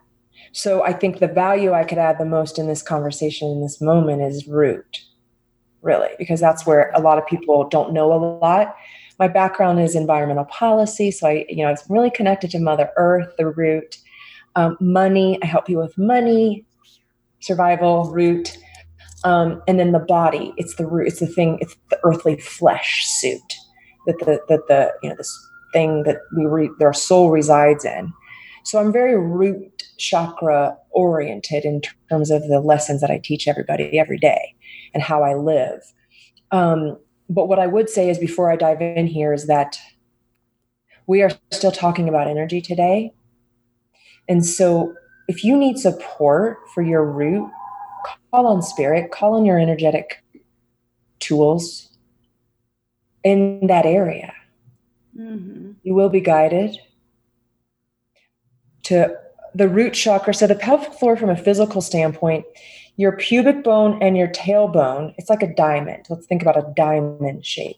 So 0.52 0.84
I 0.84 0.92
think 0.92 1.18
the 1.18 1.28
value 1.28 1.72
I 1.72 1.84
could 1.84 1.98
add 1.98 2.18
the 2.18 2.24
most 2.24 2.58
in 2.58 2.68
this 2.68 2.82
conversation 2.82 3.48
in 3.48 3.60
this 3.60 3.80
moment 3.80 4.22
is 4.22 4.46
root, 4.46 5.00
really, 5.82 6.10
because 6.18 6.40
that's 6.40 6.66
where 6.66 6.92
a 6.94 7.00
lot 7.00 7.18
of 7.18 7.26
people 7.26 7.68
don't 7.68 7.92
know 7.92 8.12
a 8.12 8.20
lot 8.38 8.76
my 9.18 9.28
background 9.28 9.80
is 9.80 9.94
environmental 9.94 10.44
policy, 10.44 11.10
so 11.10 11.28
I, 11.28 11.46
you 11.48 11.64
know, 11.64 11.70
it's 11.70 11.88
really 11.88 12.10
connected 12.10 12.50
to 12.50 12.58
Mother 12.58 12.90
Earth, 12.96 13.32
the 13.38 13.48
root. 13.48 13.98
Um, 14.56 14.76
money, 14.80 15.38
I 15.42 15.46
help 15.46 15.68
you 15.68 15.78
with 15.78 15.96
money, 15.96 16.64
survival, 17.40 18.10
root, 18.10 18.58
um, 19.26 19.60
and 19.66 19.80
then 19.80 19.90
the 19.90 19.98
body. 19.98 20.54
It's 20.56 20.76
the 20.76 20.86
root. 20.86 21.08
It's 21.08 21.18
the 21.18 21.26
thing. 21.26 21.58
It's 21.60 21.76
the 21.90 21.98
earthly 22.04 22.38
flesh 22.38 23.04
suit 23.04 23.54
that 24.06 24.18
the 24.20 24.40
that 24.48 24.68
the 24.68 24.92
you 25.02 25.10
know 25.10 25.16
this 25.16 25.36
thing 25.72 26.04
that 26.04 26.18
we 26.36 26.46
re, 26.46 26.70
their 26.78 26.92
soul 26.92 27.30
resides 27.30 27.84
in. 27.84 28.12
So 28.64 28.78
I'm 28.78 28.92
very 28.92 29.18
root 29.18 29.82
chakra 29.98 30.76
oriented 30.92 31.64
in 31.64 31.82
terms 32.08 32.30
of 32.30 32.46
the 32.46 32.60
lessons 32.60 33.00
that 33.00 33.10
I 33.10 33.18
teach 33.22 33.48
everybody 33.48 33.98
every 33.98 34.18
day 34.18 34.54
and 34.94 35.02
how 35.02 35.24
I 35.24 35.34
live. 35.34 35.80
Um, 36.52 36.96
but 37.28 37.48
what 37.48 37.58
I 37.58 37.66
would 37.66 37.90
say 37.90 38.08
is 38.08 38.18
before 38.18 38.50
I 38.50 38.56
dive 38.56 38.80
in 38.80 39.08
here 39.08 39.32
is 39.32 39.48
that 39.48 39.76
we 41.08 41.22
are 41.22 41.30
still 41.50 41.72
talking 41.72 42.08
about 42.08 42.28
energy 42.28 42.60
today. 42.60 43.12
And 44.28 44.46
so 44.46 44.94
if 45.26 45.42
you 45.42 45.56
need 45.56 45.78
support 45.78 46.58
for 46.74 46.82
your 46.82 47.04
root, 47.04 47.50
call 48.30 48.46
on 48.46 48.62
spirit, 48.62 49.10
call 49.10 49.34
on 49.34 49.44
your 49.44 49.58
energetic 49.58 50.22
tools 51.20 51.88
in 53.24 53.66
that 53.66 53.86
area. 53.86 54.32
Mm-hmm. 55.18 55.72
You 55.82 55.94
will 55.94 56.08
be 56.08 56.20
guided 56.20 56.78
to 58.84 59.16
the 59.54 59.68
root 59.68 59.94
chakra. 59.94 60.34
So, 60.34 60.46
the 60.46 60.54
pelvic 60.54 60.92
floor, 60.94 61.16
from 61.16 61.30
a 61.30 61.36
physical 61.36 61.80
standpoint, 61.80 62.44
your 62.96 63.12
pubic 63.12 63.64
bone 63.64 63.98
and 64.02 64.16
your 64.16 64.28
tailbone, 64.28 65.14
it's 65.18 65.30
like 65.30 65.42
a 65.42 65.54
diamond. 65.54 66.06
Let's 66.08 66.26
think 66.26 66.42
about 66.42 66.56
a 66.56 66.72
diamond 66.76 67.44
shape. 67.44 67.76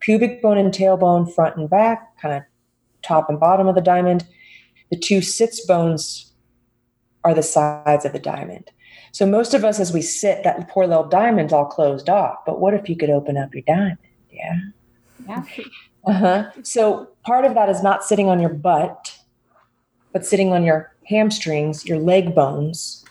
Pubic 0.00 0.42
bone 0.42 0.58
and 0.58 0.72
tailbone, 0.72 1.32
front 1.34 1.56
and 1.56 1.68
back, 1.68 2.18
kind 2.20 2.34
of 2.34 2.42
top 3.02 3.28
and 3.28 3.38
bottom 3.38 3.66
of 3.66 3.74
the 3.74 3.80
diamond. 3.80 4.26
The 4.90 4.98
two 4.98 5.20
sits 5.20 5.64
bones 5.66 6.32
are 7.24 7.34
the 7.34 7.42
sides 7.42 8.04
of 8.04 8.12
the 8.12 8.18
diamond. 8.18 8.70
So 9.12 9.26
most 9.26 9.54
of 9.54 9.64
us, 9.64 9.80
as 9.80 9.92
we 9.92 10.02
sit, 10.02 10.44
that 10.44 10.68
poor 10.68 10.86
little 10.86 11.08
diamond's 11.08 11.52
all 11.52 11.66
closed 11.66 12.08
off. 12.08 12.38
But 12.46 12.60
what 12.60 12.74
if 12.74 12.88
you 12.88 12.96
could 12.96 13.10
open 13.10 13.36
up 13.36 13.54
your 13.54 13.62
diamond? 13.62 13.98
Yeah. 14.30 14.58
Yeah. 15.28 15.44
Uh-huh. 16.06 16.50
So 16.62 17.08
part 17.24 17.44
of 17.44 17.54
that 17.54 17.68
is 17.68 17.82
not 17.82 18.04
sitting 18.04 18.28
on 18.28 18.40
your 18.40 18.52
butt, 18.52 19.18
but 20.12 20.24
sitting 20.24 20.52
on 20.52 20.64
your 20.64 20.92
hamstrings, 21.06 21.84
your 21.84 21.98
leg 21.98 22.34
bones, 22.34 23.04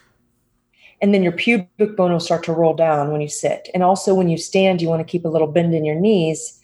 and 1.01 1.13
then 1.13 1.21
your 1.21 1.31
pubic 1.31 1.95
bone 1.95 2.11
will 2.11 2.19
start 2.19 2.43
to 2.45 2.53
roll 2.53 2.73
down 2.73 3.11
when 3.11 3.21
you 3.21 3.27
sit. 3.27 3.69
And 3.73 3.83
also, 3.83 4.15
when 4.15 4.29
you 4.29 4.37
stand, 4.37 4.81
you 4.81 4.87
want 4.87 4.99
to 4.99 5.11
keep 5.11 5.25
a 5.25 5.29
little 5.29 5.47
bend 5.47 5.75
in 5.75 5.85
your 5.85 5.99
knees. 5.99 6.59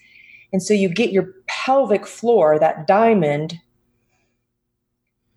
And 0.51 0.63
so 0.63 0.73
you 0.73 0.89
get 0.89 1.11
your 1.11 1.33
pelvic 1.47 2.07
floor, 2.07 2.57
that 2.57 2.87
diamond, 2.87 3.59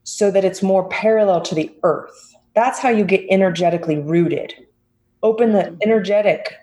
so 0.04 0.30
that 0.30 0.44
it's 0.44 0.62
more 0.62 0.88
parallel 0.88 1.40
to 1.42 1.54
the 1.54 1.74
earth. 1.82 2.35
That's 2.56 2.80
how 2.80 2.88
you 2.88 3.04
get 3.04 3.24
energetically 3.30 3.98
rooted. 3.98 4.66
Open 5.22 5.52
the 5.52 5.60
mm-hmm. 5.60 5.76
energetic 5.84 6.54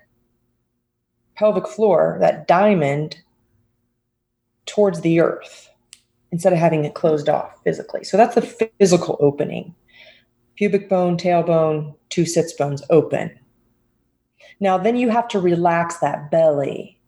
pelvic 1.36 1.66
floor, 1.66 2.18
that 2.20 2.46
diamond, 2.46 3.16
towards 4.66 5.00
the 5.00 5.20
earth 5.20 5.70
instead 6.32 6.52
of 6.52 6.58
having 6.58 6.84
it 6.84 6.94
closed 6.94 7.28
off 7.28 7.62
physically. 7.62 8.02
So 8.04 8.16
that's 8.16 8.34
the 8.34 8.42
physical 8.78 9.16
opening 9.20 9.74
pubic 10.56 10.88
bone, 10.88 11.16
tailbone, 11.16 11.94
two 12.10 12.24
sits 12.24 12.52
bones 12.52 12.82
open. 12.90 13.38
Now, 14.60 14.78
then 14.78 14.96
you 14.96 15.08
have 15.10 15.26
to 15.28 15.40
relax 15.40 15.98
that 15.98 16.30
belly. 16.30 17.00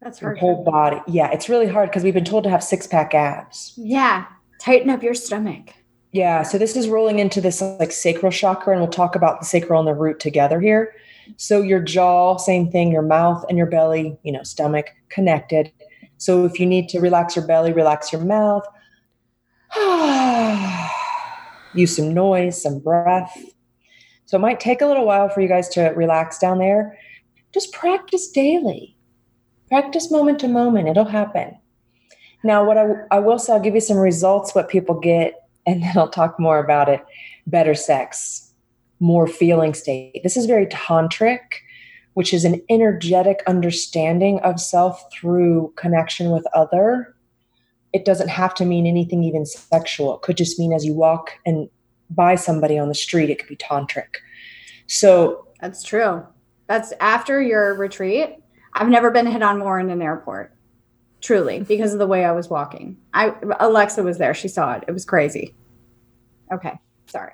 That's 0.00 0.18
hard. 0.18 0.36
Your 0.36 0.40
whole 0.40 0.64
body. 0.64 1.00
Yeah, 1.06 1.30
it's 1.30 1.48
really 1.48 1.68
hard 1.68 1.88
because 1.88 2.02
we've 2.02 2.12
been 2.12 2.24
told 2.24 2.44
to 2.44 2.50
have 2.50 2.62
six 2.62 2.86
pack 2.86 3.14
abs. 3.14 3.72
Yeah, 3.76 4.26
tighten 4.60 4.90
up 4.90 5.02
your 5.02 5.14
stomach. 5.14 5.72
Yeah, 6.12 6.42
so 6.42 6.58
this 6.58 6.76
is 6.76 6.88
rolling 6.88 7.20
into 7.20 7.40
this 7.40 7.62
like 7.62 7.90
sacral 7.90 8.30
chakra, 8.30 8.74
and 8.74 8.82
we'll 8.82 8.90
talk 8.90 9.16
about 9.16 9.40
the 9.40 9.46
sacral 9.46 9.80
and 9.80 9.88
the 9.88 9.94
root 9.94 10.20
together 10.20 10.60
here. 10.60 10.94
So 11.38 11.62
your 11.62 11.80
jaw, 11.80 12.36
same 12.36 12.70
thing, 12.70 12.92
your 12.92 13.02
mouth 13.02 13.46
and 13.48 13.56
your 13.56 13.66
belly, 13.66 14.18
you 14.22 14.30
know, 14.30 14.42
stomach 14.42 14.88
connected. 15.08 15.72
So 16.18 16.44
if 16.44 16.60
you 16.60 16.66
need 16.66 16.90
to 16.90 17.00
relax 17.00 17.34
your 17.34 17.46
belly, 17.46 17.72
relax 17.72 18.12
your 18.12 18.22
mouth. 18.22 18.64
use 21.74 21.96
some 21.96 22.12
noise, 22.12 22.62
some 22.62 22.78
breath. 22.78 23.34
So 24.26 24.36
it 24.36 24.40
might 24.40 24.60
take 24.60 24.82
a 24.82 24.86
little 24.86 25.06
while 25.06 25.30
for 25.30 25.40
you 25.40 25.48
guys 25.48 25.70
to 25.70 25.84
relax 25.96 26.38
down 26.38 26.58
there. 26.58 26.98
Just 27.54 27.72
practice 27.72 28.28
daily. 28.28 28.94
Practice 29.68 30.10
moment 30.10 30.40
to 30.40 30.48
moment. 30.48 30.88
It'll 30.88 31.06
happen. 31.06 31.56
Now, 32.44 32.66
what 32.66 32.76
I, 32.76 32.88
I 33.10 33.18
will 33.20 33.38
say, 33.38 33.54
I'll 33.54 33.60
give 33.60 33.74
you 33.74 33.80
some 33.80 33.96
results, 33.96 34.54
what 34.54 34.68
people 34.68 35.00
get, 35.00 35.41
and 35.66 35.82
then 35.82 35.96
I'll 35.96 36.08
talk 36.08 36.38
more 36.38 36.58
about 36.58 36.88
it. 36.88 37.04
Better 37.46 37.74
sex, 37.74 38.52
more 39.00 39.26
feeling 39.26 39.74
state. 39.74 40.20
This 40.22 40.36
is 40.36 40.46
very 40.46 40.66
tantric, 40.66 41.40
which 42.14 42.34
is 42.34 42.44
an 42.44 42.62
energetic 42.70 43.42
understanding 43.46 44.40
of 44.40 44.60
self 44.60 45.02
through 45.12 45.72
connection 45.76 46.30
with 46.30 46.46
other. 46.54 47.14
It 47.92 48.04
doesn't 48.04 48.28
have 48.28 48.54
to 48.54 48.64
mean 48.64 48.86
anything 48.86 49.22
even 49.22 49.44
sexual. 49.44 50.16
It 50.16 50.22
could 50.22 50.36
just 50.36 50.58
mean 50.58 50.72
as 50.72 50.84
you 50.84 50.94
walk 50.94 51.32
and 51.44 51.68
by 52.10 52.34
somebody 52.34 52.78
on 52.78 52.88
the 52.88 52.94
street, 52.94 53.30
it 53.30 53.38
could 53.38 53.48
be 53.48 53.56
tantric. 53.56 54.16
So 54.86 55.46
that's 55.60 55.82
true. 55.82 56.26
That's 56.66 56.92
after 57.00 57.40
your 57.40 57.74
retreat. 57.74 58.36
I've 58.74 58.88
never 58.88 59.10
been 59.10 59.26
hit 59.26 59.42
on 59.42 59.58
more 59.58 59.78
in 59.78 59.90
an 59.90 60.00
airport 60.00 60.51
truly 61.22 61.60
because 61.68 61.92
of 61.94 61.98
the 61.98 62.06
way 62.06 62.24
I 62.24 62.32
was 62.32 62.50
walking. 62.50 62.98
I 63.14 63.34
Alexa 63.60 64.02
was 64.02 64.18
there; 64.18 64.34
she 64.34 64.48
saw 64.48 64.74
it. 64.74 64.84
It 64.86 64.92
was 64.92 65.04
crazy. 65.04 65.54
Okay, 66.52 66.78
sorry. 67.06 67.32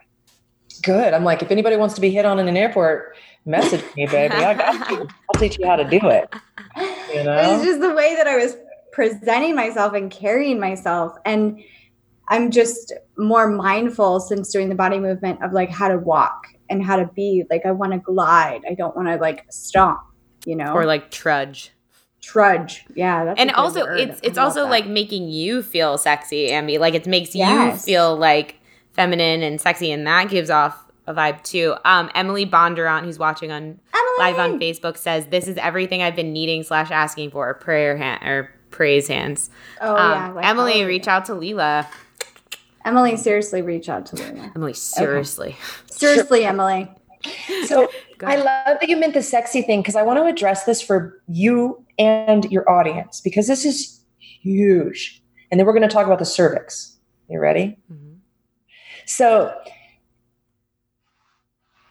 Good. 0.83 1.13
I'm 1.13 1.25
like, 1.25 1.43
if 1.43 1.51
anybody 1.51 1.77
wants 1.77 1.97
to 1.97 2.01
be 2.01 2.11
hit 2.11 2.25
on 2.25 2.39
in 2.39 2.47
an 2.47 2.57
airport, 2.57 3.17
message 3.45 3.83
me, 3.97 4.07
baby. 4.07 4.35
I 4.35 4.55
got 4.55 4.91
you. 4.91 4.99
I'll 4.99 5.41
teach 5.41 5.59
you 5.59 5.67
how 5.67 5.75
to 5.75 5.85
do 5.85 5.99
it. 6.09 6.33
You 7.13 7.25
know, 7.25 7.37
it's 7.37 7.65
just 7.65 7.81
the 7.81 7.93
way 7.95 8.15
that 8.15 8.29
I 8.29 8.37
was 8.37 8.57
presenting 8.93 9.57
myself 9.57 9.95
and 9.95 10.11
carrying 10.11 10.61
myself, 10.61 11.17
and 11.25 11.61
I'm 12.29 12.53
just 12.53 12.93
more 13.17 13.49
mindful 13.49 14.21
since 14.21 14.53
doing 14.53 14.69
the 14.69 14.77
body 14.77 15.01
movement 15.01 15.43
of 15.43 15.53
like 15.53 15.71
how 15.71 15.89
to 15.89 15.99
walk 15.99 16.47
and 16.71 16.85
how 16.85 16.97
to 16.97 17.07
be. 17.17 17.45
Like 17.51 17.67
I 17.67 17.73
want 17.73 17.93
to 17.93 17.99
glide. 17.99 18.63
I 18.71 18.75
don't 18.75 18.95
want 18.95 19.09
to 19.09 19.17
like 19.17 19.47
stomp. 19.51 20.01
You 20.47 20.55
know, 20.55 20.73
or 20.73 20.87
like 20.87 21.11
trudge 21.11 21.73
trudge. 22.21 22.85
Yeah, 22.95 23.35
and 23.37 23.51
also 23.53 23.85
word. 23.85 24.01
it's 24.01 24.21
it's 24.23 24.39
also 24.39 24.65
that. 24.65 24.71
like 24.71 24.87
making 24.87 25.29
you 25.29 25.63
feel 25.63 25.99
sexy, 25.99 26.49
Ambi. 26.49 26.79
Like 26.79 26.95
it 26.95 27.07
makes 27.07 27.35
yes. 27.35 27.87
you 27.87 27.93
feel 27.93 28.17
like 28.17 28.57
feminine 28.93 29.43
and 29.43 29.61
sexy, 29.61 29.91
and 29.91 30.07
that 30.07 30.29
gives 30.29 30.51
off 30.51 30.85
a 31.07 31.15
vibe 31.15 31.43
too. 31.43 31.75
Um, 31.85 32.11
Emily 32.15 32.47
Bondurant, 32.47 33.05
who's 33.05 33.19
watching 33.19 33.51
on 33.51 33.63
Emily. 33.95 34.19
live 34.19 34.39
on 34.39 34.61
Facebook, 34.61 34.97
says 34.97 35.27
this 35.27 35.49
is 35.49 35.57
everything 35.57 36.03
I've 36.03 36.17
been 36.17 36.33
needing 36.33 36.63
slash 36.63 36.91
asking 36.91 37.31
for. 37.31 37.53
Prayer 37.55 37.97
hand 37.97 38.23
or 38.23 38.51
praise 38.71 39.09
hands. 39.09 39.51
Oh 39.81 39.97
um, 39.97 40.13
yeah, 40.13 40.29
like 40.33 40.45
Emily, 40.45 40.85
reach 40.85 41.09
out 41.09 41.25
to 41.27 41.33
Leela. 41.33 41.87
Emily, 42.85 43.17
seriously, 43.17 43.63
reach 43.63 43.89
out 43.89 44.07
to 44.07 44.17
Leela. 44.17 44.53
Emily, 44.55 44.75
seriously, 44.75 45.51
okay. 45.51 45.59
seriously, 45.91 46.45
Emily. 46.45 46.91
So 47.67 47.89
I 48.25 48.37
love 48.37 48.79
that 48.81 48.89
you 48.89 48.97
meant 48.97 49.15
the 49.15 49.23
sexy 49.23 49.63
thing 49.63 49.81
because 49.81 49.97
I 49.97 50.03
want 50.03 50.19
to 50.19 50.25
address 50.25 50.65
this 50.65 50.81
for 50.81 51.21
you 51.29 51.85
and 51.99 52.45
your 52.51 52.69
audience 52.71 53.21
because 53.21 53.47
this 53.47 53.65
is 53.65 54.01
huge. 54.19 55.23
And 55.51 55.59
then 55.59 55.67
we're 55.67 55.73
going 55.73 55.89
to 55.89 55.93
talk 55.93 56.07
about 56.07 56.19
the 56.19 56.27
cervix. 56.27 56.97
You 57.29 57.41
ready? 57.41 57.79
Mm-hmm. 57.93 58.15
So, 59.07 59.55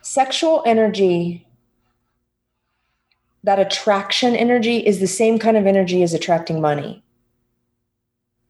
sexual 0.01 0.63
energy, 0.65 1.47
that 3.43 3.59
attraction 3.59 4.35
energy, 4.35 4.77
is 4.85 4.99
the 4.99 5.07
same 5.07 5.39
kind 5.39 5.57
of 5.57 5.65
energy 5.65 6.03
as 6.03 6.13
attracting 6.13 6.61
money. 6.61 7.03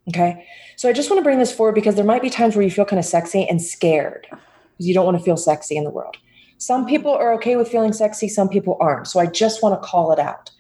Okay. 0.10 0.46
So, 0.76 0.90
I 0.90 0.94
just 0.94 1.10
want 1.10 1.20
to 1.20 1.24
bring 1.24 1.40
this 1.40 1.54
forward 1.54 1.76
because 1.76 1.96
there 1.96 2.06
might 2.06 2.22
be 2.22 2.30
times 2.30 2.56
where 2.56 2.64
you 2.64 2.72
feel 2.72 2.86
kind 2.86 3.00
of 3.00 3.06
sexy 3.06 3.48
and 3.48 3.62
scared 3.62 4.28
because 4.30 4.88
you 4.88 4.94
don't 4.94 5.06
want 5.06 5.18
to 5.18 5.24
feel 5.24 5.38
sexy 5.38 5.76
in 5.76 5.84
the 5.84 5.90
world. 5.90 6.18
Some 6.58 6.86
people 6.86 7.12
are 7.12 7.34
okay 7.34 7.56
with 7.56 7.68
feeling 7.68 7.94
sexy, 7.94 8.28
some 8.28 8.50
people 8.50 8.78
aren't. 8.80 9.08
So, 9.08 9.20
I 9.20 9.26
just 9.28 9.62
want 9.62 9.82
to 9.82 9.88
call 9.88 10.12
it 10.12 10.20
out 10.20 10.52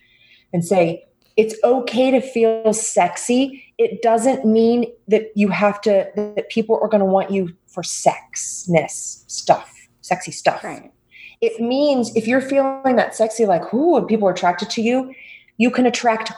and 0.54 0.64
say, 0.64 1.06
it's 1.38 1.56
okay 1.64 2.10
to 2.12 2.20
feel 2.20 2.74
sexy. 2.74 3.64
It 3.78 4.02
doesn't 4.02 4.44
mean 4.44 4.92
that 5.08 5.32
you 5.36 5.50
have 5.50 5.80
to, 5.82 6.10
that 6.16 6.50
people 6.50 6.80
are 6.82 6.88
going 6.88 7.00
to 7.00 7.06
want 7.06 7.30
you 7.30 7.56
for 7.68 7.84
sexness 7.84 9.24
stuff, 9.30 9.72
sexy 10.02 10.32
stuff. 10.32 10.64
Right. 10.64 10.92
It 11.42 11.62
means 11.62 12.16
if 12.16 12.28
you're 12.28 12.42
feeling 12.42 12.96
that 12.96 13.14
sexy, 13.14 13.46
like, 13.46 13.72
ooh, 13.72 13.98
and 13.98 14.08
people 14.08 14.28
are 14.28 14.32
attracted 14.32 14.72
to 14.72 14.82
you, 14.82 15.14
you 15.58 15.70
can 15.70 15.86
attract 15.86 16.32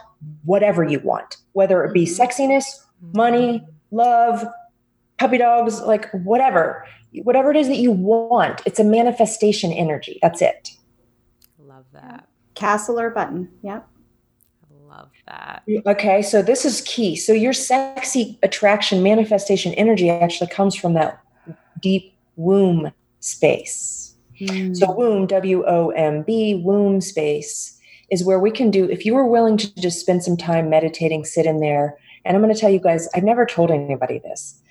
whatever 0.43 0.83
you 0.83 0.99
want, 0.99 1.37
whether 1.53 1.83
it 1.85 1.93
be 1.93 2.03
mm-hmm. 2.03 2.21
sexiness, 2.21 2.65
money, 3.13 3.65
love, 3.91 4.45
puppy 5.17 5.37
dogs, 5.37 5.81
like 5.81 6.09
whatever, 6.11 6.85
whatever 7.23 7.51
it 7.51 7.57
is 7.57 7.67
that 7.67 7.77
you 7.77 7.91
want. 7.91 8.61
It's 8.65 8.79
a 8.79 8.83
manifestation 8.83 9.71
energy. 9.71 10.19
That's 10.21 10.41
it. 10.41 10.71
Love 11.57 11.85
that. 11.93 12.27
Castle 12.55 12.99
or 12.99 13.09
button. 13.09 13.49
Yep 13.63 13.87
love 14.89 15.09
that. 15.27 15.63
Okay, 15.85 16.21
so 16.21 16.41
this 16.41 16.65
is 16.65 16.81
key. 16.81 17.15
So 17.15 17.31
your 17.31 17.53
sexy 17.53 18.37
attraction 18.43 19.01
manifestation 19.03 19.73
energy 19.75 20.09
actually 20.09 20.49
comes 20.49 20.75
from 20.75 20.93
that 20.93 21.21
deep 21.79 22.13
womb 22.35 22.91
space. 23.19 24.15
Mm. 24.41 24.75
So 24.75 24.91
womb, 24.91 25.27
W 25.27 25.63
O 25.65 25.89
M 25.89 26.23
B, 26.23 26.55
womb 26.55 27.01
space 27.01 27.79
is 28.09 28.23
where 28.23 28.39
we 28.39 28.51
can 28.51 28.71
do 28.71 28.89
if 28.89 29.05
you 29.05 29.13
were 29.13 29.27
willing 29.27 29.57
to 29.57 29.73
just 29.75 29.99
spend 29.99 30.23
some 30.23 30.35
time 30.35 30.69
meditating, 30.69 31.25
sit 31.25 31.45
in 31.45 31.59
there. 31.59 31.97
And 32.25 32.35
I'm 32.35 32.41
going 32.41 32.53
to 32.53 32.59
tell 32.59 32.69
you 32.69 32.79
guys, 32.79 33.07
I've 33.13 33.23
never 33.23 33.45
told 33.45 33.71
anybody 33.71 34.19
this. 34.19 34.61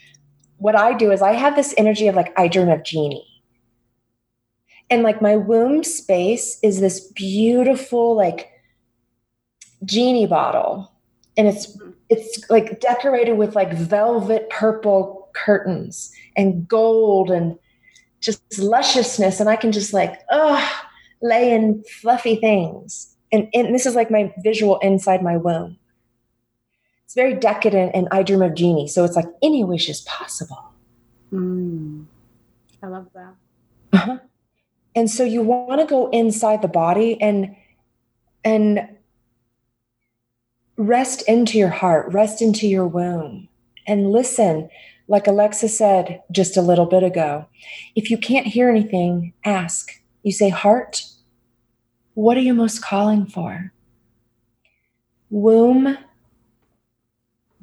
What 0.58 0.76
I 0.76 0.94
do 0.94 1.10
is 1.10 1.22
I 1.22 1.32
have 1.32 1.56
this 1.56 1.74
energy 1.76 2.08
of 2.08 2.14
like 2.14 2.32
I 2.38 2.48
dream 2.48 2.68
of 2.68 2.84
Jeannie. 2.84 3.26
And 4.90 5.02
like 5.02 5.22
my 5.22 5.36
womb 5.36 5.84
space 5.84 6.58
is 6.62 6.80
this 6.80 7.00
beautiful, 7.12 8.16
like 8.16 8.50
genie 9.84 10.26
bottle. 10.26 10.92
And 11.36 11.46
it's 11.46 11.78
it's 12.08 12.50
like 12.50 12.80
decorated 12.80 13.34
with 13.34 13.54
like 13.54 13.72
velvet 13.72 14.48
purple 14.50 15.30
curtains 15.34 16.10
and 16.36 16.66
gold 16.66 17.30
and 17.30 17.56
just 18.20 18.58
lusciousness. 18.58 19.38
And 19.38 19.48
i 19.48 19.56
can 19.56 19.70
just 19.70 19.92
like 19.92 20.18
oh 20.30 20.84
lay 21.22 21.52
in 21.52 21.82
fluffy 22.00 22.36
things. 22.36 23.14
And, 23.30 23.48
and 23.52 23.74
this 23.74 23.86
is 23.86 23.94
like 23.94 24.10
my 24.10 24.32
visual 24.42 24.78
inside 24.78 25.22
my 25.22 25.36
womb 25.36 25.77
it's 27.08 27.14
very 27.14 27.32
decadent 27.32 27.90
and 27.94 28.06
i 28.12 28.22
dream 28.22 28.42
of 28.42 28.54
Jeannie 28.54 28.86
so 28.86 29.02
it's 29.04 29.16
like 29.16 29.28
any 29.42 29.64
wish 29.64 29.88
is 29.88 30.02
possible 30.02 30.72
mm. 31.32 32.04
i 32.82 32.86
love 32.86 33.08
that 33.14 33.34
uh-huh. 33.94 34.18
and 34.94 35.10
so 35.10 35.24
you 35.24 35.40
want 35.40 35.80
to 35.80 35.86
go 35.86 36.10
inside 36.10 36.60
the 36.60 36.68
body 36.68 37.18
and 37.20 37.56
and 38.44 38.88
rest 40.78 41.22
into 41.28 41.58
your 41.58 41.68
heart, 41.68 42.10
rest 42.12 42.40
into 42.40 42.66
your 42.66 42.86
womb, 42.86 43.48
and 43.86 44.10
listen. 44.10 44.70
Like 45.10 45.26
Alexa 45.26 45.70
said 45.70 46.22
just 46.30 46.58
a 46.58 46.62
little 46.62 46.84
bit 46.84 47.02
ago, 47.02 47.46
if 47.96 48.10
you 48.10 48.18
can't 48.18 48.46
hear 48.46 48.68
anything, 48.68 49.32
ask. 49.42 50.02
You 50.22 50.32
say, 50.32 50.50
Heart, 50.50 51.02
what 52.12 52.36
are 52.36 52.42
you 52.42 52.52
most 52.52 52.84
calling 52.84 53.24
for? 53.24 53.72
Womb, 55.30 55.96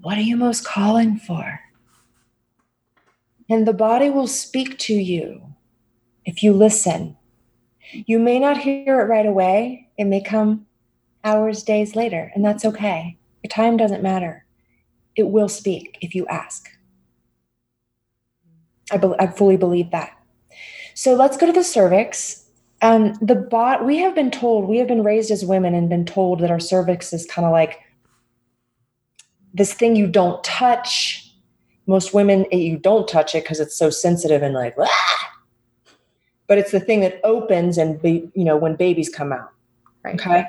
what 0.05 0.19
are 0.19 0.21
you 0.21 0.37
most 0.37 0.63
calling 0.63 1.17
for? 1.17 1.61
And 3.49 3.67
the 3.67 3.73
body 3.73 4.11
will 4.11 4.27
speak 4.27 4.77
to 4.77 4.93
you 4.93 5.55
if 6.25 6.43
you 6.43 6.53
listen. 6.53 7.17
You 7.91 8.19
may 8.19 8.37
not 8.37 8.59
hear 8.59 9.01
it 9.01 9.05
right 9.05 9.25
away, 9.25 9.89
it 9.97 10.03
may 10.03 10.21
come 10.21 10.67
hours, 11.23 11.63
days 11.63 11.95
later, 11.95 12.31
and 12.35 12.45
that's 12.45 12.65
okay. 12.65 13.17
Your 13.43 13.49
time 13.49 13.77
doesn't 13.77 14.03
matter. 14.03 14.45
It 15.15 15.29
will 15.29 15.49
speak 15.49 15.97
if 16.01 16.13
you 16.13 16.27
ask. 16.27 16.69
I, 18.91 18.97
be- 18.97 19.15
I 19.17 19.25
fully 19.25 19.57
believe 19.57 19.89
that. 19.89 20.11
So 20.93 21.15
let's 21.15 21.35
go 21.35 21.47
to 21.47 21.51
the 21.51 21.63
cervix. 21.63 22.45
Um, 22.83 23.13
the 23.21 23.33
bot, 23.33 23.83
we 23.83 23.97
have 23.97 24.13
been 24.13 24.29
told, 24.29 24.69
we 24.69 24.77
have 24.77 24.87
been 24.87 25.03
raised 25.03 25.31
as 25.31 25.43
women 25.43 25.73
and 25.73 25.89
been 25.89 26.05
told 26.05 26.41
that 26.41 26.51
our 26.51 26.59
cervix 26.59 27.11
is 27.11 27.25
kind 27.25 27.47
of 27.47 27.51
like 27.51 27.79
this 29.55 29.73
thing 29.73 29.95
you 29.95 30.05
don't 30.05 30.43
touch. 30.43 31.33
Most 31.87 32.13
women, 32.13 32.45
eh, 32.51 32.57
you 32.57 32.77
don't 32.77 33.07
touch 33.07 33.33
it 33.35 33.43
because 33.43 33.59
it's 33.59 33.75
so 33.75 33.89
sensitive 33.89 34.43
and 34.43 34.53
like, 34.53 34.75
ah! 34.79 35.31
but 36.47 36.57
it's 36.57 36.71
the 36.71 36.79
thing 36.79 36.99
that 37.01 37.19
opens 37.23 37.77
and, 37.77 38.01
be, 38.01 38.29
you 38.35 38.43
know, 38.43 38.57
when 38.57 38.75
babies 38.75 39.09
come 39.09 39.31
out. 39.31 39.49
Right. 40.03 40.15
Okay. 40.15 40.45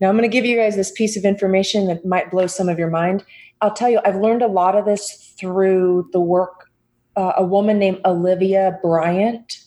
Now, 0.00 0.08
I'm 0.08 0.16
going 0.16 0.28
to 0.28 0.32
give 0.32 0.44
you 0.44 0.56
guys 0.56 0.76
this 0.76 0.92
piece 0.92 1.16
of 1.16 1.24
information 1.24 1.86
that 1.88 2.04
might 2.04 2.30
blow 2.30 2.46
some 2.46 2.68
of 2.68 2.78
your 2.78 2.90
mind. 2.90 3.24
I'll 3.60 3.72
tell 3.72 3.88
you, 3.88 4.00
I've 4.04 4.16
learned 4.16 4.42
a 4.42 4.46
lot 4.46 4.76
of 4.76 4.84
this 4.84 5.34
through 5.38 6.08
the 6.12 6.20
work. 6.20 6.70
Uh, 7.16 7.32
a 7.36 7.44
woman 7.44 7.78
named 7.78 8.00
Olivia 8.04 8.78
Bryant. 8.82 9.60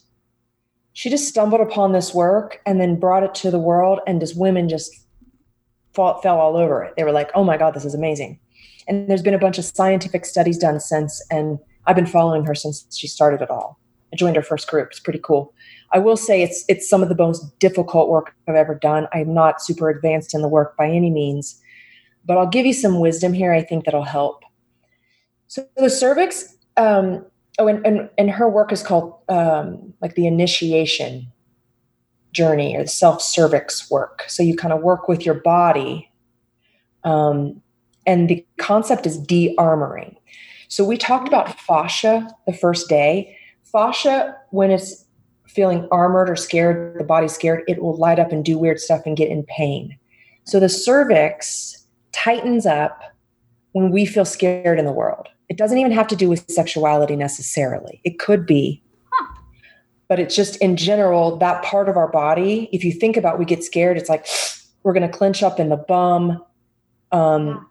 She 0.94 1.10
just 1.10 1.28
stumbled 1.28 1.62
upon 1.62 1.94
this 1.94 2.14
work 2.14 2.62
and 2.66 2.82
then 2.82 3.00
brought 3.00 3.24
it 3.24 3.34
to 3.36 3.52
the 3.52 3.60
world, 3.60 4.00
and 4.06 4.20
just 4.20 4.38
women 4.38 4.68
just 4.68 4.92
fell, 5.94 6.20
fell 6.22 6.40
all 6.40 6.58
over 6.58 6.84
it. 6.84 6.94
They 6.98 7.04
were 7.04 7.12
like, 7.12 7.32
"Oh 7.36 7.44
my 7.44 7.56
god, 7.56 7.74
this 7.74 7.86
is 7.86 7.94
amazing!" 7.94 8.40
And 8.88 9.10
there's 9.10 9.22
been 9.22 9.34
a 9.34 9.40
bunch 9.40 9.58
of 9.58 9.66
scientific 9.66 10.26
studies 10.26 10.58
done 10.58 10.80
since, 10.80 11.26
and 11.30 11.60
I've 11.86 11.96
been 11.96 12.06
following 12.06 12.46
her 12.46 12.56
since 12.56 12.86
she 12.96 13.08
started 13.08 13.42
it 13.42 13.50
all. 13.50 13.80
I 14.14 14.16
joined 14.16 14.36
her 14.38 14.42
first 14.42 14.68
group. 14.70 14.90
It's 14.92 15.00
pretty 15.00 15.20
cool. 15.22 15.54
I 15.92 16.00
will 16.00 16.18
say 16.18 16.42
it's 16.42 16.64
it's 16.68 16.90
some 16.90 17.04
of 17.04 17.10
the 17.10 17.16
most 17.16 17.60
difficult 17.60 18.10
work 18.10 18.36
I've 18.48 18.56
ever 18.56 18.76
done. 18.76 19.08
I'm 19.14 19.34
not 19.34 19.62
super 19.62 19.90
advanced 19.90 20.34
in 20.34 20.42
the 20.42 20.48
work 20.48 20.78
by 20.78 20.88
any 20.88 21.10
means, 21.10 21.62
but 22.26 22.38
I'll 22.38 22.48
give 22.48 22.66
you 22.66 22.74
some 22.74 23.00
wisdom 23.00 23.34
here. 23.34 23.54
I 23.54 23.64
think 23.64 23.86
that'll 23.86 24.04
help. 24.04 24.44
So 25.48 25.68
the 25.78 25.90
cervix, 25.90 26.56
um, 26.76 27.26
oh, 27.60 27.68
and, 27.68 27.86
and 27.86 28.10
and 28.18 28.32
her 28.32 28.50
work 28.50 28.72
is 28.72 28.84
called 28.84 29.16
um, 29.30 29.94
like 30.02 30.16
the 30.16 30.28
initiation 30.28 31.32
journey 32.32 32.76
or 32.76 32.84
the 32.84 32.90
self 32.90 33.22
cervix 33.22 33.90
work. 33.90 34.26
So 34.28 34.44
you 34.44 34.56
kind 34.56 34.74
of 34.74 34.82
work 34.82 35.08
with 35.08 35.26
your 35.26 35.36
body, 35.36 36.10
um, 37.04 37.62
and 38.08 38.30
the 38.30 38.44
concept 38.58 39.06
is 39.06 39.18
de 39.20 39.56
armoring. 39.58 40.16
So 40.70 40.84
we 40.84 40.98
talked 40.98 41.28
about 41.28 41.60
fascia 41.60 42.28
the 42.48 42.54
first 42.54 42.90
day. 42.90 43.38
Fascia, 43.64 44.36
when 44.50 44.72
it's 44.72 45.06
feeling 45.48 45.88
armored 45.92 46.30
or 46.30 46.36
scared, 46.36 47.00
the 47.00 47.04
body's 47.04 47.34
scared, 47.34 47.64
it 47.68 47.82
will 47.82 47.96
light 47.98 48.20
up 48.20 48.32
and 48.32 48.44
do 48.44 48.58
weird 48.58 48.80
stuff 48.80 49.02
and 49.06 49.16
get 49.16 49.30
in 49.30 49.44
pain. 49.44 49.98
So 50.46 50.60
the 50.60 50.70
cervix 50.70 51.86
tightens 52.14 52.66
up 52.66 53.02
when 53.74 53.92
we 53.92 54.06
feel 54.06 54.26
scared 54.26 54.80
in 54.80 54.86
the 54.86 54.92
world. 54.92 55.28
It 55.50 55.58
doesn't 55.58 55.78
even 55.78 55.92
have 55.92 56.08
to 56.08 56.16
do 56.16 56.30
with 56.30 56.50
sexuality 56.50 57.16
necessarily. 57.16 58.02
It 58.04 58.20
could 58.20 58.46
be. 58.46 58.82
But 60.10 60.20
it's 60.20 60.36
just 60.36 60.56
in 60.58 60.78
general, 60.78 61.38
that 61.38 61.64
part 61.64 61.90
of 61.90 61.98
our 61.98 62.08
body, 62.08 62.70
if 62.72 62.84
you 62.84 62.94
think 62.94 63.18
about 63.18 63.38
we 63.38 63.46
get 63.46 63.64
scared, 63.64 63.98
it's 63.98 64.10
like 64.10 64.26
we're 64.84 64.94
going 64.94 65.10
to 65.10 65.18
clench 65.18 65.44
up 65.44 65.60
in 65.60 65.68
the 65.68 65.76
bum, 65.76 66.44
um, 67.12 67.68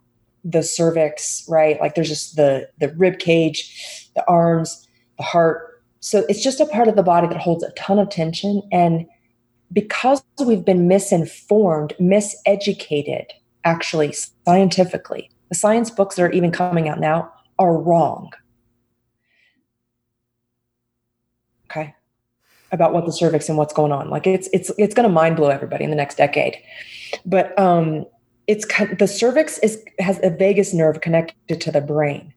the 0.48 0.62
cervix, 0.62 1.44
right? 1.48 1.80
Like 1.80 1.94
there's 1.94 2.08
just 2.08 2.36
the 2.36 2.68
the 2.78 2.90
rib 2.90 3.18
cage, 3.18 4.10
the 4.14 4.24
arms, 4.28 4.86
the 5.18 5.24
heart, 5.24 5.82
so 6.00 6.24
it's 6.28 6.42
just 6.42 6.60
a 6.60 6.66
part 6.66 6.86
of 6.86 6.94
the 6.94 7.02
body 7.02 7.26
that 7.26 7.36
holds 7.36 7.64
a 7.64 7.72
ton 7.72 7.98
of 7.98 8.10
tension. 8.10 8.62
And 8.70 9.06
because 9.72 10.22
we've 10.38 10.64
been 10.64 10.86
misinformed, 10.86 11.94
miseducated, 12.00 13.26
actually, 13.64 14.14
scientifically, 14.46 15.30
the 15.48 15.56
science 15.56 15.90
books 15.90 16.14
that 16.14 16.22
are 16.22 16.30
even 16.30 16.52
coming 16.52 16.88
out 16.88 17.00
now 17.00 17.32
are 17.58 17.76
wrong. 17.76 18.30
Okay. 21.68 21.92
About 22.70 22.92
what 22.92 23.04
the 23.04 23.12
cervix 23.12 23.48
and 23.48 23.58
what's 23.58 23.74
going 23.74 23.90
on. 23.90 24.08
Like 24.08 24.28
it's 24.28 24.48
it's 24.52 24.70
it's 24.78 24.94
going 24.94 25.08
to 25.08 25.12
mind 25.12 25.34
blow 25.34 25.48
everybody 25.48 25.82
in 25.82 25.90
the 25.90 25.96
next 25.96 26.16
decade. 26.16 26.56
But 27.24 27.58
um 27.58 28.06
it's 28.46 28.66
the 28.98 29.08
cervix 29.08 29.58
is 29.58 29.82
has 29.98 30.20
a 30.22 30.30
vagus 30.30 30.72
nerve 30.72 31.00
connected 31.00 31.60
to 31.60 31.72
the 31.72 31.80
brain. 31.80 32.32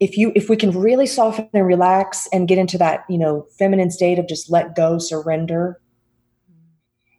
If 0.00 0.16
you 0.16 0.32
if 0.34 0.48
we 0.48 0.56
can 0.56 0.70
really 0.70 1.06
soften 1.06 1.48
and 1.52 1.66
relax 1.66 2.28
and 2.32 2.48
get 2.48 2.58
into 2.58 2.78
that 2.78 3.04
you 3.08 3.18
know 3.18 3.46
feminine 3.58 3.90
state 3.90 4.18
of 4.18 4.26
just 4.26 4.50
let 4.50 4.74
go 4.74 4.98
surrender 4.98 5.80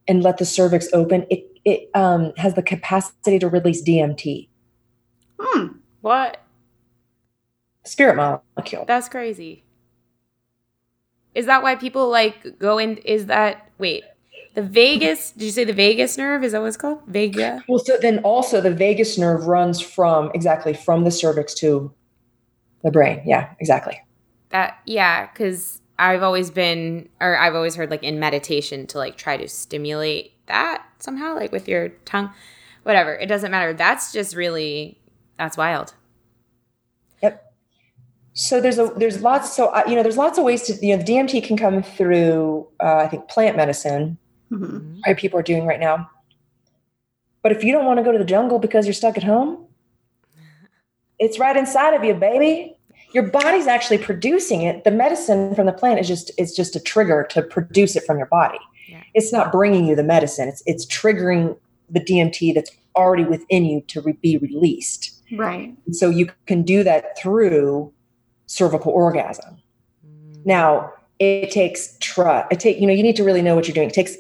and 0.08 0.24
let 0.24 0.38
the 0.38 0.46
cervix 0.46 0.88
open 0.94 1.26
it 1.30 1.46
it 1.64 1.90
um, 1.96 2.32
has 2.38 2.54
the 2.54 2.62
capacity 2.62 3.40
to 3.40 3.48
release 3.48 3.82
dmt 3.82 4.48
hmm. 5.40 5.68
What? 6.02 6.38
Spirit 7.84 8.16
molecule. 8.16 8.86
That's 8.86 9.10
crazy. 9.10 9.64
Is 11.34 11.48
that 11.48 11.64
why 11.64 11.76
people 11.76 12.10
like 12.10 12.60
go 12.60 12.78
in 12.78 12.98
is 12.98 13.26
that 13.26 13.72
wait 13.80 14.04
the 14.56 14.64
vagus 14.64 15.32
did 15.32 15.46
you 15.46 15.52
say 15.52 15.64
the 15.64 15.74
vagus 15.74 16.18
nerve 16.18 16.44
is 16.44 16.54
that 16.54 16.62
what 16.62 16.68
it's 16.68 16.78
called 16.78 17.02
vega 17.08 17.62
well 17.68 17.80
so 17.80 17.98
then 18.02 18.20
also 18.20 18.60
the 18.60 18.72
vagus 18.72 19.18
nerve 19.18 19.46
runs 19.46 19.80
from 19.80 20.32
exactly 20.34 20.74
from 20.74 21.04
the 21.04 21.12
cervix 21.12 21.54
to 21.54 21.94
the 22.86 22.92
brain. 22.92 23.22
Yeah, 23.26 23.50
exactly. 23.60 24.00
That 24.52 24.80
yeah, 24.86 25.26
because 25.26 25.82
I've 26.00 26.24
always 26.24 26.52
been, 26.52 27.10
or 27.20 27.36
I've 27.36 27.56
always 27.56 27.76
heard 27.76 27.90
like 27.90 28.04
in 28.04 28.20
meditation 28.20 28.88
to 28.88 29.00
like 29.00 29.18
try 29.18 29.36
to 29.36 29.50
stimulate 29.50 30.34
that 30.46 30.86
somehow, 31.00 31.34
like 31.36 31.52
with 31.52 31.68
your 31.68 31.90
tongue, 32.06 32.32
whatever. 32.84 33.16
It 33.16 33.26
doesn't 33.26 33.52
matter. 33.52 33.74
That's 33.74 34.14
just 34.14 34.36
really 34.36 35.00
that's 35.38 35.58
wild. 35.58 35.96
Yep. 37.24 37.54
So 38.34 38.62
there's 38.62 38.78
a 38.78 38.94
there's 38.96 39.20
lots. 39.22 39.54
So 39.54 39.68
uh, 39.68 39.84
you 39.88 39.96
know 39.96 40.04
there's 40.04 40.18
lots 40.18 40.38
of 40.38 40.44
ways 40.44 40.62
to 40.64 40.74
you 40.86 40.96
know 40.96 41.04
the 41.04 41.12
DMT 41.12 41.44
can 41.44 41.58
come 41.58 41.82
through. 41.82 42.68
Uh, 42.80 42.98
I 42.98 43.08
think 43.08 43.28
plant 43.30 43.58
medicine, 43.58 44.20
mm-hmm. 44.52 45.00
right? 45.06 45.18
People 45.18 45.40
are 45.40 45.44
doing 45.44 45.66
right 45.66 45.80
now. 45.80 46.10
But 47.42 47.52
if 47.52 47.64
you 47.64 47.72
don't 47.72 47.86
want 47.86 48.00
to 48.00 48.04
go 48.04 48.12
to 48.12 48.18
the 48.18 48.26
jungle 48.26 48.60
because 48.60 48.86
you're 48.86 48.94
stuck 48.94 49.18
at 49.18 49.24
home, 49.24 49.66
it's 51.20 51.40
right 51.40 51.56
inside 51.56 51.94
of 51.94 52.04
you, 52.04 52.14
baby 52.14 52.76
your 53.16 53.24
body's 53.24 53.66
actually 53.66 53.98
producing 53.98 54.62
it 54.62 54.84
the 54.84 54.92
medicine 54.92 55.56
from 55.56 55.66
the 55.66 55.72
plant 55.72 56.00
is 56.00 56.08
just 56.08 56.32
it's 56.38 56.54
just 56.54 56.76
a 56.76 56.80
trigger 56.80 57.26
to 57.30 57.42
produce 57.42 57.96
it 57.96 58.04
from 58.06 58.18
your 58.18 58.28
body 58.28 58.60
yeah. 58.88 59.02
it's 59.14 59.32
not 59.32 59.52
bringing 59.52 59.86
you 59.86 59.96
the 59.96 60.04
medicine 60.04 60.48
it's 60.50 60.62
it's 60.66 60.86
triggering 60.86 61.58
the 61.90 62.02
dmt 62.02 62.54
that's 62.54 62.72
already 62.96 63.24
within 63.24 63.66
you 63.66 63.82
to 63.88 64.02
re- 64.02 64.18
be 64.22 64.38
released 64.38 65.14
right 65.38 65.74
and 65.86 65.96
so 65.96 66.10
you 66.10 66.30
can 66.46 66.62
do 66.62 66.84
that 66.84 67.18
through 67.18 67.92
cervical 68.48 68.92
orgasm 68.92 69.58
mm. 70.06 70.46
now 70.46 70.92
it 71.20 71.52
takes 71.52 71.98
trust 72.00 72.48
it 72.52 72.60
take 72.60 72.80
you 72.80 72.88
know 72.88 72.94
you 72.94 73.04
need 73.04 73.16
to 73.16 73.24
really 73.24 73.42
know 73.42 73.56
what 73.56 73.68
you're 73.68 73.76
doing 73.76 73.90
it 73.90 73.94
takes 73.94 74.16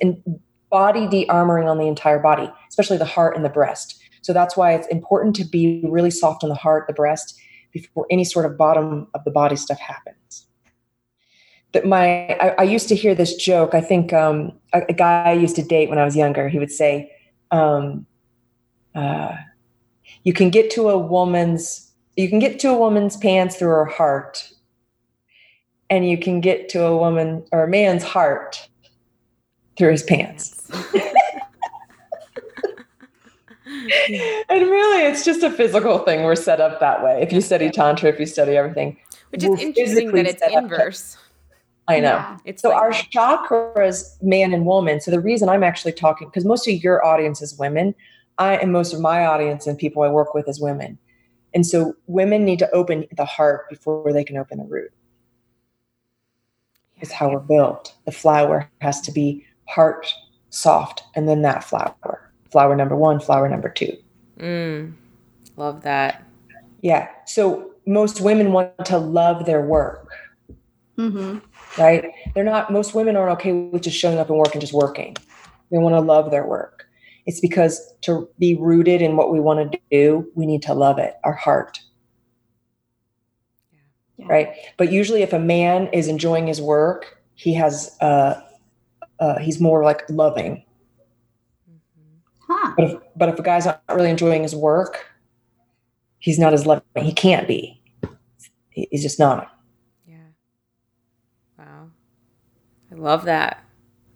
body 0.70 1.08
de-armoring 1.08 1.70
on 1.70 1.78
the 1.78 1.88
entire 1.88 2.20
body 2.20 2.52
especially 2.70 2.98
the 2.98 3.06
heart 3.06 3.36
and 3.36 3.46
the 3.46 3.50
breast 3.50 4.02
so 4.22 4.34
that's 4.34 4.58
why 4.58 4.74
it's 4.74 4.88
important 4.88 5.36
to 5.36 5.46
be 5.46 5.84
really 5.86 6.10
soft 6.10 6.44
on 6.44 6.50
the 6.50 6.56
heart 6.56 6.88
the 6.88 6.94
breast 6.94 7.40
before 7.76 8.08
any 8.10 8.24
sort 8.24 8.46
of 8.46 8.58
bottom 8.58 9.06
of 9.14 9.24
the 9.26 9.32
body 9.32 9.58
stuff 9.58 9.78
happens. 9.80 10.48
That 11.74 11.86
my 11.86 12.30
I, 12.40 12.56
I 12.60 12.64
used 12.64 12.88
to 12.88 12.96
hear 12.96 13.14
this 13.14 13.36
joke. 13.36 13.74
I 13.74 13.82
think 13.82 14.14
um, 14.14 14.54
a, 14.74 14.82
a, 14.88 14.94
guy 14.94 15.24
I 15.26 15.34
used 15.34 15.58
to 15.58 15.62
date 15.62 15.90
when 15.90 16.00
I 16.00 16.06
was 16.06 16.16
younger. 16.16 16.48
He 16.48 16.58
would 16.58 16.72
say, 16.72 17.12
um, 17.52 18.06
uh, 18.96 19.36
"You 20.24 20.32
can 20.32 20.50
get 20.50 20.72
to 20.72 20.90
a 20.90 20.98
woman's 20.98 21.92
you 22.16 22.30
can 22.30 22.40
get 22.40 22.60
to 22.62 22.70
a 22.70 22.78
woman's 22.78 23.18
pants 23.18 23.58
through 23.58 23.68
her 23.68 23.86
heart, 23.86 24.50
and 25.90 26.08
you 26.08 26.18
can 26.18 26.42
get 26.42 26.70
to 26.70 26.84
a 26.84 26.98
woman 26.98 27.46
or 27.52 27.64
a 27.64 27.68
man's 27.68 28.04
heart 28.04 28.68
through 29.78 29.92
his 29.92 30.04
pants." 30.04 30.72
and 34.10 34.62
really, 34.62 35.06
it's 35.06 35.26
just 35.26 35.44
a 35.44 35.50
physical 35.50 36.00
thing. 36.00 36.24
We're 36.24 36.36
set 36.36 36.62
up 36.62 36.80
that 36.80 37.04
way. 37.04 37.22
If 37.22 37.34
you 37.34 37.42
study 37.42 37.70
Tantra, 37.70 38.10
if 38.10 38.20
you 38.20 38.26
study 38.26 38.56
everything, 38.56 38.98
which 39.30 39.44
is 39.44 39.60
interesting 39.60 40.12
that 40.12 40.28
it's 40.28 40.42
inverse. 40.52 41.18
I 41.88 42.00
know. 42.00 42.16
Yeah, 42.16 42.38
it's 42.46 42.62
so 42.62 42.70
like, 42.70 42.82
our 42.82 42.92
chakras, 42.92 44.22
man 44.22 44.54
and 44.54 44.66
woman. 44.66 45.02
So 45.02 45.12
the 45.12 45.20
reason 45.20 45.50
I'm 45.50 45.64
actually 45.64 45.92
talking, 45.94 46.28
because 46.28 46.46
most 46.46 46.68
of 46.68 46.74
your 46.74 47.06
audience 47.06 47.42
is 47.42 47.58
women, 47.58 47.94
I 48.38 48.56
and 48.58 48.72
most 48.72 48.94
of 48.94 49.02
my 49.02 49.26
audience 49.26 49.68
and 49.68 49.78
people 49.78 50.04
I 50.04 50.10
work 50.10 50.34
with 50.34 50.48
is 50.48 50.60
women. 50.60 50.98
And 51.54 51.66
so 51.66 51.96
women 52.08 52.44
need 52.44 52.60
to 52.60 52.72
open 52.72 53.06
the 53.16 53.26
heart 53.26 53.70
before 53.70 54.12
they 54.12 54.24
can 54.24 54.38
open 54.38 54.58
the 54.58 54.66
root. 54.66 54.92
It's 57.06 57.14
how 57.14 57.30
we're 57.30 57.40
built. 57.40 57.94
The 58.06 58.12
flower 58.12 58.68
has 58.82 59.00
to 59.02 59.12
be 59.12 59.46
heart 59.68 60.12
soft 60.50 61.04
and 61.16 61.30
then 61.30 61.44
that 61.44 61.64
flower 61.64 62.32
flower 62.50 62.76
number 62.76 62.96
one, 62.96 63.20
flower 63.20 63.48
number 63.48 63.70
two. 63.70 63.96
Mm, 64.40 64.94
love 65.56 65.84
that. 65.84 66.24
Yeah. 66.82 67.10
So 67.28 67.74
most 67.86 68.22
women 68.22 68.54
want 68.54 68.86
to 68.86 68.98
love 68.98 69.46
their 69.46 69.62
work. 69.62 70.10
Mm-hmm. 70.98 71.40
Right? 71.80 72.12
They're 72.34 72.44
not, 72.44 72.72
most 72.72 72.96
women 72.96 73.16
aren't 73.16 73.34
okay 73.34 73.52
with 73.52 73.84
just 73.84 73.98
showing 73.98 74.18
up 74.18 74.30
and 74.30 74.40
work 74.40 74.54
and 74.54 74.62
just 74.62 74.74
working. 74.74 75.16
They 75.70 75.78
want 75.78 75.94
to 75.94 76.00
love 76.00 76.32
their 76.32 76.48
work. 76.48 76.88
It's 77.28 77.40
because 77.40 77.94
to 78.02 78.28
be 78.40 78.56
rooted 78.56 79.00
in 79.00 79.16
what 79.16 79.32
we 79.32 79.40
want 79.40 79.72
to 79.72 79.80
do, 79.92 80.32
we 80.34 80.48
need 80.48 80.64
to 80.64 80.74
love 80.74 80.98
it, 80.98 81.16
our 81.24 81.34
heart. 81.34 81.80
Yeah. 84.18 84.28
Right. 84.30 84.54
But 84.78 84.92
usually, 84.92 85.24
if 85.24 85.34
a 85.34 85.40
man 85.40 85.88
is 85.92 86.08
enjoying 86.08 86.48
his 86.48 86.62
work, 86.62 87.22
he 87.36 87.54
has, 87.56 87.98
uh, 88.00 88.42
uh, 89.20 89.40
he's 89.40 89.60
more 89.60 89.84
like 89.84 90.10
loving 90.10 90.64
Huh. 92.48 92.74
But 92.78 92.86
if 92.86 93.00
but 93.16 93.30
if 93.30 93.40
a 93.40 93.44
guy's 93.44 93.66
not 93.66 93.82
really 93.90 94.10
enjoying 94.10 94.44
his 94.44 94.56
work, 94.56 95.06
he's 96.20 96.38
not 96.38 96.54
as 96.54 96.66
loving. 96.66 96.84
He 96.98 97.12
can't 97.12 97.48
be. 97.48 97.82
He's 98.70 99.02
just 99.02 99.20
not. 99.20 99.52
Yeah. 100.08 100.18
Wow. 101.58 101.90
I 102.92 102.96
love 102.96 103.26
that. 103.26 103.64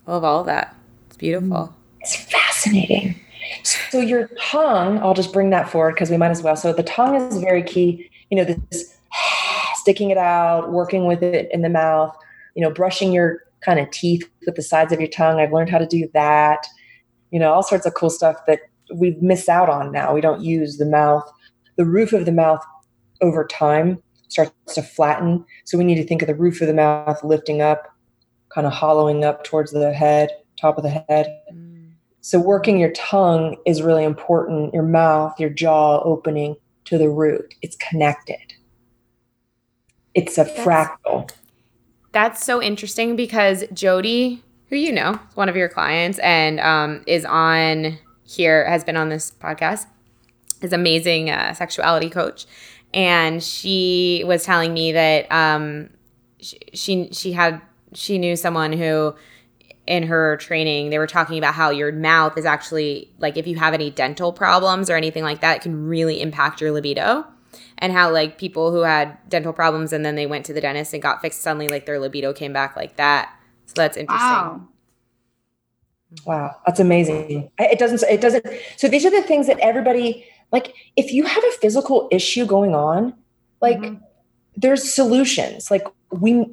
I 0.06 0.12
love 0.12 0.24
all 0.24 0.44
that. 0.44 0.76
It's 1.08 1.18
beautiful. 1.18 1.48
Mm. 1.50 1.74
It's 2.02 2.16
fascinating. 2.16 3.20
So 3.64 4.00
your 4.00 4.30
tongue, 4.40 5.00
I'll 5.00 5.14
just 5.14 5.34
bring 5.34 5.50
that 5.50 5.70
forward 5.70 5.96
because 5.96 6.12
we 6.12 6.18
might 6.18 6.30
as 6.30 6.44
well. 6.44 6.56
So 6.56 6.72
the 6.72 6.84
tongue 6.84 7.16
is 7.16 7.38
very 7.40 7.64
key. 7.64 8.10
You 8.30 8.38
know, 8.38 8.44
this 8.44 8.96
sticking 9.80 10.10
it 10.10 10.18
out, 10.18 10.72
working 10.72 11.06
with 11.06 11.24
it 11.24 11.50
in 11.52 11.62
the 11.62 11.70
mouth, 11.70 12.16
you 12.56 12.62
know, 12.62 12.72
brushing 12.72 13.12
your 13.12 13.44
kind 13.62 13.80
of 13.80 13.90
teeth 13.92 14.30
with 14.46 14.56
the 14.56 14.62
sides 14.62 14.94
of 14.94 15.00
your 15.00 15.10
tongue. 15.10 15.40
I've 15.40 15.52
learned 15.52 15.70
how 15.70 15.78
to 15.78 15.88
do 15.88 16.10
that 16.14 16.66
you 17.32 17.40
know, 17.40 17.54
all 17.54 17.64
sorts 17.64 17.86
of 17.86 17.94
cool 17.94 18.10
stuff 18.10 18.38
that 18.48 18.62
we 18.94 19.18
miss 19.22 19.48
out 19.48 19.70
on 19.70 19.92
now. 19.92 20.14
We 20.14 20.22
don't 20.22 20.42
use 20.42 20.78
the 20.78 20.86
mouth. 20.86 21.30
The 21.76 21.86
roof 21.86 22.14
of 22.14 22.26
the 22.26 22.32
mouth 22.32 22.64
over 23.22 23.46
time 23.46 24.02
starts 24.28 24.52
to 24.76 24.82
flatten. 24.82 25.46
So 25.66 25.78
we 25.78 25.84
need 25.84 25.96
to 25.96 26.06
think 26.06 26.22
of 26.22 26.28
the 26.28 26.36
roof 26.36 26.62
of 26.62 26.68
the 26.68 26.74
mouth 26.74 27.24
lifting 27.24 27.62
up 27.62 27.88
kind 28.50 28.66
of 28.66 28.74
hollowing 28.74 29.24
up 29.24 29.44
towards 29.44 29.72
the 29.72 29.94
head, 29.94 30.30
top 30.60 30.78
of 30.78 30.84
the 30.84 31.04
head. 31.08 31.28
Mm. 31.54 31.92
So, 32.22 32.40
working 32.40 32.80
your 32.80 32.92
tongue 32.92 33.56
is 33.66 33.82
really 33.82 34.04
important, 34.04 34.74
your 34.74 34.84
mouth, 34.84 35.40
your 35.40 35.50
jaw 35.50 36.02
opening 36.04 36.58
to 36.86 36.98
the 36.98 37.10
root. 37.10 37.54
It's 37.62 37.78
connected, 37.78 38.49
it's 40.14 40.38
a 40.38 40.44
that's, 40.44 40.60
fractal. 40.60 41.30
That's 42.12 42.44
so 42.44 42.62
interesting 42.62 43.16
because 43.16 43.64
Jody, 43.74 44.44
who 44.70 44.76
you 44.76 44.92
know, 44.92 45.20
is 45.30 45.36
one 45.36 45.50
of 45.50 45.56
your 45.56 45.70
clients, 45.70 46.20
and 46.20 46.60
um, 46.60 47.04
is 47.08 47.26
on 47.26 47.98
here, 48.24 48.68
has 48.68 48.84
been 48.84 48.98
on 48.98 49.10
this 49.10 49.32
podcast, 49.32 49.86
is 50.62 50.74
amazing 50.74 51.30
uh, 51.30 51.54
sexuality 51.54 52.10
coach. 52.10 52.46
And 52.94 53.44
she 53.44 54.24
was 54.26 54.44
telling 54.44 54.74
me 54.74 54.92
that 54.94 55.32
um, 55.32 55.90
she, 56.40 56.60
she 56.74 57.10
she 57.12 57.32
had 57.32 57.62
she 57.94 58.18
knew 58.18 58.36
someone 58.36 58.74
who 58.74 59.16
in 59.88 60.04
her 60.04 60.38
training 60.38 60.92
they 60.92 61.00
were 61.00 61.08
talking 61.08 61.38
about 61.38 61.54
how 61.54 61.72
your 61.72 61.92
mouth 61.92 62.38
is 62.38 62.46
actually 62.46 63.12
like 63.18 63.38
if 63.38 63.48
you 63.48 63.56
have 63.56 63.74
any 63.74 63.90
dental 63.90 64.32
problems 64.32 64.90
or 64.90 64.96
anything 64.96 65.24
like 65.24 65.42
that 65.42 65.58
it 65.58 65.62
can 65.64 65.88
really 65.88 66.22
impact 66.22 66.62
your 66.62 66.72
libido 66.72 67.26
and 67.80 67.92
how 67.92 68.12
like 68.12 68.38
people 68.38 68.72
who 68.72 68.82
had 68.82 69.18
dental 69.28 69.54
problems 69.54 69.92
and 69.92 70.06
then 70.06 70.16
they 70.16 70.26
went 70.26 70.46
to 70.46 70.54
the 70.54 70.62
dentist 70.62 70.94
and 70.94 71.02
got 71.02 71.22
fixed 71.22 71.42
suddenly 71.42 71.68
like 71.68 71.86
their 71.86 72.00
libido 72.00 72.32
came 72.34 72.54
back 72.54 72.76
like 72.76 72.96
that. 72.98 73.34
So 73.66 73.74
that's 73.76 73.98
interesting. 73.98 74.28
Wow. 74.28 74.68
Wow 76.26 76.56
that's 76.66 76.80
amazing. 76.80 77.50
It 77.58 77.80
doesn't 77.80 78.04
it 78.10 78.22
doesn't 78.22 78.46
so 78.78 78.88
these 78.88 79.06
are 79.06 79.12
the 79.12 79.22
things 79.22 79.48
that 79.48 79.60
everybody 79.60 80.26
like 80.52 80.74
if 80.96 81.12
you 81.12 81.24
have 81.24 81.44
a 81.44 81.52
physical 81.52 82.08
issue 82.12 82.46
going 82.46 82.76
on 82.76 83.14
like 83.62 83.78
mm-hmm. 83.78 83.96
there's 84.58 84.94
solutions. 84.94 85.72
Like 85.72 85.86
we 86.12 86.46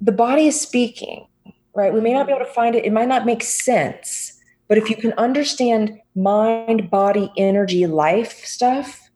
the 0.00 0.12
body 0.12 0.46
is 0.46 0.60
speaking, 0.60 1.26
right? 1.74 1.92
We 1.92 2.00
may 2.00 2.12
not 2.12 2.26
be 2.26 2.32
able 2.32 2.44
to 2.44 2.52
find 2.52 2.74
it, 2.74 2.84
it 2.84 2.92
might 2.92 3.08
not 3.08 3.26
make 3.26 3.42
sense, 3.42 4.38
but 4.68 4.78
if 4.78 4.88
you 4.88 4.96
can 4.96 5.12
understand 5.14 5.98
mind, 6.14 6.90
body, 6.90 7.32
energy, 7.36 7.86
life 7.86 8.44
stuff, 8.44 9.07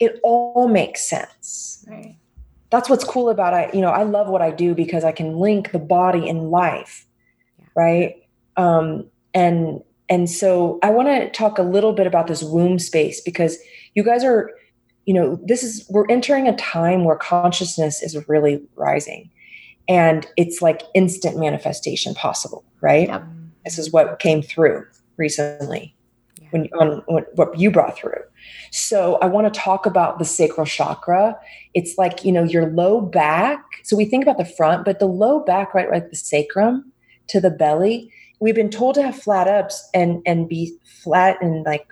it 0.00 0.20
all 0.22 0.68
makes 0.68 1.08
sense. 1.08 1.84
Right. 1.88 2.16
That's 2.70 2.88
what's 2.88 3.04
cool 3.04 3.30
about 3.30 3.54
it. 3.54 3.74
You 3.74 3.80
know, 3.80 3.90
I 3.90 4.02
love 4.02 4.28
what 4.28 4.42
I 4.42 4.50
do 4.50 4.74
because 4.74 5.04
I 5.04 5.12
can 5.12 5.36
link 5.38 5.72
the 5.72 5.78
body 5.78 6.28
and 6.28 6.50
life, 6.50 7.06
yeah. 7.58 7.66
right? 7.74 8.14
Um, 8.56 9.06
and 9.34 9.82
and 10.08 10.30
so 10.30 10.78
I 10.82 10.90
want 10.90 11.08
to 11.08 11.30
talk 11.30 11.58
a 11.58 11.62
little 11.62 11.92
bit 11.92 12.06
about 12.06 12.26
this 12.26 12.42
womb 12.42 12.78
space 12.78 13.20
because 13.20 13.58
you 13.94 14.04
guys 14.04 14.22
are, 14.24 14.52
you 15.04 15.14
know, 15.14 15.38
this 15.44 15.62
is 15.62 15.86
we're 15.90 16.06
entering 16.08 16.48
a 16.48 16.56
time 16.56 17.04
where 17.04 17.16
consciousness 17.16 18.02
is 18.02 18.16
really 18.28 18.62
rising 18.76 19.30
and 19.88 20.26
it's 20.36 20.60
like 20.60 20.82
instant 20.94 21.38
manifestation 21.38 22.12
possible 22.12 22.64
right 22.80 23.08
this 23.66 23.78
is 23.78 23.92
what 23.92 24.20
came 24.20 24.42
through 24.42 24.86
recently. 25.16 25.95
When 26.50 26.66
on 26.78 27.02
what 27.06 27.58
you 27.58 27.70
brought 27.70 27.96
through 27.96 28.20
so 28.70 29.16
i 29.16 29.26
want 29.26 29.52
to 29.52 29.60
talk 29.60 29.86
about 29.86 30.18
the 30.18 30.24
sacral 30.24 30.66
chakra 30.66 31.36
it's 31.74 31.96
like 31.98 32.24
you 32.24 32.32
know 32.32 32.42
your 32.42 32.70
low 32.70 33.00
back 33.00 33.62
so 33.82 33.96
we 33.96 34.04
think 34.04 34.22
about 34.22 34.38
the 34.38 34.44
front 34.44 34.84
but 34.84 34.98
the 34.98 35.06
low 35.06 35.40
back 35.40 35.74
right 35.74 35.90
right 35.90 36.10
the 36.10 36.16
sacrum 36.16 36.92
to 37.28 37.40
the 37.40 37.50
belly 37.50 38.10
we've 38.40 38.54
been 38.54 38.70
told 38.70 38.94
to 38.94 39.02
have 39.02 39.16
flat 39.16 39.48
ups 39.48 39.88
and 39.94 40.22
and 40.26 40.48
be 40.48 40.76
flat 41.02 41.36
and 41.40 41.64
like 41.64 41.86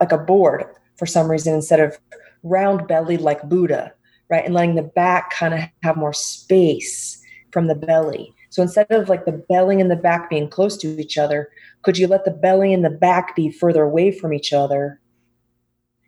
like 0.00 0.12
a 0.12 0.18
board 0.18 0.64
for 0.96 1.06
some 1.06 1.30
reason 1.30 1.54
instead 1.54 1.80
of 1.80 1.98
round 2.42 2.86
bellied 2.88 3.20
like 3.20 3.48
buddha 3.48 3.92
right? 4.32 4.46
And 4.46 4.54
letting 4.54 4.76
the 4.76 4.82
back 4.82 5.30
kind 5.30 5.52
of 5.52 5.60
have 5.82 5.98
more 5.98 6.14
space 6.14 7.22
from 7.50 7.66
the 7.66 7.74
belly. 7.74 8.34
So 8.48 8.62
instead 8.62 8.90
of 8.90 9.10
like 9.10 9.26
the 9.26 9.44
belly 9.46 9.78
and 9.78 9.90
the 9.90 9.96
back 9.96 10.30
being 10.30 10.48
close 10.48 10.78
to 10.78 10.98
each 10.98 11.18
other, 11.18 11.50
could 11.82 11.98
you 11.98 12.06
let 12.06 12.24
the 12.24 12.30
belly 12.30 12.72
and 12.72 12.84
the 12.84 12.90
back 12.90 13.34
be 13.36 13.50
further 13.50 13.82
away 13.82 14.10
from 14.12 14.32
each 14.32 14.52
other? 14.52 15.00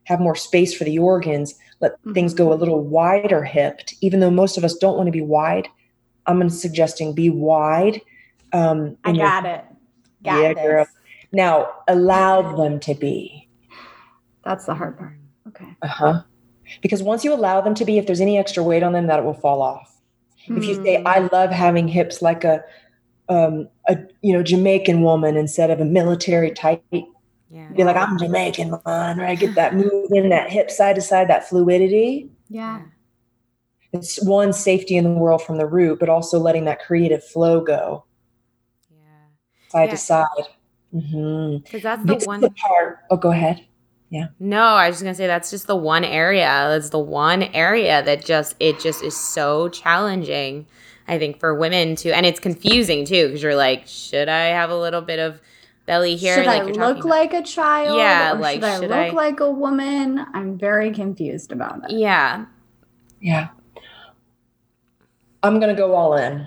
Have 0.05 0.21
more 0.21 0.35
space 0.35 0.75
for 0.75 0.85
the 0.85 0.99
organs, 0.99 1.55
let 1.81 1.93
mm-hmm. 1.93 2.13
things 2.13 2.35
go 2.35 2.53
a 2.53 2.55
little 2.55 2.83
wider 2.83 3.45
hipped, 3.45 3.95
even 4.01 4.21
though 4.21 4.31
most 4.31 4.59
of 4.59 4.65
us 4.65 4.77
don't 4.77 4.97
want 4.97 5.07
to 5.07 5.13
be 5.13 5.23
wide. 5.23 5.69
I'm 6.27 6.49
suggesting 6.51 7.15
be 7.15 7.31
wide. 7.31 8.01
Um, 8.53 8.97
I 9.05 9.13
got 9.13 9.45
your, 9.45 9.53
it. 9.53 9.65
Got 10.25 10.43
yeah, 10.43 10.55
this. 10.55 10.63
girl. 10.63 10.87
Now 11.33 11.73
allow 11.89 12.57
them 12.57 12.81
to 12.81 12.95
be. 12.95 13.49
That's 14.45 14.67
the 14.67 14.75
hard 14.75 14.99
part. 14.99 15.17
Okay. 15.49 15.77
Uh 15.83 15.89
huh 15.89 16.23
because 16.81 17.03
once 17.03 17.25
you 17.25 17.33
allow 17.33 17.61
them 17.61 17.75
to 17.75 17.85
be 17.85 17.99
if 17.99 18.07
there's 18.07 18.21
any 18.21 18.39
extra 18.39 18.63
weight 18.63 18.83
on 18.83 18.93
them 18.93 19.07
that 19.07 19.19
it 19.19 19.25
will 19.25 19.35
fall 19.35 19.63
off 19.63 20.01
mm. 20.49 20.57
if 20.57 20.65
you 20.65 20.75
say 20.83 21.03
i 21.05 21.21
hmm. 21.21 21.29
love 21.33 21.51
having 21.51 21.89
hips 21.89 22.23
like 22.23 22.45
a 22.45 22.63
um 23.29 23.69
a 23.89 23.99
you 24.23 24.33
know 24.33 24.43
jamaican 24.43 25.03
woman 25.03 25.37
instead 25.37 25.71
of 25.71 25.81
a 25.81 25.85
military 25.85 26.51
type. 26.51 26.83
Yeah. 27.51 27.69
be 27.69 27.85
like 27.85 27.97
i'm 27.97 28.19
jamaican 28.19 28.75
man 28.85 29.19
right? 29.19 29.39
Get 29.39 29.55
that 29.55 29.75
move 29.77 30.11
in 30.11 30.29
that 30.31 30.51
hip 30.51 30.71
side 30.71 30.97
to 30.97 31.03
side 31.03 31.29
that 31.29 31.49
fluidity. 31.49 32.31
Yeah. 32.49 32.83
It's 33.93 34.21
one 34.25 34.53
safety 34.53 34.97
in 34.97 35.05
the 35.05 35.11
world 35.11 35.43
from 35.43 35.59
the 35.59 35.67
root 35.67 36.01
but 36.01 36.09
also 36.09 36.39
letting 36.39 36.65
that 36.65 36.81
creative 36.81 37.23
flow 37.23 37.61
go. 37.61 38.05
Yeah. 38.91 39.69
Side 39.69 39.85
yeah. 39.85 39.91
to 39.91 39.97
side. 39.97 40.27
Because 40.91 41.05
mm-hmm. 41.05 41.79
that's 41.79 42.05
the 42.05 42.15
this 42.15 42.27
one 42.27 42.41
the 42.41 42.51
part 42.51 43.01
oh 43.11 43.17
go 43.17 43.31
ahead. 43.31 43.65
Yeah. 44.11 44.29
No 44.41 44.63
i 44.63 44.89
was 44.89 44.97
just 44.97 45.05
gonna 45.05 45.15
say 45.15 45.27
that's 45.27 45.51
just 45.51 45.67
the 45.67 45.77
one 45.77 46.05
area 46.05 46.67
that's 46.69 46.91
the 46.91 46.99
one 46.99 47.45
area 47.45 48.03
that 48.03 48.25
just 48.25 48.57
it 48.59 48.81
just 48.81 49.03
is 49.03 49.17
so 49.17 49.69
challenging 49.69 50.67
i 51.09 51.19
think 51.19 51.39
for 51.39 51.55
women 51.55 51.97
too, 51.97 52.11
and 52.11 52.27
it's 52.27 52.41
confusing 52.41 53.05
too 53.05 53.27
because 53.27 53.43
you're 53.43 53.55
like 53.55 53.87
should 53.87 54.29
i 54.29 54.47
have 54.47 54.71
a 54.71 54.77
little 54.77 55.01
bit 55.01 55.19
of 55.19 55.41
belly 55.87 56.17
here 56.17 56.37
should 56.37 56.47
like 56.47 56.63
i 56.63 56.67
look 56.67 56.99
about? 56.99 57.05
like 57.05 57.35
a 57.35 57.43
child 57.43 57.99
yeah 57.99 58.33
like 58.33 58.63
should, 58.63 58.83
should 58.83 58.91
I 58.91 59.07
look 59.07 59.15
I... 59.15 59.17
like 59.17 59.41
a 59.41 59.51
woman 59.51 60.25
i'm 60.33 60.59
very 60.59 60.93
confused 60.93 61.53
about 61.53 61.83
that 61.83 61.91
yeah 61.91 62.47
yeah 63.21 63.49
i'm 65.43 65.61
gonna 65.61 65.75
go 65.75 65.95
all 65.95 66.17
in 66.17 66.47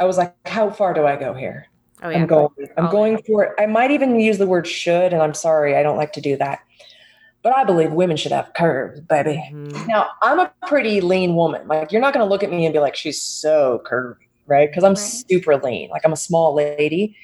i 0.00 0.04
was 0.04 0.16
like 0.16 0.34
how 0.46 0.70
far 0.70 0.94
do 0.94 1.06
i 1.06 1.16
go 1.16 1.34
here 1.34 1.66
Oh, 2.00 2.10
yeah. 2.10 2.18
I'm 2.18 2.26
going. 2.28 2.48
I'm 2.76 2.90
going 2.92 3.20
for 3.26 3.42
it. 3.42 3.54
I 3.58 3.66
might 3.66 3.90
even 3.90 4.20
use 4.20 4.38
the 4.38 4.46
word 4.46 4.68
should, 4.68 5.12
and 5.12 5.20
I'm 5.20 5.34
sorry, 5.34 5.74
I 5.74 5.82
don't 5.82 5.96
like 5.96 6.12
to 6.12 6.20
do 6.20 6.36
that 6.36 6.60
but 7.48 7.56
I 7.56 7.64
believe 7.64 7.92
women 7.92 8.18
should 8.18 8.32
have 8.32 8.52
curves, 8.52 9.00
baby. 9.00 9.42
Mm-hmm. 9.50 9.86
Now, 9.86 10.10
I'm 10.20 10.38
a 10.38 10.52
pretty 10.66 11.00
lean 11.00 11.34
woman. 11.34 11.66
Like, 11.66 11.90
you're 11.90 12.02
not 12.02 12.12
going 12.12 12.22
to 12.22 12.28
look 12.28 12.42
at 12.42 12.50
me 12.50 12.66
and 12.66 12.74
be 12.74 12.78
like, 12.78 12.94
she's 12.94 13.22
so 13.22 13.82
curvy, 13.90 14.16
right? 14.46 14.68
Because 14.68 14.84
I'm 14.84 14.92
right. 14.92 14.98
super 14.98 15.56
lean. 15.56 15.88
Like, 15.88 16.02
I'm 16.04 16.12
a 16.12 16.16
small 16.16 16.54
lady. 16.54 17.16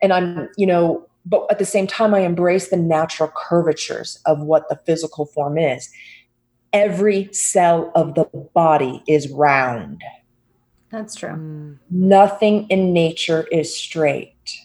And 0.00 0.12
I'm, 0.12 0.48
you 0.56 0.66
know, 0.68 1.08
but 1.26 1.48
at 1.50 1.58
the 1.58 1.64
same 1.64 1.88
time, 1.88 2.14
I 2.14 2.20
embrace 2.20 2.68
the 2.68 2.76
natural 2.76 3.32
curvatures 3.34 4.20
of 4.24 4.38
what 4.38 4.68
the 4.68 4.76
physical 4.86 5.26
form 5.26 5.58
is. 5.58 5.90
Every 6.72 7.28
cell 7.32 7.90
of 7.96 8.14
the 8.14 8.26
body 8.54 9.02
is 9.08 9.28
round. 9.32 10.00
That's 10.92 11.16
true. 11.16 11.30
Mm. 11.30 11.78
Nothing 11.90 12.68
in 12.68 12.92
nature 12.92 13.48
is 13.50 13.76
straight. 13.76 14.60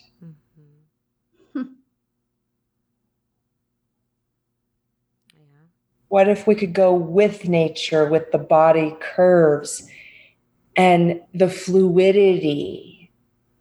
What 6.08 6.28
if 6.28 6.46
we 6.46 6.54
could 6.54 6.72
go 6.72 6.94
with 6.94 7.48
nature, 7.48 8.08
with 8.08 8.32
the 8.32 8.38
body 8.38 8.96
curves 9.00 9.86
and 10.76 11.20
the 11.34 11.50
fluidity 11.50 13.10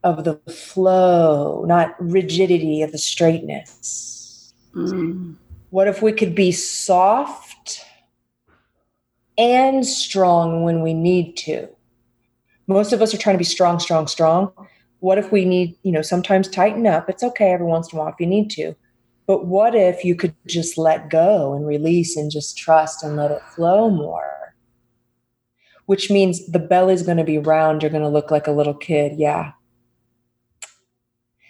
of 0.03 0.23
the 0.23 0.35
flow, 0.49 1.65
not 1.67 1.95
rigidity 1.99 2.81
of 2.81 2.93
the 2.93 2.97
straightness? 2.97 4.53
Mm. 4.73 5.35
What 5.71 5.89
if 5.89 6.01
we 6.01 6.13
could 6.13 6.35
be 6.35 6.53
soft 6.53 7.83
and 9.37 9.85
strong 9.85 10.63
when 10.63 10.81
we 10.81 10.93
need 10.93 11.35
to? 11.37 11.67
Most 12.67 12.93
of 12.93 13.01
us 13.01 13.13
are 13.13 13.17
trying 13.17 13.35
to 13.35 13.39
be 13.39 13.43
strong, 13.43 13.79
strong, 13.79 14.07
strong. 14.07 14.51
What 14.99 15.17
if 15.17 15.31
we 15.31 15.43
need, 15.43 15.75
you 15.83 15.91
know, 15.91 16.01
sometimes 16.01 16.47
tighten 16.47 16.87
up? 16.87 17.09
It's 17.09 17.23
okay 17.23 17.51
every 17.51 17.65
once 17.65 17.91
in 17.91 17.97
a 17.97 18.01
while 18.01 18.11
if 18.11 18.19
you 18.19 18.25
need 18.25 18.49
to 18.51 18.73
but 19.27 19.45
what 19.45 19.75
if 19.75 20.05
you 20.05 20.15
could 20.15 20.33
just 20.47 20.77
let 20.77 21.09
go 21.09 21.53
and 21.53 21.67
release 21.67 22.15
and 22.15 22.31
just 22.31 22.57
trust 22.57 23.03
and 23.03 23.17
let 23.17 23.29
it 23.29 23.41
flow 23.53 23.89
more? 23.89 24.55
Which 25.85 26.09
means 26.09 26.45
the 26.47 26.59
belly's 26.59 27.03
going 27.03 27.17
to 27.17 27.23
be 27.25 27.37
round. 27.37 27.81
You're 27.81 27.91
going 27.91 28.03
to 28.03 28.09
look 28.09 28.31
like 28.31 28.47
a 28.47 28.53
little 28.53 28.73
kid. 28.73 29.13
Yeah. 29.17 29.51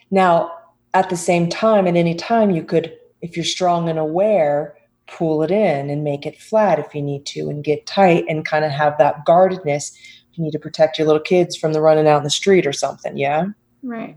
Now, 0.10 0.52
at 0.94 1.10
the 1.10 1.18
same 1.18 1.50
time, 1.50 1.88
at 1.88 1.96
any 1.96 2.16
time, 2.16 2.50
you 2.50 2.64
could, 2.64 2.94
if 3.22 3.36
you're 3.36 3.46
strong 3.46 3.90
and 3.90 4.00
aware, 4.00 4.76
pull 5.08 5.44
it 5.44 5.52
in 5.52 5.90
and 5.90 6.04
make 6.04 6.26
it 6.26 6.42
flat 6.42 6.80
if 6.80 6.94
you 6.96 7.02
need 7.02 7.26
to 7.28 7.50
and 7.50 7.64
get 7.64 7.86
tight 7.86 8.26
and 8.28 8.46
kind 8.46 8.66
of 8.66 8.72
have 8.72 8.98
that 8.98 9.24
guardedness. 9.26 9.96
You 10.34 10.44
need 10.44 10.52
to 10.52 10.60
protect 10.60 10.98
your 10.98 11.08
little 11.08 11.22
kids 11.22 11.56
from 11.56 11.74
the 11.74 11.82
running 11.82 12.08
out 12.08 12.18
in 12.18 12.24
the 12.24 12.30
street 12.30 12.66
or 12.66 12.74
something. 12.74 13.18
Yeah. 13.18 13.46
Right. 13.84 14.16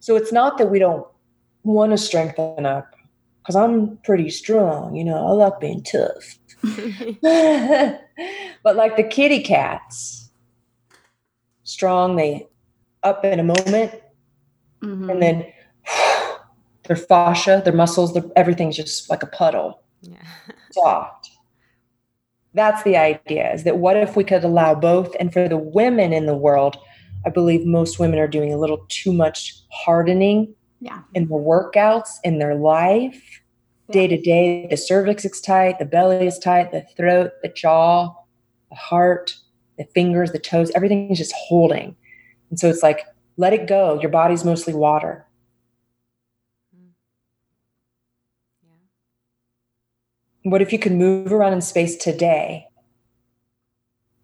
So 0.00 0.16
it's 0.16 0.32
not 0.32 0.58
that 0.58 0.70
we 0.70 0.78
don't 0.78 1.06
want 1.72 1.92
to 1.92 1.98
strengthen 1.98 2.64
up 2.66 2.94
because 3.42 3.56
I'm 3.56 3.96
pretty 3.98 4.30
strong. 4.30 4.96
You 4.96 5.04
know, 5.04 5.26
I 5.26 5.30
like 5.32 5.60
being 5.60 5.82
tough. 5.82 6.38
but 8.62 8.76
like 8.76 8.96
the 8.96 9.02
kitty 9.04 9.42
cats, 9.42 10.30
strong, 11.64 12.16
they 12.16 12.46
up 13.02 13.24
in 13.24 13.38
a 13.40 13.44
moment, 13.44 13.92
Mhm. 14.82 15.10
and 15.10 15.22
then 15.22 15.46
their 16.84 16.96
fascia, 16.96 17.62
their 17.64 17.74
muscles, 17.74 18.14
their, 18.14 18.24
everything's 18.36 18.76
just 18.76 19.08
like 19.10 19.22
a 19.22 19.26
puddle, 19.26 19.80
Yeah. 20.02 20.16
soft. 20.72 21.30
That's 22.54 22.82
the 22.84 22.96
idea 22.96 23.52
is 23.52 23.64
that 23.64 23.78
what 23.78 23.96
if 23.96 24.16
we 24.16 24.24
could 24.24 24.42
allow 24.42 24.74
both? 24.74 25.14
And 25.20 25.30
for 25.32 25.46
the 25.48 25.58
women 25.58 26.12
in 26.12 26.24
the 26.26 26.36
world, 26.36 26.76
I 27.26 27.30
believe 27.30 27.66
most 27.66 27.98
women 27.98 28.18
are 28.18 28.26
doing 28.28 28.52
a 28.52 28.56
little 28.56 28.84
too 28.88 29.12
much 29.12 29.54
hardening 29.70 30.54
yeah. 30.80 31.02
in 31.14 31.28
the 31.28 31.34
workouts 31.34 32.10
in 32.24 32.38
their 32.38 32.54
life 32.54 33.42
day 33.90 34.06
to 34.06 34.20
day. 34.20 34.66
The 34.68 34.76
cervix 34.76 35.24
is 35.24 35.40
tight, 35.40 35.78
the 35.78 35.84
belly 35.84 36.26
is 36.26 36.38
tight, 36.38 36.72
the 36.72 36.84
throat, 36.96 37.32
the 37.42 37.48
jaw, 37.48 38.14
the 38.70 38.76
heart, 38.76 39.36
the 39.78 39.84
fingers, 39.84 40.32
the 40.32 40.38
toes, 40.38 40.70
everything 40.74 41.10
is 41.10 41.18
just 41.18 41.34
holding. 41.36 41.96
And 42.50 42.58
so 42.58 42.68
it's 42.68 42.82
like, 42.82 43.06
let 43.36 43.52
it 43.52 43.66
go. 43.66 44.00
Your 44.00 44.10
body's 44.10 44.44
mostly 44.44 44.74
water. 44.74 45.26
Yeah. 46.72 46.88
What 50.42 50.62
if 50.62 50.72
you 50.72 50.78
could 50.78 50.92
move 50.92 51.32
around 51.32 51.52
in 51.52 51.60
space 51.60 51.96
today 51.96 52.68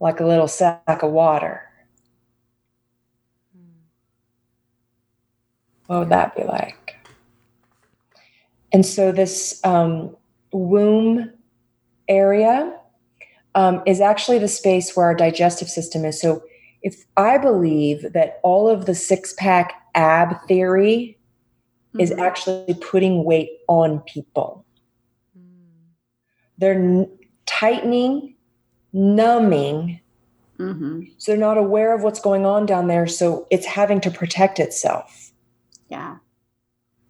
like 0.00 0.20
a 0.20 0.26
little 0.26 0.48
sack 0.48 1.02
of 1.02 1.12
water? 1.12 1.62
Mm. 3.56 3.72
What 5.92 5.98
would 5.98 6.08
that 6.08 6.34
be 6.34 6.44
like? 6.44 6.96
And 8.72 8.86
so 8.86 9.12
this 9.12 9.60
um, 9.62 10.16
womb 10.50 11.30
area 12.08 12.74
um, 13.54 13.82
is 13.86 14.00
actually 14.00 14.38
the 14.38 14.48
space 14.48 14.96
where 14.96 15.04
our 15.04 15.14
digestive 15.14 15.68
system 15.68 16.06
is. 16.06 16.18
So 16.18 16.42
if 16.80 17.04
I 17.18 17.36
believe 17.36 18.14
that 18.14 18.40
all 18.42 18.70
of 18.70 18.86
the 18.86 18.94
six 18.94 19.34
pack 19.34 19.74
ab 19.94 20.36
theory 20.48 21.18
is 21.98 22.10
Mhm. 22.10 22.18
actually 22.20 22.74
putting 22.80 23.24
weight 23.24 23.50
on 23.68 24.00
people, 24.00 24.64
Mm. 25.38 25.90
they're 26.56 26.72
n- 26.72 27.18
tightening, 27.44 28.34
numbing, 28.94 30.00
Mhm. 30.58 31.12
so 31.18 31.32
they're 31.32 31.38
not 31.38 31.58
aware 31.58 31.94
of 31.94 32.02
what's 32.02 32.18
going 32.20 32.46
on 32.46 32.64
down 32.64 32.86
there. 32.86 33.06
So 33.06 33.46
it's 33.50 33.66
having 33.66 34.00
to 34.00 34.10
protect 34.10 34.58
itself. 34.58 35.31
Yeah. 35.92 36.16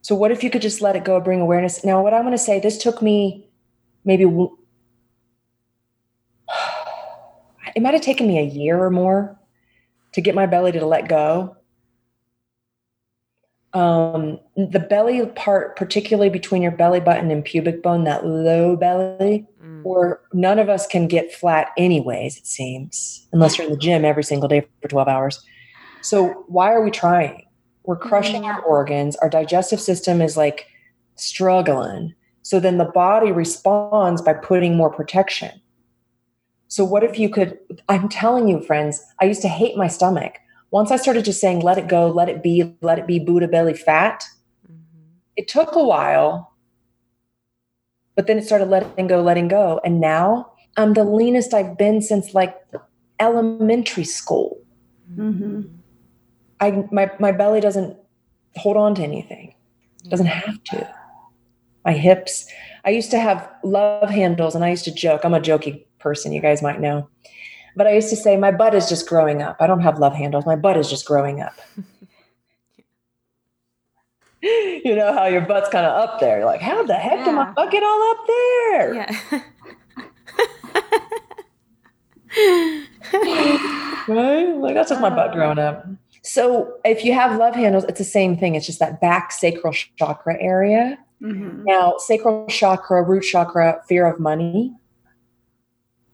So 0.00 0.16
what 0.16 0.32
if 0.32 0.42
you 0.42 0.50
could 0.50 0.60
just 0.60 0.82
let 0.82 0.96
it 0.96 1.04
go, 1.04 1.20
bring 1.20 1.40
awareness? 1.40 1.84
Now, 1.84 2.02
what 2.02 2.12
I'm 2.12 2.22
going 2.22 2.32
to 2.32 2.38
say, 2.38 2.58
this 2.58 2.78
took 2.78 3.00
me 3.00 3.46
maybe 4.04 4.24
it 7.76 7.80
might 7.80 7.94
have 7.94 8.02
taken 8.02 8.26
me 8.26 8.40
a 8.40 8.42
year 8.42 8.82
or 8.82 8.90
more 8.90 9.38
to 10.14 10.20
get 10.20 10.34
my 10.34 10.46
belly 10.46 10.72
to 10.72 10.84
let 10.84 11.06
go. 11.06 11.56
Um, 13.72 14.40
the 14.56 14.80
belly 14.80 15.24
part, 15.26 15.76
particularly 15.76 16.28
between 16.28 16.60
your 16.60 16.72
belly 16.72 16.98
button 16.98 17.30
and 17.30 17.44
pubic 17.44 17.84
bone, 17.84 18.02
that 18.04 18.26
low 18.26 18.74
belly, 18.74 19.46
Mm. 19.62 19.86
or 19.86 20.20
none 20.32 20.58
of 20.58 20.68
us 20.68 20.88
can 20.88 21.06
get 21.06 21.32
flat 21.32 21.68
anyways, 21.78 22.36
it 22.36 22.48
seems, 22.48 23.28
unless 23.32 23.56
you're 23.56 23.68
in 23.68 23.72
the 23.72 23.78
gym 23.78 24.04
every 24.04 24.24
single 24.24 24.48
day 24.48 24.66
for 24.80 24.88
12 24.88 25.06
hours. 25.06 25.40
So 26.00 26.44
why 26.48 26.72
are 26.72 26.82
we 26.82 26.90
trying? 26.90 27.46
We're 27.84 27.96
crushing 27.96 28.44
our 28.44 28.60
organs. 28.60 29.16
Our 29.16 29.28
digestive 29.28 29.80
system 29.80 30.22
is 30.22 30.36
like 30.36 30.66
struggling. 31.16 32.14
So 32.42 32.60
then 32.60 32.78
the 32.78 32.84
body 32.84 33.32
responds 33.32 34.22
by 34.22 34.34
putting 34.34 34.76
more 34.76 34.90
protection. 34.90 35.60
So 36.68 36.84
what 36.84 37.04
if 37.04 37.18
you 37.18 37.28
could 37.28 37.58
I'm 37.88 38.08
telling 38.08 38.48
you 38.48 38.60
friends, 38.62 39.02
I 39.20 39.26
used 39.26 39.42
to 39.42 39.48
hate 39.48 39.76
my 39.76 39.88
stomach. 39.88 40.38
Once 40.70 40.90
I 40.90 40.96
started 40.96 41.24
just 41.24 41.40
saying 41.40 41.60
let 41.60 41.78
it 41.78 41.88
go, 41.88 42.08
let 42.08 42.28
it 42.28 42.42
be, 42.42 42.74
let 42.80 42.98
it 42.98 43.06
be 43.06 43.18
Buddha 43.18 43.46
belly 43.46 43.74
fat, 43.74 44.24
Mhm. 44.66 45.18
it 45.36 45.48
took 45.48 45.74
a 45.74 45.82
while, 45.84 46.52
but 48.16 48.26
then 48.26 48.38
it 48.38 48.44
started 48.44 48.68
letting 48.68 49.06
go, 49.06 49.20
letting 49.20 49.48
go. 49.48 49.80
And 49.84 50.00
now 50.00 50.52
I'm 50.76 50.94
the 50.94 51.04
leanest 51.04 51.52
I've 51.52 51.76
been 51.76 52.00
since 52.00 52.32
like 52.32 52.56
elementary 53.20 54.04
school. 54.04 54.58
Mhm. 55.14 55.68
I 56.62 56.84
my 56.92 57.10
my 57.18 57.32
belly 57.32 57.60
doesn't 57.60 57.96
hold 58.56 58.76
on 58.76 58.94
to 58.94 59.02
anything. 59.02 59.52
It 60.04 60.10
doesn't 60.10 60.26
mm. 60.26 60.30
have 60.30 60.62
to. 60.64 60.88
My 61.84 61.92
hips. 61.92 62.46
I 62.84 62.90
used 62.90 63.10
to 63.10 63.18
have 63.18 63.50
love 63.64 64.08
handles 64.08 64.54
and 64.54 64.64
I 64.64 64.70
used 64.70 64.84
to 64.84 64.94
joke. 64.94 65.24
I'm 65.24 65.34
a 65.34 65.40
jokey 65.40 65.84
person, 65.98 66.32
you 66.32 66.40
guys 66.40 66.62
might 66.62 66.80
know. 66.80 67.08
But 67.74 67.88
I 67.88 67.94
used 67.94 68.10
to 68.10 68.16
say 68.16 68.36
my 68.36 68.52
butt 68.52 68.72
is 68.74 68.88
just 68.88 69.08
growing 69.08 69.42
up. 69.42 69.56
I 69.58 69.66
don't 69.66 69.80
have 69.80 69.98
love 69.98 70.14
handles. 70.14 70.46
My 70.46 70.54
butt 70.54 70.76
is 70.76 70.88
just 70.88 71.06
growing 71.06 71.40
up. 71.40 71.54
you 74.42 74.94
know 74.94 75.12
how 75.12 75.26
your 75.26 75.40
butt's 75.40 75.70
kind 75.70 75.86
of 75.86 75.92
up 75.92 76.20
there. 76.20 76.36
You're 76.38 76.46
like, 76.46 76.60
how 76.60 76.84
the 76.84 76.94
heck 76.94 77.24
did 77.24 77.34
my 77.34 77.46
Yeah. 77.46 77.52
butt 77.56 77.72
get 77.72 77.82
all 77.82 78.10
up 78.10 78.18
there? 78.28 78.94
Yeah. 78.94 79.10
Right? 84.08 84.56
Like 84.56 84.74
that's 84.74 84.90
just 84.90 85.00
my 85.00 85.10
butt 85.10 85.32
growing 85.32 85.58
up. 85.58 85.86
So 86.22 86.78
if 86.84 87.04
you 87.04 87.12
have 87.12 87.38
love 87.38 87.54
handles, 87.54 87.84
it's 87.84 87.98
the 87.98 88.04
same 88.04 88.36
thing. 88.36 88.54
It's 88.54 88.66
just 88.66 88.78
that 88.78 89.00
back 89.00 89.32
sacral 89.32 89.72
chakra 89.72 90.40
area. 90.40 90.98
Mhm. 91.20 91.64
Now, 91.64 91.94
sacral 91.98 92.46
chakra, 92.46 93.02
root 93.02 93.22
chakra, 93.22 93.82
fear 93.88 94.06
of 94.06 94.20
money. 94.20 94.74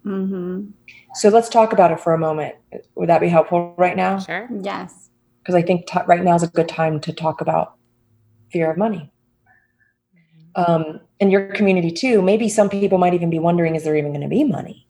Mhm. 0.05 0.73
So 1.15 1.29
let's 1.29 1.49
talk 1.49 1.73
about 1.73 1.91
it 1.91 2.01
for 2.01 2.15
a 2.15 2.19
moment. 2.19 2.55
Would 2.95 3.09
that 3.09 3.21
be 3.21 3.29
helpful 3.29 3.75
right 3.77 3.97
now? 3.97 4.19
Sure. 4.19 4.49
Yes. 4.51 5.11
Because 5.43 5.55
I 5.55 5.63
think 5.63 5.87
t- 5.87 5.99
right 6.07 6.23
now 6.23 6.35
is 6.35 6.43
a 6.43 6.49
good 6.49 6.69
time 6.69 7.01
to 7.01 7.13
talk 7.13 7.41
about 7.41 7.75
fear 8.51 8.71
of 8.71 8.79
money. 8.79 9.11
Um, 10.55 11.01
in 11.21 11.31
your 11.31 11.53
community 11.53 11.91
too, 11.91 12.23
maybe 12.23 12.49
some 12.49 12.69
people 12.69 12.99
might 12.99 13.15
even 13.15 13.31
be 13.31 13.39
wondering, 13.39 13.77
is 13.77 13.85
there 13.85 13.97
even 13.97 14.13
going 14.13 14.23
to 14.23 14.29
be 14.29 14.45
money? 14.45 14.87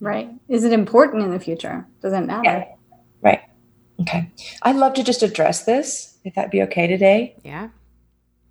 Right. 0.00 0.30
Is 0.48 0.64
it 0.64 0.72
important 0.72 1.22
in 1.22 1.30
the 1.30 1.40
future? 1.40 1.86
Doesn't 2.00 2.26
matter. 2.26 2.42
Yeah. 2.44 2.64
Okay. 4.00 4.30
I'd 4.62 4.76
love 4.76 4.94
to 4.94 5.02
just 5.04 5.22
address 5.22 5.64
this, 5.64 6.18
if 6.24 6.34
that'd 6.34 6.50
be 6.50 6.62
okay 6.62 6.86
today. 6.86 7.36
Yeah. 7.44 7.68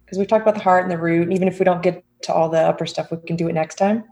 because 0.05 0.17
we've 0.17 0.27
talked 0.27 0.43
about 0.43 0.55
the 0.55 0.61
heart 0.63 0.83
and 0.83 0.91
the 0.91 0.97
root. 0.97 1.23
And 1.23 1.33
even 1.33 1.47
if 1.47 1.59
we 1.59 1.65
don't 1.65 1.81
get 1.83 2.03
to 2.23 2.33
all 2.33 2.49
the 2.49 2.59
upper 2.59 2.85
stuff, 2.85 3.11
we 3.11 3.17
can 3.25 3.35
do 3.35 3.47
it 3.47 3.53
next 3.53 3.75
time. 3.75 4.03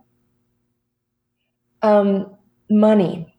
Um, 1.82 2.34
money 2.70 3.34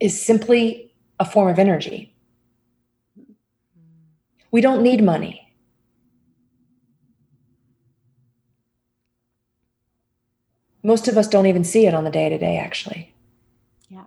is 0.00 0.20
simply 0.24 0.94
a 1.18 1.24
form 1.24 1.48
of 1.48 1.58
energy. 1.58 2.14
We 4.50 4.60
don't 4.60 4.82
need 4.82 5.02
money. 5.02 5.54
Most 10.82 11.08
of 11.08 11.16
us 11.18 11.28
don't 11.28 11.46
even 11.46 11.64
see 11.64 11.86
it 11.86 11.94
on 11.94 12.04
the 12.04 12.10
day 12.10 12.28
to 12.28 12.38
day, 12.38 12.56
actually. 12.56 13.14
Yeah. 13.88 14.04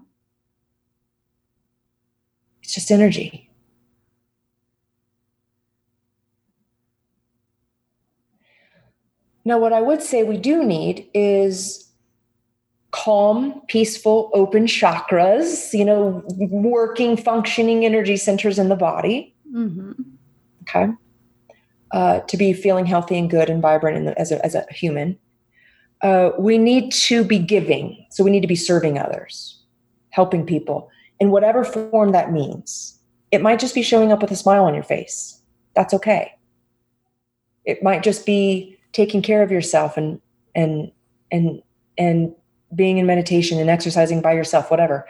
It's 2.73 2.81
just 2.81 2.91
energy. 2.91 3.51
Now, 9.45 9.59
what 9.59 9.73
I 9.73 9.79
would 9.81 10.01
say 10.01 10.23
we 10.23 10.37
do 10.37 10.63
need 10.63 11.07
is 11.13 11.87
calm, 12.89 13.61
peaceful, 13.67 14.31
open 14.33 14.65
chakras, 14.65 15.77
you 15.77 15.85
know, 15.85 16.23
working, 16.39 17.15
functioning 17.15 17.85
energy 17.85 18.17
centers 18.17 18.57
in 18.57 18.69
the 18.69 18.75
body, 18.75 19.35
Mm-hmm. 19.53 19.91
okay? 20.63 20.93
Uh, 21.91 22.21
to 22.21 22.37
be 22.37 22.53
feeling 22.53 22.87
healthy 22.87 23.19
and 23.19 23.29
good 23.29 23.51
and 23.51 23.61
vibrant 23.61 23.97
in 23.97 24.05
the, 24.05 24.19
as, 24.19 24.31
a, 24.31 24.43
as 24.43 24.55
a 24.55 24.65
human. 24.71 25.19
Uh, 26.01 26.31
we 26.39 26.57
need 26.57 26.91
to 26.91 27.23
be 27.23 27.37
giving. 27.37 28.03
So 28.09 28.23
we 28.23 28.31
need 28.31 28.41
to 28.41 28.47
be 28.47 28.55
serving 28.55 28.97
others, 28.97 29.61
helping 30.09 30.43
people 30.43 30.89
in 31.19 31.31
whatever 31.31 31.63
form 31.63 32.11
that 32.11 32.31
means. 32.31 32.99
It 33.31 33.41
might 33.41 33.59
just 33.59 33.75
be 33.75 33.81
showing 33.81 34.11
up 34.11 34.21
with 34.21 34.31
a 34.31 34.35
smile 34.35 34.65
on 34.65 34.73
your 34.73 34.83
face. 34.83 35.41
That's 35.75 35.93
okay. 35.93 36.33
It 37.65 37.81
might 37.81 38.03
just 38.03 38.25
be 38.25 38.77
taking 38.93 39.21
care 39.21 39.41
of 39.41 39.51
yourself 39.51 39.97
and 39.97 40.21
and 40.55 40.91
and 41.31 41.61
and 41.97 42.33
being 42.75 42.97
in 42.97 43.05
meditation 43.05 43.59
and 43.59 43.69
exercising 43.69 44.21
by 44.21 44.33
yourself 44.33 44.71
whatever 44.71 45.07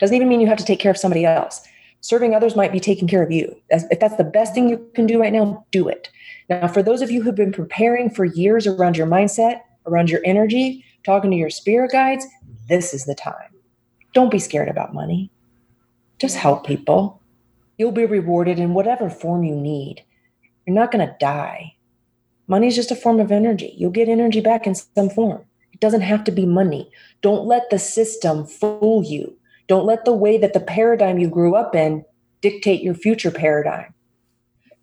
doesn't 0.00 0.16
even 0.16 0.28
mean 0.28 0.40
you 0.40 0.46
have 0.46 0.58
to 0.58 0.64
take 0.64 0.80
care 0.80 0.90
of 0.90 0.98
somebody 0.98 1.24
else 1.24 1.66
serving 2.00 2.34
others 2.34 2.56
might 2.56 2.72
be 2.72 2.80
taking 2.80 3.08
care 3.08 3.22
of 3.22 3.30
you 3.30 3.54
if 3.70 4.00
that's 4.00 4.16
the 4.16 4.24
best 4.24 4.54
thing 4.54 4.68
you 4.68 4.90
can 4.94 5.06
do 5.06 5.20
right 5.20 5.32
now 5.32 5.64
do 5.70 5.88
it 5.88 6.10
now 6.50 6.66
for 6.66 6.82
those 6.82 7.00
of 7.00 7.10
you 7.10 7.22
who've 7.22 7.34
been 7.34 7.52
preparing 7.52 8.10
for 8.10 8.24
years 8.24 8.66
around 8.66 8.96
your 8.96 9.06
mindset 9.06 9.60
around 9.86 10.10
your 10.10 10.20
energy 10.24 10.84
talking 11.04 11.30
to 11.30 11.36
your 11.36 11.50
spirit 11.50 11.90
guides 11.92 12.26
this 12.68 12.92
is 12.92 13.04
the 13.04 13.14
time 13.14 13.50
don't 14.12 14.30
be 14.30 14.38
scared 14.38 14.68
about 14.68 14.94
money 14.94 15.30
just 16.18 16.36
help 16.36 16.66
people 16.66 17.20
you'll 17.78 17.92
be 17.92 18.06
rewarded 18.06 18.58
in 18.58 18.74
whatever 18.74 19.10
form 19.10 19.44
you 19.44 19.54
need 19.54 20.04
you're 20.66 20.74
not 20.74 20.90
going 20.90 21.06
to 21.06 21.16
die 21.20 21.76
Money 22.48 22.68
is 22.68 22.76
just 22.76 22.92
a 22.92 22.96
form 22.96 23.18
of 23.18 23.32
energy. 23.32 23.74
You'll 23.76 23.90
get 23.90 24.08
energy 24.08 24.40
back 24.40 24.66
in 24.66 24.74
some 24.74 25.10
form. 25.10 25.44
It 25.72 25.80
doesn't 25.80 26.02
have 26.02 26.24
to 26.24 26.32
be 26.32 26.46
money. 26.46 26.90
Don't 27.20 27.46
let 27.46 27.70
the 27.70 27.78
system 27.78 28.46
fool 28.46 29.04
you. 29.04 29.36
Don't 29.66 29.84
let 29.84 30.04
the 30.04 30.12
way 30.12 30.38
that 30.38 30.52
the 30.52 30.60
paradigm 30.60 31.18
you 31.18 31.28
grew 31.28 31.56
up 31.56 31.74
in 31.74 32.04
dictate 32.40 32.82
your 32.82 32.94
future 32.94 33.32
paradigm. 33.32 33.92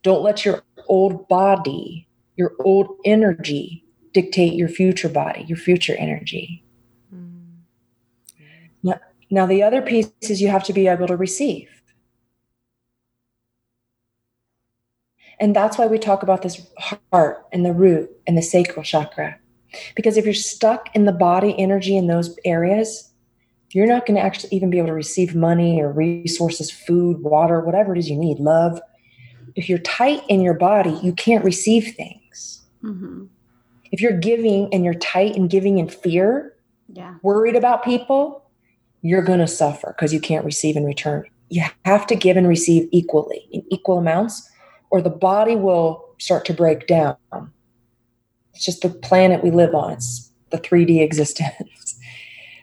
Don't 0.02 0.24
let 0.24 0.44
your 0.44 0.64
old 0.88 1.28
body, 1.30 2.06
your 2.36 2.52
old 2.60 2.98
energy 3.06 3.86
dictate 4.12 4.54
your 4.54 4.68
future 4.68 5.08
body, 5.08 5.46
your 5.48 5.58
future 5.58 5.96
energy. 5.98 6.62
Now, 9.34 9.42
now, 9.42 9.48
the 9.48 9.64
other 9.64 9.82
piece 9.82 10.12
is 10.22 10.44
you 10.44 10.50
have 10.50 10.64
to 10.66 10.74
be 10.74 10.88
able 10.88 11.08
to 11.08 11.18
receive. 11.18 11.68
And 15.40 15.56
that's 15.56 15.76
why 15.76 15.88
we 15.88 15.98
talk 15.98 16.22
about 16.22 16.44
this 16.44 16.62
heart 16.78 17.44
and 17.52 17.66
the 17.66 17.74
root 17.74 18.12
and 18.28 18.38
the 18.38 18.44
sacral 18.44 18.84
chakra. 18.84 19.40
Because 19.96 20.18
if 20.18 20.26
you're 20.26 20.36
stuck 20.36 20.96
in 20.96 21.06
the 21.06 21.12
body 21.12 21.56
energy 21.58 21.98
in 21.98 22.06
those 22.06 22.38
areas, 22.46 23.12
you're 23.72 23.88
not 23.88 24.06
going 24.06 24.18
to 24.18 24.22
actually 24.22 24.56
even 24.56 24.70
be 24.70 24.78
able 24.78 24.90
to 24.90 24.94
receive 24.94 25.34
money 25.34 25.82
or 25.82 25.92
resources, 25.92 26.70
food, 26.70 27.24
water, 27.24 27.60
whatever 27.60 27.96
it 27.96 27.98
is 27.98 28.12
you 28.12 28.18
need, 28.18 28.38
love. 28.38 28.80
If 29.56 29.68
you're 29.68 29.80
tight 29.80 30.22
in 30.30 30.42
your 30.42 30.54
body, 30.54 31.00
you 31.02 31.12
can't 31.12 31.44
receive 31.44 31.96
things. 31.96 32.62
Mm-hmm. 32.84 33.26
If 33.92 34.00
you're 34.00 34.20
giving 34.20 34.72
and 34.72 34.86
you're 34.86 34.94
tight 34.94 35.36
and 35.36 35.50
giving 35.50 35.80
in 35.80 35.90
fear, 35.90 36.54
yeah. 36.88 37.16
worried 37.24 37.56
about 37.56 37.84
people, 37.84 38.43
you're 39.04 39.22
going 39.22 39.39
to 39.39 39.47
suffer 39.47 39.93
because 39.95 40.12
you 40.12 40.20
can't 40.20 40.45
receive 40.45 40.76
in 40.76 40.86
return. 40.86 41.26
You 41.49 41.64
have 41.86 42.08
to 42.08 42.16
give 42.16 42.38
and 42.38 42.47
receive 42.47 42.89
equally 42.91 43.47
in 43.51 43.64
equal 43.70 43.99
amounts, 43.99 44.49
or 44.89 45.01
the 45.01 45.12
body 45.12 45.56
will 45.56 46.04
start 46.18 46.45
to 46.45 46.54
break 46.54 46.88
down. 46.88 47.18
It's 48.54 48.66
just 48.66 48.82
the 48.82 48.89
planet 48.89 49.43
we 49.43 49.51
live 49.51 49.76
on, 49.76 49.93
it's 49.93 50.32
the 50.49 50.58
3D 50.58 51.01
existence. 51.01 51.99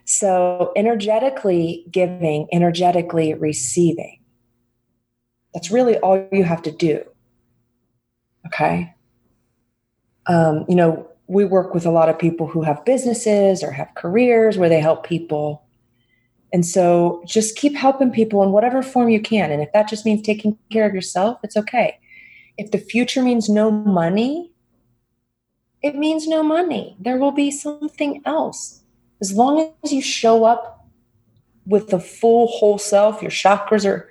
So, 0.07 0.72
energetically 0.74 1.84
giving, 1.88 2.49
energetically 2.51 3.32
receiving. 3.34 4.18
That's 5.55 5.70
really 5.70 5.99
all 5.99 6.26
you 6.32 6.43
have 6.43 6.62
to 6.62 6.72
do. 6.72 7.05
Okay. 8.47 8.93
Um, 10.26 10.64
you 10.68 10.74
know, 10.74 11.09
we 11.28 11.45
work 11.45 11.74
with 11.74 11.86
a 11.86 11.93
lot 11.93 12.09
of 12.09 12.18
people 12.18 12.49
who 12.49 12.62
have 12.62 12.84
businesses 12.84 13.62
or 13.62 13.70
have 13.70 13.95
careers 13.95 14.59
where 14.59 14.68
they 14.68 14.80
help 14.80 15.07
people. 15.07 15.62
And 16.53 16.66
so 16.66 17.22
just 17.26 17.57
keep 17.57 17.76
helping 17.76 18.11
people 18.11 18.42
in 18.42 18.51
whatever 18.51 18.82
form 18.82 19.09
you 19.09 19.20
can. 19.20 19.53
And 19.53 19.62
if 19.62 19.72
that 19.72 19.88
just 19.88 20.05
means 20.05 20.22
taking 20.22 20.59
care 20.70 20.86
of 20.86 20.94
yourself, 20.94 21.38
it's 21.44 21.57
okay. 21.57 21.98
If 22.59 22.72
the 22.72 22.78
future 22.78 23.22
means 23.22 23.48
no 23.48 23.70
money, 23.70 24.51
it 25.82 25.94
means 25.94 26.26
no 26.26 26.42
money. 26.42 26.96
There 26.98 27.16
will 27.16 27.32
be 27.32 27.51
something 27.51 28.20
else 28.26 28.80
as 29.20 29.32
long 29.32 29.72
as 29.84 29.92
you 29.92 30.03
show 30.03 30.44
up 30.44 30.88
with 31.66 31.88
the 31.88 32.01
full 32.01 32.48
whole 32.48 32.78
self, 32.78 33.22
your 33.22 33.30
chakras 33.30 33.84
are, 33.84 34.11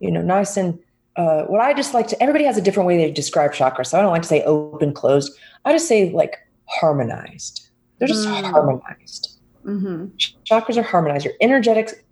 you 0.00 0.10
know, 0.10 0.22
nice 0.22 0.56
and 0.56 0.78
uh, 1.16 1.44
what 1.44 1.60
I 1.60 1.72
just 1.72 1.94
like 1.94 2.08
to, 2.08 2.22
everybody 2.22 2.44
has 2.44 2.58
a 2.58 2.60
different 2.60 2.86
way 2.86 2.96
they 2.96 3.10
describe 3.10 3.52
chakras. 3.52 3.86
So 3.86 3.98
I 3.98 4.02
don't 4.02 4.10
like 4.10 4.22
to 4.22 4.28
say 4.28 4.42
open, 4.42 4.92
closed. 4.92 5.36
I 5.64 5.72
just 5.72 5.88
say 5.88 6.10
like 6.10 6.36
harmonized. 6.66 7.68
They're 7.98 8.08
just 8.08 8.26
mm. 8.26 8.50
harmonized. 8.50 9.35
Mm-hmm. 9.66 10.16
Chakras 10.44 10.76
are 10.76 10.82
harmonized. 10.82 11.24
Your 11.24 11.34
energetic 11.40 12.04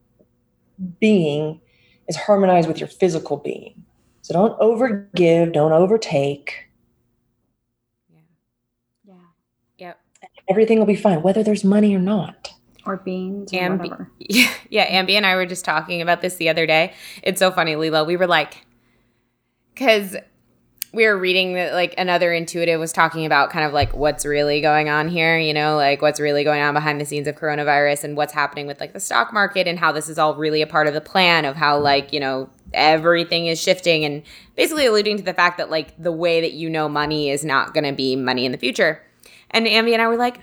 being 1.00 1.60
is 2.08 2.16
harmonized 2.16 2.68
with 2.68 2.78
your 2.78 2.88
physical 2.88 3.36
being. 3.36 3.84
So 4.22 4.34
don't 4.34 4.58
overgive, 4.58 5.52
don't 5.52 5.72
overtake. 5.72 6.68
Yeah. 8.10 8.20
Yeah. 9.04 9.14
Yep. 9.78 10.00
Everything 10.48 10.78
will 10.78 10.86
be 10.86 10.96
fine, 10.96 11.22
whether 11.22 11.42
there's 11.42 11.64
money 11.64 11.94
or 11.94 12.00
not. 12.00 12.52
Or 12.86 12.98
beans 12.98 13.52
or 13.52 13.56
Ambi- 13.56 13.78
whatever. 13.78 14.10
Yeah, 14.70 15.02
Ambi 15.02 15.12
and 15.12 15.24
I 15.24 15.36
were 15.36 15.46
just 15.46 15.64
talking 15.64 16.02
about 16.02 16.20
this 16.20 16.36
the 16.36 16.48
other 16.48 16.66
day. 16.66 16.92
It's 17.22 17.38
so 17.38 17.50
funny, 17.50 17.74
Leela. 17.74 18.06
We 18.06 18.16
were 18.16 18.26
like, 18.26 18.66
because 19.72 20.16
we 20.94 21.06
were 21.06 21.18
reading 21.18 21.54
that 21.54 21.72
like 21.72 21.94
another 21.98 22.32
intuitive 22.32 22.78
was 22.78 22.92
talking 22.92 23.26
about 23.26 23.50
kind 23.50 23.64
of 23.64 23.72
like 23.72 23.94
what's 23.94 24.24
really 24.24 24.60
going 24.60 24.88
on 24.88 25.08
here, 25.08 25.38
you 25.38 25.52
know, 25.52 25.76
like 25.76 26.00
what's 26.00 26.20
really 26.20 26.44
going 26.44 26.62
on 26.62 26.72
behind 26.72 27.00
the 27.00 27.04
scenes 27.04 27.26
of 27.26 27.34
coronavirus 27.34 28.04
and 28.04 28.16
what's 28.16 28.32
happening 28.32 28.66
with 28.66 28.80
like 28.80 28.92
the 28.92 29.00
stock 29.00 29.32
market 29.32 29.66
and 29.66 29.78
how 29.78 29.90
this 29.92 30.08
is 30.08 30.18
all 30.18 30.34
really 30.36 30.62
a 30.62 30.66
part 30.66 30.86
of 30.86 30.94
the 30.94 31.00
plan 31.00 31.44
of 31.44 31.56
how 31.56 31.74
mm-hmm. 31.74 31.84
like, 31.84 32.12
you 32.12 32.20
know, 32.20 32.48
everything 32.72 33.46
is 33.46 33.60
shifting 33.60 34.04
and 34.04 34.22
basically 34.56 34.86
alluding 34.86 35.16
to 35.16 35.22
the 35.22 35.34
fact 35.34 35.58
that 35.58 35.70
like 35.70 36.00
the 36.00 36.12
way 36.12 36.40
that 36.40 36.52
you 36.52 36.70
know 36.70 36.88
money 36.88 37.28
is 37.28 37.44
not 37.44 37.74
going 37.74 37.84
to 37.84 37.92
be 37.92 38.14
money 38.14 38.46
in 38.46 38.52
the 38.52 38.58
future. 38.58 39.02
And 39.50 39.66
Ambi 39.66 39.92
and 39.92 40.02
I 40.02 40.08
were 40.08 40.16
like, 40.16 40.38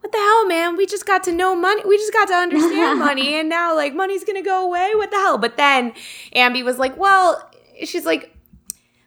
what 0.00 0.12
the 0.12 0.18
hell, 0.18 0.46
man? 0.46 0.76
We 0.76 0.86
just 0.86 1.04
got 1.04 1.24
to 1.24 1.32
know 1.32 1.56
money. 1.56 1.82
We 1.84 1.96
just 1.96 2.12
got 2.12 2.28
to 2.28 2.34
understand 2.34 2.98
money. 3.00 3.34
And 3.34 3.48
now, 3.48 3.74
like, 3.74 3.92
money's 3.92 4.24
going 4.24 4.40
to 4.40 4.48
go 4.48 4.64
away. 4.64 4.92
What 4.94 5.10
the 5.10 5.16
hell? 5.16 5.36
But 5.36 5.56
then 5.56 5.94
Ambi 6.34 6.64
was 6.64 6.78
like, 6.78 6.96
well, 6.96 7.50
she's 7.84 8.04
like, 8.04 8.35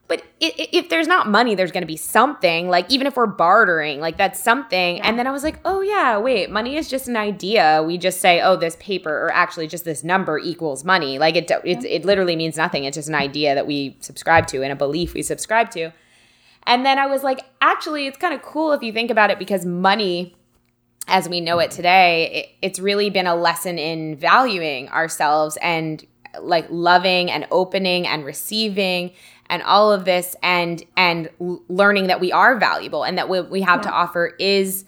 but 0.09 0.23
if 0.39 0.89
there's 0.89 1.07
not 1.07 1.29
money, 1.29 1.53
there's 1.53 1.71
going 1.71 1.83
to 1.83 1.87
be 1.87 1.95
something. 1.95 2.67
Like, 2.67 2.89
even 2.89 3.05
if 3.05 3.15
we're 3.15 3.27
bartering, 3.27 3.99
like, 3.99 4.17
that's 4.17 4.43
something. 4.43 4.97
Yeah. 4.97 5.07
And 5.07 5.19
then 5.19 5.27
I 5.27 5.31
was 5.31 5.43
like, 5.43 5.59
oh, 5.65 5.81
yeah, 5.81 6.17
wait, 6.17 6.49
money 6.49 6.77
is 6.77 6.89
just 6.89 7.07
an 7.07 7.15
idea. 7.15 7.83
We 7.85 7.99
just 7.99 8.19
say, 8.19 8.41
oh, 8.41 8.55
this 8.55 8.75
paper, 8.79 9.11
or 9.11 9.31
actually 9.31 9.67
just 9.67 9.85
this 9.85 10.03
number 10.03 10.39
equals 10.39 10.83
money. 10.83 11.19
Like, 11.19 11.35
it, 11.35 11.51
it, 11.63 11.85
it 11.85 12.05
literally 12.05 12.35
means 12.35 12.57
nothing. 12.57 12.85
It's 12.85 12.95
just 12.95 13.07
an 13.07 13.13
idea 13.13 13.53
that 13.53 13.67
we 13.67 13.97
subscribe 13.99 14.47
to 14.47 14.63
and 14.63 14.71
a 14.71 14.75
belief 14.75 15.13
we 15.13 15.21
subscribe 15.21 15.69
to. 15.71 15.91
And 16.65 16.83
then 16.83 16.97
I 16.97 17.05
was 17.05 17.21
like, 17.21 17.41
actually, 17.61 18.07
it's 18.07 18.17
kind 18.17 18.33
of 18.33 18.41
cool 18.41 18.71
if 18.71 18.81
you 18.81 18.91
think 18.91 19.11
about 19.11 19.29
it 19.29 19.37
because 19.37 19.63
money, 19.63 20.35
as 21.07 21.29
we 21.29 21.39
know 21.39 21.59
it 21.59 21.69
today, 21.69 22.31
it, 22.31 22.67
it's 22.67 22.79
really 22.79 23.11
been 23.11 23.27
a 23.27 23.35
lesson 23.35 23.77
in 23.77 24.15
valuing 24.15 24.89
ourselves 24.89 25.55
and 25.61 26.03
like 26.41 26.65
loving 26.69 27.29
and 27.29 27.47
opening 27.51 28.07
and 28.07 28.25
receiving 28.25 29.11
and 29.49 29.63
all 29.63 29.91
of 29.91 30.05
this 30.05 30.35
and 30.43 30.83
and 30.95 31.29
learning 31.67 32.07
that 32.07 32.19
we 32.19 32.31
are 32.31 32.57
valuable 32.57 33.03
and 33.03 33.17
that 33.17 33.29
what 33.29 33.49
we 33.49 33.61
have 33.61 33.79
yeah. 33.79 33.89
to 33.89 33.91
offer 33.91 34.35
is 34.39 34.85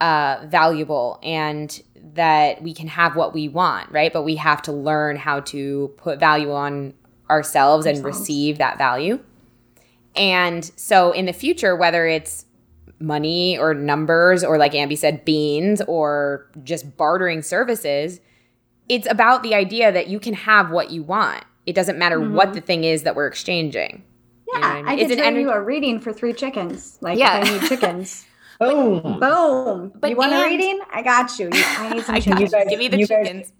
uh, 0.00 0.44
valuable 0.46 1.18
and 1.22 1.82
that 2.14 2.62
we 2.62 2.72
can 2.72 2.86
have 2.86 3.16
what 3.16 3.34
we 3.34 3.48
want 3.48 3.90
right 3.90 4.12
but 4.12 4.22
we 4.22 4.36
have 4.36 4.62
to 4.62 4.72
learn 4.72 5.16
how 5.16 5.40
to 5.40 5.92
put 5.96 6.18
value 6.18 6.52
on 6.52 6.94
ourselves, 7.28 7.86
ourselves. 7.86 7.98
and 7.98 8.06
receive 8.06 8.58
that 8.58 8.78
value 8.78 9.18
and 10.18 10.64
so 10.76 11.12
in 11.12 11.26
the 11.26 11.32
future, 11.32 11.76
whether 11.76 12.06
it's 12.06 12.44
money 12.98 13.56
or 13.56 13.72
numbers 13.72 14.42
or 14.42 14.58
like 14.58 14.72
Ambi 14.72 14.98
said, 14.98 15.24
beans 15.24 15.80
or 15.86 16.50
just 16.64 16.96
bartering 16.96 17.40
services, 17.42 18.20
it's 18.88 19.08
about 19.08 19.44
the 19.44 19.54
idea 19.54 19.92
that 19.92 20.08
you 20.08 20.18
can 20.18 20.34
have 20.34 20.70
what 20.70 20.90
you 20.90 21.04
want. 21.04 21.44
It 21.68 21.74
doesn't 21.74 21.98
matter 21.98 22.18
mm-hmm. 22.18 22.34
what 22.34 22.54
the 22.54 22.60
thing 22.60 22.84
is 22.84 23.02
that 23.02 23.14
we're 23.14 23.26
exchanging. 23.26 24.02
Yeah, 24.52 24.54
you 24.54 24.60
know 24.60 24.68
I, 24.68 24.74
mean? 24.74 24.86
I 24.86 24.96
could 24.96 25.18
trade 25.18 25.34
ener- 25.34 25.40
you 25.40 25.50
a 25.50 25.60
reading 25.60 26.00
for 26.00 26.12
three 26.12 26.32
chickens. 26.32 26.98
Like 27.00 27.18
yeah. 27.18 27.42
I 27.44 27.50
need 27.50 27.68
chickens. 27.68 28.26
Boom. 28.60 29.20
Boom. 29.20 29.92
But 30.00 30.10
you 30.10 30.16
want 30.16 30.32
and, 30.32 30.42
a 30.42 30.46
reading? 30.46 30.80
I 30.92 31.02
got 31.02 31.38
you. 31.38 31.50
I 31.52 31.94
need 31.94 32.02
some 32.04 32.16
chickens. 32.16 32.40
You 32.40 32.48
guys, 32.48 32.66
Give 32.68 32.78
me 32.78 32.88
the 32.88 33.06
chickens. 33.06 33.48
Guys, 33.48 33.52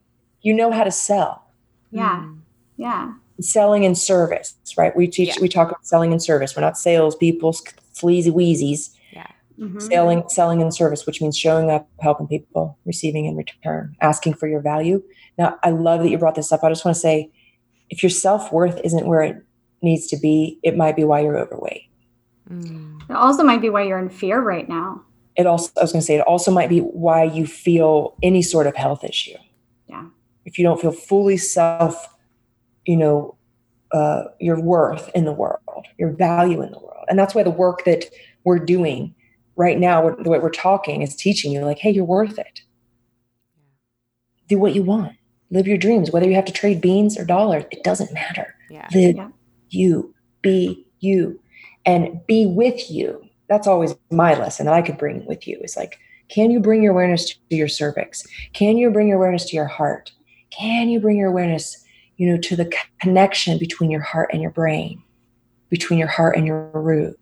you 0.42 0.54
know 0.54 0.72
how 0.72 0.84
to 0.84 0.90
sell. 0.90 1.44
Yeah. 1.90 2.24
Mm. 2.24 2.38
Yeah 2.76 3.12
selling 3.40 3.84
and 3.84 3.96
service, 3.96 4.54
right? 4.76 4.94
We 4.96 5.06
teach, 5.06 5.28
yeah. 5.28 5.34
we 5.40 5.48
talk 5.48 5.68
about 5.68 5.86
selling 5.86 6.12
and 6.12 6.22
service. 6.22 6.56
We're 6.56 6.62
not 6.62 6.78
salespeople, 6.78 7.56
sleazy 7.92 8.30
wheezies. 8.30 8.90
Yeah. 9.12 9.26
Mm-hmm. 9.58 9.78
Selling, 9.80 10.24
selling 10.28 10.62
and 10.62 10.74
service, 10.74 11.06
which 11.06 11.20
means 11.20 11.36
showing 11.36 11.70
up, 11.70 11.88
helping 12.00 12.26
people, 12.26 12.78
receiving 12.84 13.26
in 13.26 13.36
return, 13.36 13.96
asking 14.00 14.34
for 14.34 14.48
your 14.48 14.60
value. 14.60 15.02
Now, 15.36 15.58
I 15.62 15.70
love 15.70 16.02
that 16.02 16.10
you 16.10 16.18
brought 16.18 16.34
this 16.34 16.52
up. 16.52 16.64
I 16.64 16.68
just 16.68 16.84
want 16.84 16.96
to 16.96 17.00
say, 17.00 17.30
if 17.90 18.02
your 18.02 18.10
self 18.10 18.52
worth 18.52 18.80
isn't 18.84 19.06
where 19.06 19.22
it 19.22 19.42
needs 19.82 20.06
to 20.08 20.16
be, 20.16 20.58
it 20.62 20.76
might 20.76 20.96
be 20.96 21.04
why 21.04 21.20
you're 21.20 21.38
overweight. 21.38 21.84
Mm. 22.50 23.00
It 23.08 23.16
also 23.16 23.42
might 23.42 23.60
be 23.60 23.70
why 23.70 23.82
you're 23.82 23.98
in 23.98 24.10
fear 24.10 24.40
right 24.40 24.68
now. 24.68 25.02
It 25.36 25.46
also, 25.46 25.70
I 25.76 25.82
was 25.82 25.92
going 25.92 26.00
to 26.00 26.06
say, 26.06 26.16
it 26.16 26.22
also 26.22 26.50
might 26.50 26.68
be 26.68 26.80
why 26.80 27.22
you 27.22 27.46
feel 27.46 28.16
any 28.22 28.42
sort 28.42 28.66
of 28.66 28.74
health 28.74 29.04
issue. 29.04 29.36
Yeah. 29.86 30.06
If 30.44 30.58
you 30.58 30.64
don't 30.64 30.80
feel 30.80 30.90
fully 30.90 31.36
self 31.36 32.08
you 32.88 32.96
know, 32.96 33.36
uh, 33.92 34.24
your 34.40 34.58
worth 34.58 35.10
in 35.14 35.26
the 35.26 35.32
world, 35.32 35.86
your 35.98 36.10
value 36.10 36.62
in 36.62 36.72
the 36.72 36.78
world. 36.78 37.04
And 37.08 37.18
that's 37.18 37.34
why 37.34 37.42
the 37.42 37.50
work 37.50 37.84
that 37.84 38.06
we're 38.44 38.58
doing 38.58 39.14
right 39.56 39.78
now, 39.78 40.08
the 40.10 40.30
way 40.30 40.38
we're 40.38 40.48
talking, 40.48 41.02
is 41.02 41.14
teaching 41.14 41.52
you 41.52 41.60
like, 41.60 41.78
hey, 41.78 41.90
you're 41.90 42.04
worth 42.06 42.38
it. 42.38 42.62
Do 44.48 44.58
what 44.58 44.74
you 44.74 44.82
want. 44.82 45.17
Live 45.50 45.66
your 45.66 45.78
dreams. 45.78 46.10
Whether 46.10 46.28
you 46.28 46.34
have 46.34 46.44
to 46.46 46.52
trade 46.52 46.80
beans 46.80 47.18
or 47.18 47.24
dollars, 47.24 47.64
it 47.70 47.82
doesn't 47.82 48.12
matter. 48.12 48.54
Yeah. 48.70 48.88
Live 48.94 49.16
yeah. 49.16 49.28
you. 49.70 50.14
Be 50.42 50.86
you. 51.00 51.40
And 51.86 52.20
be 52.26 52.46
with 52.46 52.90
you. 52.90 53.24
That's 53.48 53.66
always 53.66 53.94
my 54.10 54.34
lesson 54.34 54.66
that 54.66 54.74
I 54.74 54.82
could 54.82 54.98
bring 54.98 55.24
with 55.26 55.48
you 55.48 55.58
is 55.62 55.76
like, 55.76 55.98
can 56.28 56.50
you 56.50 56.60
bring 56.60 56.82
your 56.82 56.92
awareness 56.92 57.30
to 57.30 57.56
your 57.56 57.68
cervix? 57.68 58.26
Can 58.52 58.76
you 58.76 58.90
bring 58.90 59.08
your 59.08 59.16
awareness 59.16 59.46
to 59.46 59.56
your 59.56 59.66
heart? 59.66 60.12
Can 60.50 60.90
you 60.90 61.00
bring 61.00 61.16
your 61.16 61.30
awareness 61.30 61.82
you 62.18 62.28
know, 62.28 62.36
to 62.36 62.56
the 62.56 62.70
connection 63.00 63.58
between 63.58 63.90
your 63.90 64.02
heart 64.02 64.30
and 64.32 64.42
your 64.42 64.50
brain, 64.50 65.02
between 65.70 65.98
your 65.98 66.08
heart 66.08 66.36
and 66.36 66.46
your 66.46 66.68
root? 66.74 67.18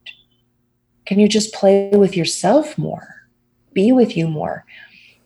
Can 1.04 1.20
you 1.20 1.28
just 1.28 1.54
play 1.54 1.90
with 1.90 2.16
yourself 2.16 2.76
more, 2.76 3.28
be 3.72 3.92
with 3.92 4.16
you 4.16 4.26
more? 4.26 4.64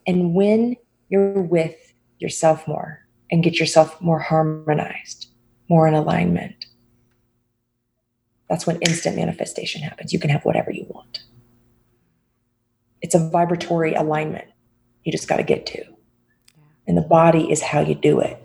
And 0.05 0.35
when 0.35 0.75
you're 1.09 1.41
with 1.41 1.90
yourself 2.21 2.67
more 2.67 3.05
and 3.31 3.43
get 3.43 3.59
yourself 3.59 3.99
more 4.01 4.19
harmonized, 4.19 5.27
more 5.69 5.87
in 5.87 5.93
alignment, 5.93 6.65
that's 8.49 8.67
when 8.67 8.81
instant 8.81 9.15
manifestation 9.15 9.81
happens. 9.81 10.11
You 10.11 10.19
can 10.19 10.29
have 10.29 10.43
whatever 10.43 10.71
you 10.71 10.85
want. 10.89 11.23
It's 13.01 13.15
a 13.15 13.29
vibratory 13.29 13.93
alignment 13.95 14.47
you 15.03 15.11
just 15.11 15.27
got 15.27 15.37
to 15.37 15.43
get 15.43 15.65
to. 15.67 15.83
And 16.87 16.97
the 16.97 17.01
body 17.01 17.51
is 17.51 17.61
how 17.61 17.79
you 17.79 17.95
do 17.95 18.19
it. 18.19 18.41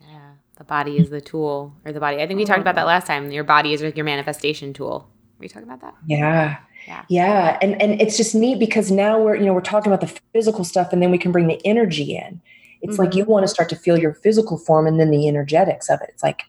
Yeah. 0.00 0.32
The 0.56 0.64
body 0.64 0.98
is 0.98 1.10
the 1.10 1.20
tool 1.20 1.74
or 1.84 1.92
the 1.92 2.00
body. 2.00 2.22
I 2.22 2.26
think 2.26 2.38
we 2.38 2.44
talked 2.44 2.60
about 2.60 2.76
that 2.76 2.86
last 2.86 3.06
time. 3.06 3.30
Your 3.30 3.44
body 3.44 3.72
is 3.72 3.82
like 3.82 3.96
your 3.96 4.04
manifestation 4.04 4.72
tool. 4.72 5.10
You 5.42 5.48
talking 5.48 5.68
about 5.68 5.80
that? 5.80 5.94
Yeah. 6.06 6.58
Yeah. 6.86 7.04
Yeah. 7.08 7.58
And 7.62 7.80
and 7.80 8.00
it's 8.00 8.16
just 8.16 8.34
neat 8.34 8.58
because 8.58 8.90
now 8.90 9.20
we're, 9.20 9.36
you 9.36 9.44
know, 9.44 9.52
we're 9.52 9.60
talking 9.60 9.92
about 9.92 10.00
the 10.00 10.20
physical 10.32 10.64
stuff 10.64 10.92
and 10.92 11.02
then 11.02 11.10
we 11.10 11.18
can 11.18 11.32
bring 11.32 11.46
the 11.46 11.60
energy 11.66 12.16
in. 12.16 12.40
It's 12.82 12.94
mm-hmm. 12.94 13.02
like 13.02 13.14
you 13.14 13.24
want 13.24 13.44
to 13.44 13.48
start 13.48 13.68
to 13.70 13.76
feel 13.76 13.98
your 13.98 14.14
physical 14.14 14.58
form 14.58 14.86
and 14.86 14.98
then 14.98 15.10
the 15.10 15.28
energetics 15.28 15.90
of 15.90 16.00
it. 16.00 16.08
It's 16.10 16.22
like, 16.22 16.44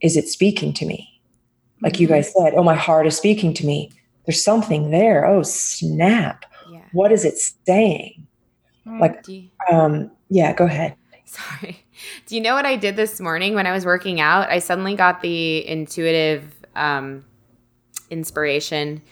is 0.00 0.16
it 0.16 0.28
speaking 0.28 0.72
to 0.74 0.86
me? 0.86 1.20
Like 1.82 1.94
mm-hmm. 1.94 2.02
you 2.02 2.08
guys 2.08 2.32
said, 2.32 2.54
oh, 2.54 2.62
my 2.62 2.74
heart 2.74 3.06
is 3.06 3.16
speaking 3.16 3.52
to 3.54 3.66
me. 3.66 3.90
There's 4.24 4.42
something 4.42 4.90
there. 4.90 5.24
Oh, 5.24 5.42
snap. 5.42 6.44
Yeah. 6.70 6.82
What 6.92 7.12
is 7.12 7.24
it 7.24 7.38
saying? 7.66 8.26
Like, 9.00 9.26
you, 9.26 9.48
um, 9.70 10.12
yeah, 10.28 10.52
go 10.52 10.64
ahead. 10.64 10.94
Sorry. 11.24 11.84
Do 12.26 12.34
you 12.36 12.40
know 12.40 12.54
what 12.54 12.66
I 12.66 12.76
did 12.76 12.96
this 12.96 13.20
morning 13.20 13.54
when 13.54 13.66
I 13.66 13.72
was 13.72 13.84
working 13.84 14.20
out? 14.20 14.48
I 14.48 14.60
suddenly 14.60 14.94
got 14.94 15.22
the 15.22 15.66
intuitive 15.66 16.54
um, 16.76 17.24
inspiration 18.10 19.02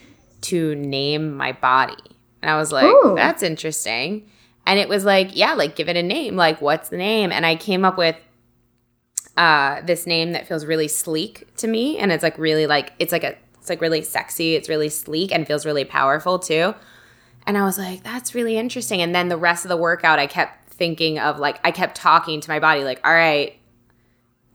to 0.42 0.74
name 0.74 1.36
my 1.36 1.52
body. 1.52 1.94
And 2.42 2.50
I 2.50 2.56
was 2.56 2.72
like, 2.72 2.84
Ooh. 2.84 3.14
that's 3.16 3.42
interesting. 3.42 4.28
And 4.66 4.78
it 4.78 4.88
was 4.88 5.04
like, 5.04 5.34
yeah, 5.34 5.54
like 5.54 5.76
give 5.76 5.88
it 5.88 5.96
a 5.96 6.02
name. 6.02 6.36
Like, 6.36 6.60
what's 6.60 6.90
the 6.90 6.96
name? 6.96 7.32
And 7.32 7.46
I 7.46 7.56
came 7.56 7.84
up 7.84 7.96
with 7.96 8.16
uh, 9.36 9.80
this 9.82 10.06
name 10.06 10.32
that 10.32 10.46
feels 10.46 10.64
really 10.64 10.88
sleek 10.88 11.54
to 11.56 11.66
me. 11.66 11.98
And 11.98 12.12
it's 12.12 12.22
like 12.22 12.38
really 12.38 12.66
like, 12.66 12.92
it's 12.98 13.12
like 13.12 13.24
a, 13.24 13.36
it's 13.58 13.68
like 13.68 13.80
really 13.80 14.02
sexy. 14.02 14.54
It's 14.54 14.68
really 14.68 14.90
sleek 14.90 15.32
and 15.32 15.46
feels 15.46 15.64
really 15.64 15.84
powerful 15.84 16.38
too. 16.38 16.74
And 17.46 17.58
I 17.58 17.64
was 17.64 17.78
like, 17.78 18.02
that's 18.02 18.34
really 18.34 18.56
interesting. 18.56 19.02
And 19.02 19.14
then 19.14 19.28
the 19.28 19.36
rest 19.36 19.64
of 19.64 19.68
the 19.68 19.76
workout, 19.76 20.18
I 20.18 20.26
kept 20.26 20.70
thinking 20.70 21.18
of 21.18 21.38
like, 21.38 21.60
I 21.64 21.70
kept 21.70 21.96
talking 21.96 22.40
to 22.40 22.50
my 22.50 22.58
body, 22.58 22.84
like, 22.84 23.00
all 23.04 23.12
right, 23.12 23.58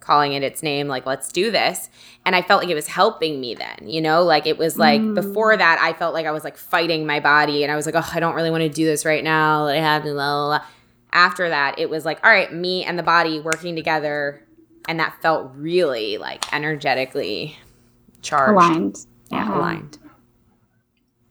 calling 0.10 0.34
it 0.34 0.42
its 0.42 0.64
name, 0.64 0.88
like, 0.88 1.06
let's 1.06 1.32
do 1.32 1.52
this. 1.52 1.88
And 2.26 2.36
I 2.36 2.42
felt 2.42 2.64
like 2.64 2.72
it 2.72 2.76
was 2.76 2.88
helping 2.88 3.40
me 3.40 3.54
then, 3.54 3.88
you 3.88 4.02
know, 4.02 4.24
like 4.24 4.48
it 4.48 4.58
was 4.58 4.76
like 4.76 5.00
mm. 5.00 5.14
before 5.14 5.56
that, 5.56 5.80
I 5.80 5.94
felt 5.94 6.16
like 6.16 6.26
I 6.26 6.32
was 6.32 6.44
like 6.44 6.58
fighting 6.58 7.06
my 7.06 7.20
body 7.20 7.64
and 7.64 7.72
I 7.72 7.76
was 7.76 7.86
like, 7.86 7.94
oh, 7.96 8.10
I 8.12 8.20
don't 8.20 8.34
really 8.34 8.50
want 8.50 8.64
to 8.64 8.70
do 8.70 8.86
this 8.86 9.06
right 9.06 9.24
now. 9.24 9.68
I 9.68 9.76
have 9.76 10.04
to, 10.04 10.14
blah, 10.14 10.48
blah, 10.48 10.58
blah. 10.58 10.68
After 11.12 11.50
that, 11.50 11.78
it 11.78 11.92
was 11.92 12.06
like, 12.06 12.24
all 12.24 12.32
right, 12.32 12.52
me 12.52 12.84
and 12.84 12.98
the 12.98 13.04
body 13.04 13.40
working 13.40 13.76
together. 13.76 14.44
And 14.88 15.00
that 15.00 15.22
felt 15.22 15.52
really 15.56 16.18
like 16.18 16.52
energetically 16.52 17.56
charged. 18.24 18.54
Aligned. 18.54 19.06
Yeah, 19.32 19.44
uh-huh. 19.44 19.60
aligned 19.60 20.00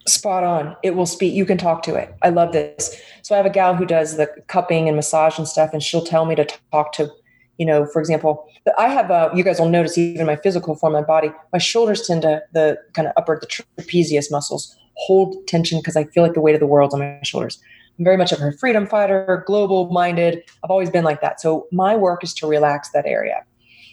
spot 0.09 0.43
on. 0.45 0.77
It 0.83 0.97
will 0.97 1.07
speak. 1.07 1.35
You 1.35 1.45
can 1.45 1.59
talk 1.59 1.83
to 1.85 1.95
it. 1.95 2.15
I 2.23 2.31
love 2.31 2.53
this. 2.53 3.01
So 3.23 3.35
I 3.35 3.37
have 3.37 3.47
a 3.47 3.51
gal 3.51 3.75
who 3.75 3.85
does 3.87 4.17
the 4.17 4.29
cupping 4.47 4.89
and 4.89 4.97
massage 4.97 5.39
and 5.39 5.47
stuff, 5.47 5.71
and 5.73 5.83
she'll 5.83 6.05
tell 6.05 6.25
me 6.25 6.35
to 6.35 6.49
talk 6.73 6.93
to, 6.95 7.11
you 7.59 7.67
know, 7.67 7.87
for 7.87 8.01
example, 8.01 8.49
I 8.79 8.89
have 8.89 9.11
a, 9.11 9.31
you 9.35 9.43
guys 9.43 9.61
will 9.61 9.69
notice 9.69 9.99
even 9.99 10.27
my 10.27 10.37
physical 10.37 10.75
form, 10.75 10.93
my 10.93 11.03
body, 11.03 11.31
my 11.53 11.59
shoulders 11.59 12.07
tend 12.07 12.23
to, 12.23 12.43
the 12.53 12.79
kind 12.95 13.09
of 13.09 13.15
upper, 13.17 13.39
the 13.41 13.47
trapezius 13.47 14.31
muscles 14.31 14.77
hold 14.95 15.47
tension 15.47 15.79
because 15.79 15.97
I 15.97 16.05
feel 16.05 16.23
like 16.23 16.35
the 16.35 16.41
weight 16.41 16.55
of 16.55 16.61
the 16.61 16.67
world's 16.67 16.95
on 16.95 17.01
my 17.01 17.21
shoulders. 17.23 17.61
I'm 17.99 18.05
very 18.05 18.17
much 18.17 18.33
of 18.33 18.41
a 18.41 18.53
freedom 18.53 18.87
fighter, 18.87 19.43
global 19.47 19.91
minded. 19.91 20.43
I've 20.65 20.71
always 20.71 20.91
been 20.91 21.05
like 21.05 21.21
that. 21.21 21.41
So 21.41 21.67
my 21.73 21.97
work 21.97 22.23
is 22.23 22.33
to 22.35 22.47
relax 22.47 22.91
that 22.91 23.07
area. 23.07 23.45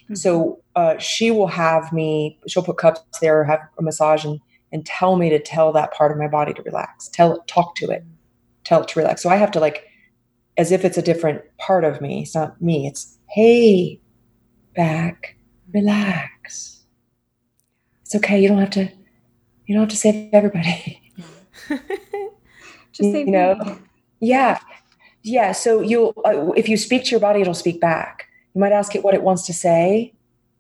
Mm-hmm. 0.04 0.16
So 0.16 0.62
uh, 0.76 0.98
she 1.00 1.32
will 1.32 1.48
have 1.48 1.92
me, 1.92 2.38
she'll 2.48 2.64
put 2.64 2.78
cups 2.78 3.02
there, 3.20 3.44
have 3.44 3.62
a 3.80 3.82
massage 3.82 4.24
and 4.24 4.40
and 4.76 4.86
tell 4.86 5.16
me 5.16 5.30
to 5.30 5.40
tell 5.40 5.72
that 5.72 5.94
part 5.94 6.12
of 6.12 6.18
my 6.18 6.28
body 6.28 6.54
to 6.54 6.62
relax 6.64 7.08
tell 7.08 7.34
it 7.34 7.42
talk 7.48 7.76
to 7.76 7.90
it 7.90 8.04
tell 8.66 8.82
it 8.82 8.88
to 8.90 9.00
relax 9.00 9.24
so 9.24 9.30
i 9.30 9.36
have 9.36 9.50
to 9.50 9.60
like 9.60 9.88
as 10.58 10.72
if 10.72 10.86
it's 10.86 10.98
a 10.98 11.02
different 11.02 11.42
part 11.58 11.84
of 11.84 12.02
me 12.02 12.22
it's 12.22 12.36
not 12.36 12.62
me 12.62 12.88
it's 12.88 13.18
hey 13.30 14.00
back 14.76 15.36
relax 15.74 16.84
it's 18.02 18.16
okay 18.16 18.42
you 18.42 18.48
don't 18.48 18.60
have 18.60 18.70
to 18.70 18.90
you 19.66 19.76
don't 19.76 19.84
have 19.84 19.90
to 19.90 19.98
save 19.98 20.30
everybody 20.34 21.02
just 22.92 23.12
save 23.12 23.28
you 23.28 23.32
know 23.32 23.56
me. 23.56 23.78
yeah 24.20 24.60
yeah 25.24 25.52
so 25.52 25.82
you'll 25.82 26.14
uh, 26.26 26.52
if 26.52 26.70
you 26.70 26.78
speak 26.78 27.04
to 27.04 27.12
your 27.12 27.20
body 27.20 27.42
it'll 27.42 27.54
speak 27.54 27.80
back 27.82 28.28
you 28.54 28.62
might 28.62 28.72
ask 28.72 28.96
it 28.96 29.04
what 29.04 29.14
it 29.14 29.24
wants 29.24 29.46
to 29.46 29.54
say 29.54 30.14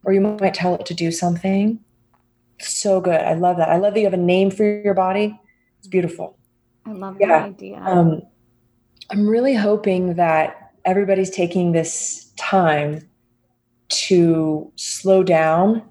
or 0.03 0.13
you 0.13 0.21
might 0.21 0.53
tell 0.53 0.75
it 0.75 0.85
to 0.85 0.93
do 0.93 1.11
something 1.11 1.79
so 2.59 3.01
good. 3.01 3.19
I 3.19 3.33
love 3.33 3.57
that. 3.57 3.69
I 3.69 3.77
love 3.77 3.93
that 3.93 3.99
you 3.99 4.05
have 4.05 4.13
a 4.13 4.17
name 4.17 4.51
for 4.51 4.63
your 4.63 4.93
body. 4.93 5.39
It's 5.79 5.87
beautiful. 5.87 6.37
I 6.85 6.91
love 6.91 7.17
yeah. 7.19 7.27
that 7.27 7.43
idea. 7.49 7.81
Um, 7.81 8.21
I'm 9.09 9.27
really 9.27 9.53
hoping 9.53 10.15
that 10.15 10.71
everybody's 10.83 11.29
taking 11.29 11.71
this 11.71 12.31
time 12.37 13.07
to 13.87 14.71
slow 14.75 15.23
down 15.23 15.81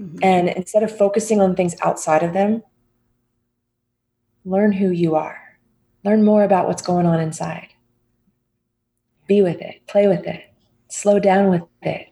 mm-hmm. 0.00 0.18
and 0.22 0.48
instead 0.48 0.82
of 0.82 0.96
focusing 0.96 1.40
on 1.40 1.56
things 1.56 1.74
outside 1.82 2.22
of 2.22 2.32
them, 2.32 2.62
learn 4.44 4.72
who 4.72 4.90
you 4.90 5.14
are. 5.14 5.38
Learn 6.04 6.24
more 6.24 6.42
about 6.42 6.66
what's 6.66 6.82
going 6.82 7.06
on 7.06 7.20
inside. 7.20 7.68
Be 9.26 9.42
with 9.42 9.60
it, 9.60 9.86
play 9.86 10.08
with 10.08 10.26
it, 10.26 10.44
slow 10.88 11.18
down 11.18 11.50
with 11.50 11.62
it. 11.82 12.08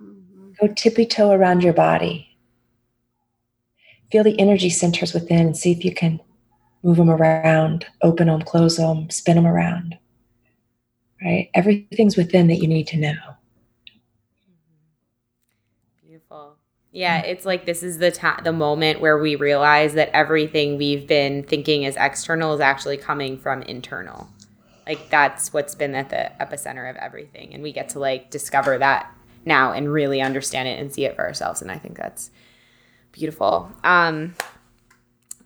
Mm-hmm. 0.00 0.52
Go 0.60 0.72
tippy 0.72 1.06
toe 1.06 1.32
around 1.32 1.62
your 1.62 1.72
body 1.72 2.34
feel 4.14 4.22
the 4.22 4.38
energy 4.38 4.70
centers 4.70 5.12
within 5.12 5.46
and 5.46 5.56
see 5.56 5.72
if 5.72 5.84
you 5.84 5.92
can 5.92 6.20
move 6.84 6.96
them 6.96 7.10
around, 7.10 7.86
open 8.02 8.28
them, 8.28 8.42
close 8.42 8.76
them, 8.76 9.10
spin 9.10 9.34
them 9.34 9.46
around. 9.46 9.98
Right? 11.22 11.50
Everything's 11.54 12.16
within 12.16 12.46
that 12.48 12.56
you 12.56 12.68
need 12.68 12.86
to 12.88 12.98
know. 12.98 13.16
Beautiful. 16.06 16.56
Yeah, 16.92 17.22
it's 17.22 17.44
like 17.44 17.64
this 17.66 17.82
is 17.82 17.98
the 17.98 18.12
time, 18.12 18.44
the 18.44 18.52
moment 18.52 19.00
where 19.00 19.18
we 19.18 19.34
realize 19.34 19.94
that 19.94 20.10
everything 20.14 20.76
we've 20.78 21.06
been 21.06 21.42
thinking 21.42 21.82
is 21.82 21.96
external 21.98 22.54
is 22.54 22.60
actually 22.60 22.98
coming 22.98 23.38
from 23.38 23.62
internal. 23.62 24.28
Like 24.86 25.08
that's 25.10 25.52
what's 25.52 25.74
been 25.74 25.94
at 25.94 26.10
the 26.10 26.30
epicenter 26.38 26.88
of 26.88 26.96
everything, 26.96 27.54
and 27.54 27.62
we 27.62 27.72
get 27.72 27.88
to 27.90 27.98
like 27.98 28.30
discover 28.30 28.76
that 28.78 29.10
now 29.46 29.72
and 29.72 29.90
really 29.90 30.20
understand 30.20 30.68
it 30.68 30.78
and 30.78 30.92
see 30.92 31.06
it 31.06 31.16
for 31.16 31.24
ourselves. 31.24 31.62
And 31.62 31.70
I 31.70 31.78
think 31.78 31.96
that's 31.96 32.30
Beautiful. 33.14 33.70
Um, 33.84 34.34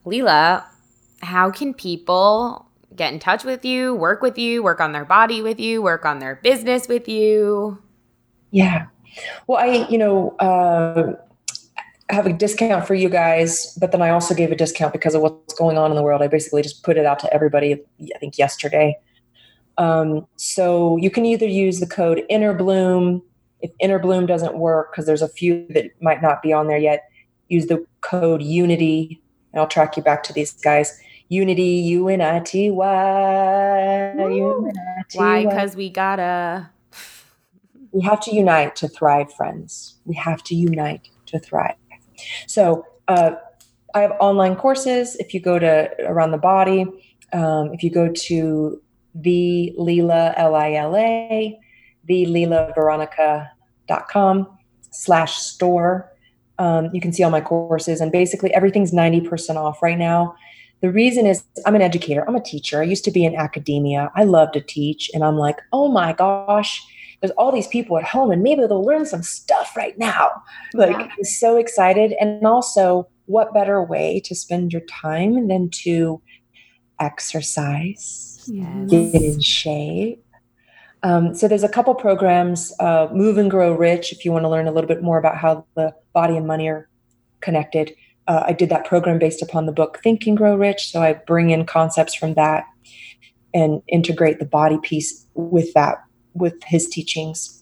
Leela, 0.07 0.65
how 1.23 1.51
can 1.51 1.75
people 1.75 2.69
get 2.95 3.13
in 3.13 3.19
touch 3.19 3.45
with 3.45 3.65
you, 3.65 3.95
work 3.95 4.23
with 4.23 4.39
you, 4.39 4.63
work 4.63 4.81
on 4.81 4.93
their 4.93 5.05
body 5.05 5.43
with 5.43 5.61
you, 5.61 5.83
work 5.83 6.05
on 6.05 6.19
their 6.19 6.37
business 6.37 6.89
with 6.89 7.09
you? 7.09 7.83
Yeah. 8.51 8.87
Well, 9.47 9.59
I, 9.59 9.87
you 9.89 9.99
know, 9.99 10.37
uh, 10.39 11.13
have 12.11 12.27
a 12.27 12.33
discount 12.33 12.87
for 12.87 12.95
you 12.95 13.09
guys, 13.09 13.77
but 13.79 13.93
then 13.93 14.01
I 14.01 14.11
also 14.11 14.35
gave 14.35 14.51
a 14.51 14.57
discount 14.57 14.93
because 14.93 15.15
of 15.15 15.23
what's 15.23 15.55
going 15.55 15.77
on 15.77 15.91
in 15.91 15.97
the 15.97 16.03
world. 16.03 16.23
I 16.23 16.29
basically 16.29 16.63
just 16.63 16.83
put 16.83 16.97
it 16.97 17.05
out 17.05 17.19
to 17.21 17.33
everybody, 17.33 17.83
I 18.15 18.19
think 18.19 18.39
yesterday. 18.39 18.97
Um, 19.77 20.27
so 20.37 20.97
you 20.97 21.11
can 21.11 21.27
either 21.27 21.47
use 21.47 21.81
the 21.81 21.87
code 21.87 22.25
Inner 22.29 22.55
Bloom. 22.55 23.23
If 23.61 23.71
Inner 23.81 23.99
Bloom 23.99 24.27
doesn't 24.27 24.57
work, 24.57 24.93
because 24.93 25.07
there's 25.07 25.23
a 25.23 25.29
few 25.29 25.67
that 25.71 25.91
might 26.01 26.23
not 26.23 26.43
be 26.43 26.53
on 26.53 26.67
there 26.67 26.79
yet, 26.79 27.05
use 27.49 27.67
the 27.67 27.85
code 28.01 28.41
UNITY, 28.41 29.21
and 29.53 29.61
I'll 29.61 29.69
track 29.69 29.97
you 29.97 30.03
back 30.03 30.23
to 30.25 30.33
these 30.33 30.53
guys. 30.53 30.99
Unity, 31.29 31.63
U 31.63 32.09
N 32.09 32.21
I 32.21 32.41
T 32.41 32.71
Y. 32.71 34.13
Why? 35.15 35.45
Because 35.45 35.77
we 35.77 35.91
gotta. 35.91 36.71
We 37.91 38.03
have 38.03 38.21
to 38.21 38.35
unite 38.35 38.77
to 38.77 38.87
thrive, 38.87 39.33
friends. 39.33 39.97
We 40.05 40.15
have 40.17 40.43
to 40.45 40.55
unite 40.55 41.09
to 41.25 41.39
thrive. 41.39 41.75
So, 42.47 42.85
uh, 43.09 43.31
I 43.95 44.01
have 44.03 44.13
online 44.21 44.57
courses. 44.57 45.17
If 45.17 45.33
you 45.33 45.41
go 45.41 45.59
to 45.59 45.91
Around 46.01 46.33
the 46.33 46.39
Body, 46.39 46.85
um, 47.33 47.73
if 47.73 47.83
you 47.83 47.91
go 47.91 48.13
to 48.13 48.83
the 49.15 49.75
Leela, 49.79 50.35
L 50.37 50.55
I 50.55 50.75
L 50.75 50.97
A, 50.97 51.59
the 52.05 52.27
Leela 52.27 52.75
Veronica.com 52.75 54.47
slash 54.91 55.37
store, 55.37 56.13
um, 56.59 56.91
you 56.93 57.01
can 57.01 57.13
see 57.13 57.23
all 57.23 57.31
my 57.31 57.41
courses, 57.41 58.01
and 58.01 58.13
basically 58.13 58.53
everything's 58.53 58.93
90% 58.93 59.57
off 59.57 59.83
right 59.83 59.99
now. 59.99 60.35
The 60.81 60.91
reason 60.91 61.27
is 61.27 61.43
I'm 61.67 61.75
an 61.75 61.83
educator, 61.83 62.25
I'm 62.27 62.37
a 62.37 62.43
teacher. 62.43 62.81
I 62.81 62.85
used 62.85 63.05
to 63.05 63.11
be 63.11 63.25
in 63.25 63.35
academia. 63.35 64.11
I 64.15 64.25
love 64.25 64.53
to 64.53 64.61
teach, 64.61 65.11
and 65.13 65.25
I'm 65.25 65.37
like, 65.37 65.59
oh 65.73 65.91
my 65.91 66.13
gosh, 66.13 66.83
there's 67.21 67.33
all 67.33 67.51
these 67.51 67.67
people 67.67 67.99
at 67.99 68.05
home, 68.05 68.31
and 68.31 68.43
maybe 68.43 68.67
they'll 68.67 68.85
learn 68.85 69.07
some 69.07 69.23
stuff 69.23 69.77
right 69.77 69.99
now. 69.99 70.31
Like, 70.75 70.91
yeah. 70.91 71.09
I'm 71.17 71.25
so 71.25 71.57
excited. 71.57 72.15
And 72.21 72.47
also, 72.47 73.09
what 73.27 73.53
better 73.53 73.83
way 73.83 74.21
to 74.25 74.35
spend 74.35 74.73
your 74.73 74.83
time 74.83 75.49
than 75.49 75.71
to 75.83 76.23
exercise, 77.01 78.49
yes. 78.49 78.91
get 78.91 79.23
in 79.23 79.41
shape, 79.41 80.25
um, 81.03 81.35
so 81.35 81.47
there's 81.47 81.63
a 81.63 81.69
couple 81.69 81.95
programs, 81.95 82.73
uh, 82.81 83.09
Move 83.13 83.39
and 83.39 83.51
Grow 83.51 83.73
Rich, 83.73 84.13
if 84.13 84.25
you 84.25 84.33
want 84.33 84.45
to 84.45 84.49
learn 84.49 84.67
a 84.67 84.73
little 84.73 84.89
bit 84.89 85.03
more 85.03 85.19
about 85.19 85.37
how 85.37 85.65
the 85.77 85.95
body 86.13 86.37
and 86.37 86.47
money 86.47 86.69
are 86.69 86.89
connected. 87.41 87.95
Uh, 88.29 88.45
I 88.47 88.53
did 88.53 88.69
that 88.69 88.85
program 88.85 89.19
based 89.19 89.43
upon 89.43 89.67
the 89.67 89.73
book 89.73 89.99
Think 90.03 90.27
and 90.27 90.37
Grow 90.37 90.55
Rich. 90.55 90.93
So 90.93 91.03
I 91.03 91.15
bring 91.15 91.51
in 91.51 91.65
concepts 91.65 92.15
from 92.15 92.35
that 92.35 92.65
and 93.55 93.83
integrate 93.89 94.39
the 94.39 94.45
body 94.45 94.79
piece 94.83 95.27
with 95.35 95.73
that, 95.73 95.97
with 96.35 96.55
his 96.65 96.87
teachings. 96.87 97.55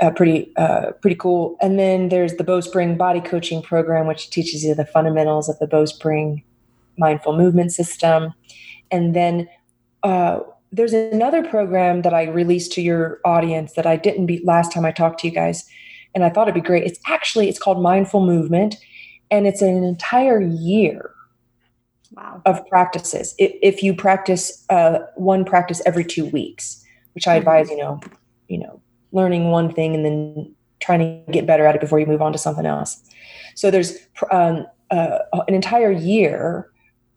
Uh, 0.00 0.10
pretty 0.10 0.50
uh, 0.56 0.90
pretty 1.00 1.14
cool. 1.14 1.56
And 1.60 1.78
then 1.78 2.08
there's 2.08 2.34
the 2.34 2.42
Bowspring 2.42 2.96
Body 2.96 3.20
Coaching 3.20 3.62
Program, 3.62 4.08
which 4.08 4.30
teaches 4.30 4.64
you 4.64 4.74
the 4.74 4.86
fundamentals 4.86 5.48
of 5.48 5.56
the 5.60 5.68
Bowspring 5.68 6.42
mindful 6.98 7.36
movement 7.36 7.72
system. 7.72 8.32
And 8.90 9.14
then 9.14 9.48
uh, 10.02 10.40
there's 10.72 10.92
another 10.92 11.44
program 11.44 12.02
that 12.02 12.12
I 12.12 12.24
released 12.24 12.72
to 12.72 12.82
your 12.82 13.20
audience 13.24 13.74
that 13.74 13.86
I 13.86 13.96
didn't 13.96 14.26
be 14.26 14.42
last 14.44 14.72
time 14.72 14.84
I 14.84 14.90
talked 14.90 15.20
to 15.20 15.28
you 15.28 15.32
guys, 15.32 15.64
and 16.14 16.24
I 16.24 16.30
thought 16.30 16.48
it'd 16.48 16.60
be 16.60 16.66
great. 16.66 16.84
It's 16.84 16.98
actually 17.06 17.48
it's 17.48 17.60
called 17.60 17.80
Mindful 17.80 18.26
Movement, 18.26 18.76
and 19.30 19.46
it's 19.46 19.62
an 19.62 19.82
entire 19.84 20.40
year 20.40 21.10
Wow. 22.16 22.42
of 22.46 22.64
practices. 22.68 23.34
If, 23.38 23.52
if 23.60 23.82
you 23.82 23.92
practice 23.92 24.64
uh, 24.70 25.00
one 25.16 25.44
practice 25.44 25.82
every 25.84 26.04
two 26.04 26.26
weeks, 26.26 26.84
which 27.14 27.26
I 27.26 27.34
advise, 27.34 27.68
you 27.68 27.76
know, 27.76 28.00
you 28.46 28.58
know, 28.58 28.80
learning 29.10 29.50
one 29.50 29.72
thing 29.72 29.96
and 29.96 30.04
then 30.04 30.54
trying 30.80 31.00
to 31.00 31.32
get 31.32 31.44
better 31.44 31.66
at 31.66 31.74
it 31.74 31.80
before 31.80 31.98
you 31.98 32.06
move 32.06 32.22
on 32.22 32.32
to 32.32 32.38
something 32.38 32.66
else. 32.66 33.02
So 33.56 33.70
there's 33.70 33.96
um, 34.30 34.66
uh, 34.92 35.18
an 35.48 35.54
entire 35.54 35.90
year 35.90 36.70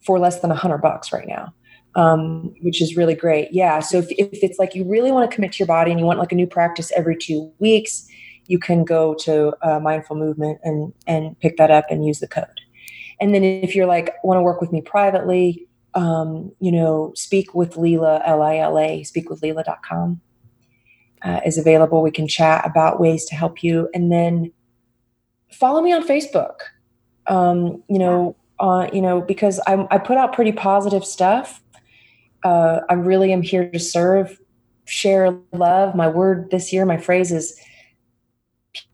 for 0.03 0.17
less 0.17 0.39
than 0.39 0.49
a 0.49 0.55
hundred 0.55 0.79
bucks 0.79 1.13
right 1.13 1.27
now. 1.27 1.53
Um, 1.95 2.53
which 2.61 2.79
is 2.79 2.95
really 2.95 3.15
great. 3.15 3.49
Yeah. 3.51 3.79
So 3.79 3.97
if, 3.97 4.11
if 4.11 4.43
it's 4.43 4.59
like 4.59 4.75
you 4.75 4.83
really 4.83 5.11
want 5.11 5.29
to 5.29 5.33
commit 5.33 5.53
to 5.53 5.57
your 5.57 5.67
body 5.67 5.89
and 5.89 5.99
you 5.99 6.05
want 6.05 6.19
like 6.19 6.31
a 6.31 6.35
new 6.35 6.45
practice 6.45 6.91
every 6.95 7.17
two 7.17 7.51
weeks, 7.57 8.07
you 8.47 8.59
can 8.59 8.83
go 8.83 9.13
to 9.15 9.53
uh, 9.61 9.79
mindful 9.79 10.15
movement 10.15 10.59
and 10.63 10.93
and 11.05 11.39
pick 11.39 11.57
that 11.57 11.71
up 11.71 11.85
and 11.89 12.05
use 12.05 12.19
the 12.19 12.27
code. 12.27 12.61
And 13.19 13.33
then 13.33 13.43
if 13.43 13.75
you're 13.75 13.85
like 13.85 14.15
want 14.23 14.37
to 14.37 14.43
work 14.43 14.61
with 14.61 14.71
me 14.71 14.81
privately, 14.81 15.67
um, 15.93 16.51
you 16.59 16.71
know, 16.71 17.11
speak 17.15 17.53
with 17.55 17.77
Lila 17.77 18.21
L 18.25 18.41
I 18.41 18.57
L 18.57 18.77
A 18.77 19.01
speakwithlila.com 19.01 20.21
uh, 21.23 21.39
is 21.45 21.57
available. 21.57 22.01
We 22.01 22.11
can 22.11 22.27
chat 22.27 22.65
about 22.65 22.99
ways 22.99 23.25
to 23.25 23.35
help 23.35 23.63
you, 23.63 23.89
and 23.93 24.11
then 24.11 24.51
follow 25.51 25.81
me 25.81 25.93
on 25.93 26.07
Facebook. 26.07 26.59
Um, 27.25 27.83
you 27.89 27.99
know, 27.99 28.35
uh, 28.59 28.87
you 28.93 29.01
know, 29.01 29.21
because 29.21 29.59
I 29.67 29.87
I 29.89 29.97
put 29.97 30.17
out 30.17 30.33
pretty 30.33 30.51
positive 30.51 31.03
stuff. 31.03 31.61
Uh, 32.43 32.81
I 32.89 32.93
really 32.93 33.33
am 33.33 33.41
here 33.41 33.69
to 33.69 33.79
serve, 33.79 34.39
share 34.85 35.35
love. 35.51 35.95
My 35.95 36.07
word 36.07 36.51
this 36.51 36.71
year, 36.71 36.85
my 36.85 36.97
phrase 36.97 37.31
is 37.31 37.59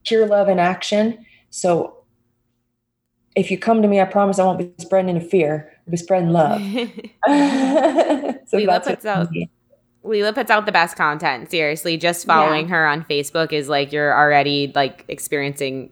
pure 0.05 0.25
love 0.27 0.49
in 0.49 0.59
action. 0.59 1.25
So 1.49 2.03
if 3.35 3.51
you 3.51 3.57
come 3.57 3.81
to 3.81 3.87
me, 3.87 3.99
I 3.99 4.05
promise 4.05 4.39
I 4.39 4.45
won't 4.45 4.59
be 4.59 4.71
spreading 4.79 5.09
any 5.09 5.27
fear. 5.27 5.71
I'll 5.87 5.91
be 5.91 5.97
spreading 5.97 6.29
love. 6.29 6.61
so 8.47 8.57
Leela 8.57 8.83
puts 8.83 9.05
out 9.05 9.29
Leela 10.03 10.33
puts 10.33 10.51
out 10.51 10.65
the 10.65 10.71
best 10.71 10.97
content. 10.97 11.49
Seriously, 11.49 11.97
just 11.97 12.25
following 12.25 12.67
her 12.67 12.85
on 12.85 13.03
Facebook 13.05 13.53
is 13.53 13.69
like 13.69 13.91
you're 13.91 14.17
already 14.17 14.71
like 14.75 15.05
experiencing 15.07 15.91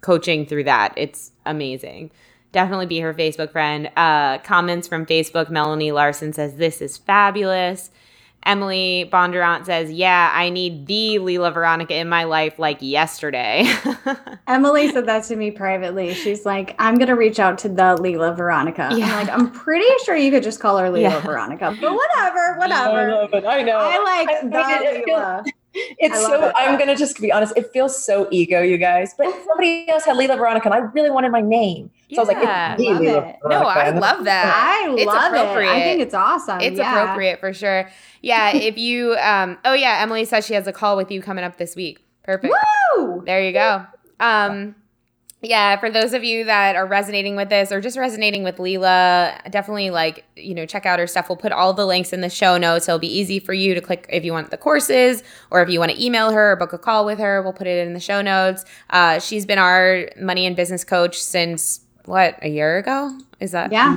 coaching 0.00 0.46
through 0.46 0.64
that. 0.64 0.92
It's 0.96 1.30
amazing. 1.46 2.10
Definitely 2.50 2.86
be 2.86 3.00
her 3.00 3.14
Facebook 3.14 3.52
friend. 3.52 3.88
Uh, 3.96 4.38
comments 4.38 4.88
from 4.88 5.06
Facebook. 5.06 5.48
Melanie 5.48 5.92
Larson 5.92 6.32
says 6.32 6.56
this 6.56 6.82
is 6.82 6.98
fabulous. 6.98 7.90
Emily 8.44 9.08
Bondurant 9.12 9.66
says, 9.66 9.90
"Yeah, 9.92 10.30
I 10.34 10.50
need 10.50 10.86
the 10.86 11.18
Leela 11.20 11.52
Veronica 11.54 11.94
in 11.94 12.08
my 12.08 12.24
life 12.24 12.58
like 12.58 12.78
yesterday." 12.80 13.64
Emily 14.46 14.90
said 14.90 15.06
that 15.06 15.24
to 15.24 15.36
me 15.36 15.50
privately. 15.50 16.12
She's 16.14 16.44
like, 16.44 16.74
I'm 16.78 16.96
gonna 16.98 17.16
reach 17.16 17.38
out 17.38 17.58
to 17.58 17.68
the 17.68 17.96
Leela 18.00 18.36
Veronica. 18.36 18.90
Yeah. 18.92 19.06
I'm 19.06 19.26
like, 19.26 19.28
I'm 19.36 19.50
pretty 19.50 19.86
sure 20.04 20.16
you 20.16 20.30
could 20.30 20.42
just 20.42 20.60
call 20.60 20.78
her 20.78 20.88
Leela 20.88 21.02
Yeah. 21.02 21.20
Veronica. 21.20 21.76
But 21.80 21.92
whatever, 21.94 22.56
whatever. 22.58 22.88
I 22.88 22.88
whatever. 22.88 23.10
love 23.22 23.34
it. 23.34 23.44
I 23.46 23.62
know. 23.62 23.78
I 23.78 23.98
like 24.02 24.28
I- 24.28 24.48
the 24.48 24.56
I 24.58 24.78
did- 24.78 24.96
it 25.02 25.06
Leela. 25.08 25.44
It's 25.74 26.20
so. 26.20 26.48
it. 26.48 26.54
I'm 26.56 26.78
gonna 26.78 26.96
just 26.96 27.20
be 27.20 27.32
honest. 27.32 27.54
It 27.56 27.72
feels 27.72 28.02
so 28.04 28.28
ego, 28.30 28.60
you 28.60 28.76
guys. 28.78 29.14
But 29.16 29.32
somebody 29.46 29.88
else 29.88 30.04
had 30.04 30.16
Leela 30.16 30.36
Veronica, 30.36 30.66
and 30.66 30.74
I 30.74 30.78
really 30.78 31.10
wanted 31.10 31.32
my 31.32 31.40
name. 31.40 31.90
So 32.12 32.18
I 32.18 32.20
was 32.20 32.28
like, 32.28 32.42
Yeah, 32.42 32.74
it's 32.78 32.82
love 32.82 33.00
Leela 33.00 33.30
it. 33.30 33.36
no, 33.46 33.62
I 33.62 33.90
love 33.90 34.24
that. 34.24 34.52
I 34.54 34.94
It's 34.96 35.06
love 35.06 35.32
it. 35.32 35.68
I 35.68 35.80
think 35.82 36.00
it's 36.02 36.14
awesome. 36.14 36.60
It's 36.60 36.76
yeah. 36.78 37.02
appropriate 37.02 37.40
for 37.40 37.52
sure. 37.54 37.88
Yeah, 38.20 38.50
if 38.54 38.76
you 38.76 39.14
um 39.16 39.56
oh 39.64 39.72
yeah, 39.72 39.98
Emily 40.02 40.24
says 40.26 40.44
she 40.46 40.54
has 40.54 40.66
a 40.66 40.72
call 40.72 40.96
with 40.96 41.10
you 41.10 41.22
coming 41.22 41.44
up 41.44 41.56
this 41.56 41.74
week. 41.74 42.04
Perfect. 42.22 42.52
Woo! 42.96 43.22
There 43.24 43.42
you 43.42 43.52
go. 43.52 43.86
Um 44.20 44.74
yeah, 45.42 45.76
for 45.76 45.90
those 45.90 46.12
of 46.12 46.22
you 46.22 46.44
that 46.44 46.76
are 46.76 46.86
resonating 46.86 47.34
with 47.34 47.48
this 47.48 47.72
or 47.72 47.80
just 47.80 47.98
resonating 47.98 48.44
with 48.44 48.58
Leela, 48.58 49.50
definitely 49.50 49.90
like, 49.90 50.24
you 50.36 50.54
know, 50.54 50.64
check 50.66 50.86
out 50.86 51.00
her 51.00 51.06
stuff. 51.08 51.28
We'll 51.28 51.36
put 51.36 51.50
all 51.50 51.72
the 51.72 51.84
links 51.84 52.12
in 52.12 52.20
the 52.20 52.30
show 52.30 52.56
notes. 52.58 52.88
It'll 52.88 53.00
be 53.00 53.12
easy 53.12 53.40
for 53.40 53.52
you 53.52 53.74
to 53.74 53.80
click 53.80 54.06
if 54.08 54.24
you 54.24 54.32
want 54.32 54.52
the 54.52 54.56
courses 54.56 55.24
or 55.50 55.60
if 55.60 55.68
you 55.68 55.80
want 55.80 55.90
to 55.90 56.04
email 56.04 56.30
her 56.30 56.52
or 56.52 56.56
book 56.56 56.72
a 56.72 56.78
call 56.78 57.04
with 57.04 57.18
her. 57.18 57.42
We'll 57.42 57.52
put 57.52 57.66
it 57.66 57.84
in 57.84 57.92
the 57.92 58.00
show 58.00 58.22
notes. 58.22 58.64
Uh, 58.90 59.18
she's 59.18 59.44
been 59.44 59.58
our 59.58 60.08
money 60.16 60.46
and 60.46 60.54
business 60.54 60.84
coach 60.84 61.20
since 61.20 61.80
what, 62.04 62.38
a 62.42 62.48
year 62.48 62.78
ago? 62.78 63.18
Is 63.40 63.50
that? 63.50 63.72
Yeah. 63.72 63.96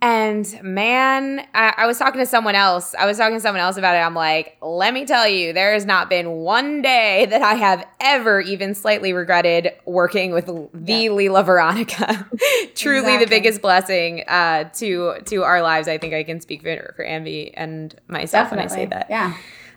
And 0.00 0.62
man, 0.62 1.46
I, 1.54 1.74
I 1.78 1.86
was 1.86 1.98
talking 1.98 2.20
to 2.20 2.26
someone 2.26 2.54
else. 2.54 2.94
I 2.98 3.06
was 3.06 3.18
talking 3.18 3.36
to 3.36 3.40
someone 3.40 3.60
else 3.60 3.76
about 3.76 3.94
it. 3.94 3.98
I'm 3.98 4.14
like, 4.14 4.56
let 4.60 4.94
me 4.94 5.04
tell 5.04 5.28
you, 5.28 5.52
there 5.52 5.72
has 5.72 5.84
not 5.84 6.08
been 6.08 6.30
one 6.30 6.82
day 6.82 7.26
that 7.26 7.42
I 7.42 7.54
have 7.54 7.86
ever 8.00 8.40
even 8.40 8.74
slightly 8.74 9.12
regretted 9.12 9.72
working 9.84 10.32
with 10.32 10.46
the 10.46 11.08
Leela 11.08 11.44
Veronica. 11.44 12.28
Truly 12.74 13.18
the 13.18 13.26
biggest 13.26 13.62
blessing 13.62 14.24
uh, 14.28 14.64
to 14.74 15.20
to 15.26 15.42
our 15.42 15.62
lives. 15.62 15.88
I 15.88 15.98
think 15.98 16.14
I 16.14 16.24
can 16.24 16.40
speak 16.40 16.62
for, 16.62 16.92
for 16.96 17.04
Ambi 17.04 17.52
and 17.54 17.94
myself 18.08 18.50
when 18.50 18.60
I 18.60 18.66
say 18.66 18.86
that. 18.86 19.06
Yeah. 19.08 19.34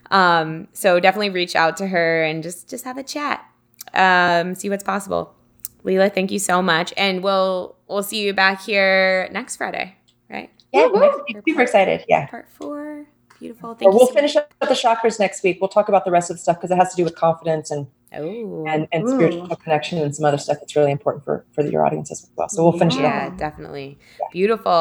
Um, 0.10 0.68
so 0.74 1.00
definitely 1.00 1.30
reach 1.30 1.56
out 1.56 1.78
to 1.78 1.88
her 1.88 2.24
and 2.24 2.44
just 2.44 2.70
just 2.70 2.86
have 2.86 2.98
a 2.98 3.04
chat. 3.04 3.46
Um, 3.94 4.56
see 4.56 4.70
what's 4.70 4.84
possible. 4.84 5.37
Leela, 5.84 6.14
thank 6.14 6.32
you 6.32 6.40
so 6.40 6.62
much. 6.62 6.94
And 6.98 7.24
we'll 7.24 7.76
we'll 7.88 8.04
see 8.04 8.22
you 8.22 8.34
back 8.34 8.62
here 8.62 9.30
next 9.32 9.58
Friday, 9.58 9.96
right? 10.30 10.50
Yeah, 10.74 10.88
next 10.88 11.20
week. 11.28 11.38
super 11.48 11.62
excited. 11.62 12.06
Yeah. 12.08 12.28
Part 12.28 12.50
four. 12.50 13.06
Beautiful. 13.40 13.72
Or 13.72 13.76
Thank 13.76 13.94
you 13.94 13.98
we'll 13.98 14.08
so 14.08 14.14
finish 14.14 14.36
up 14.36 14.52
the 14.60 14.68
chakras 14.68 15.20
next 15.20 15.44
week. 15.44 15.60
We'll 15.62 15.70
talk 15.70 15.90
about 15.90 16.06
the 16.06 16.12
rest 16.12 16.32
of 16.32 16.38
the 16.38 16.42
stuff 16.42 16.58
because 16.58 16.72
it 16.72 16.76
has 16.76 16.90
to 16.92 16.96
do 16.96 17.04
with 17.04 17.16
confidence 17.16 17.70
and 17.70 17.88
much. 18.12 18.22
Oh. 18.22 18.66
and, 18.68 18.88
and 18.92 19.04
Ooh. 19.04 19.16
spiritual 19.16 19.56
connection 19.58 20.00
and 20.00 20.16
some 20.16 20.26
other 20.26 20.38
stuff 20.38 20.58
that's 20.60 20.76
really 20.76 20.92
important 20.92 21.24
for 21.24 21.46
for 21.54 21.64
your 21.64 21.86
audience 21.86 22.12
as 22.12 22.28
well. 22.36 22.50
So 22.50 22.64
we'll 22.64 22.78
finish 22.80 22.96
it 22.96 23.06
up. 23.06 23.14
yeah, 23.14 23.30
definitely. 23.38 23.98
Beautiful. 24.32 24.72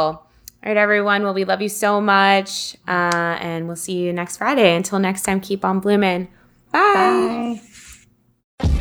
All 0.67 0.71
right, 0.71 0.77
everyone. 0.77 1.23
Well, 1.23 1.35
we 1.35 1.45
love 1.45 1.63
you 1.63 1.69
so 1.69 2.01
much. 2.01 2.77
Uh, 2.89 3.37
and 3.41 3.67
we'll 3.67 3.77
see 3.77 3.99
you 3.99 4.13
next 4.13 4.39
Friday. 4.39 4.75
Until 4.75 4.99
next 4.99 5.23
time, 5.23 5.41
keep 5.41 5.65
on 5.65 5.81
blooming. 5.81 6.29
Bye. 6.73 7.61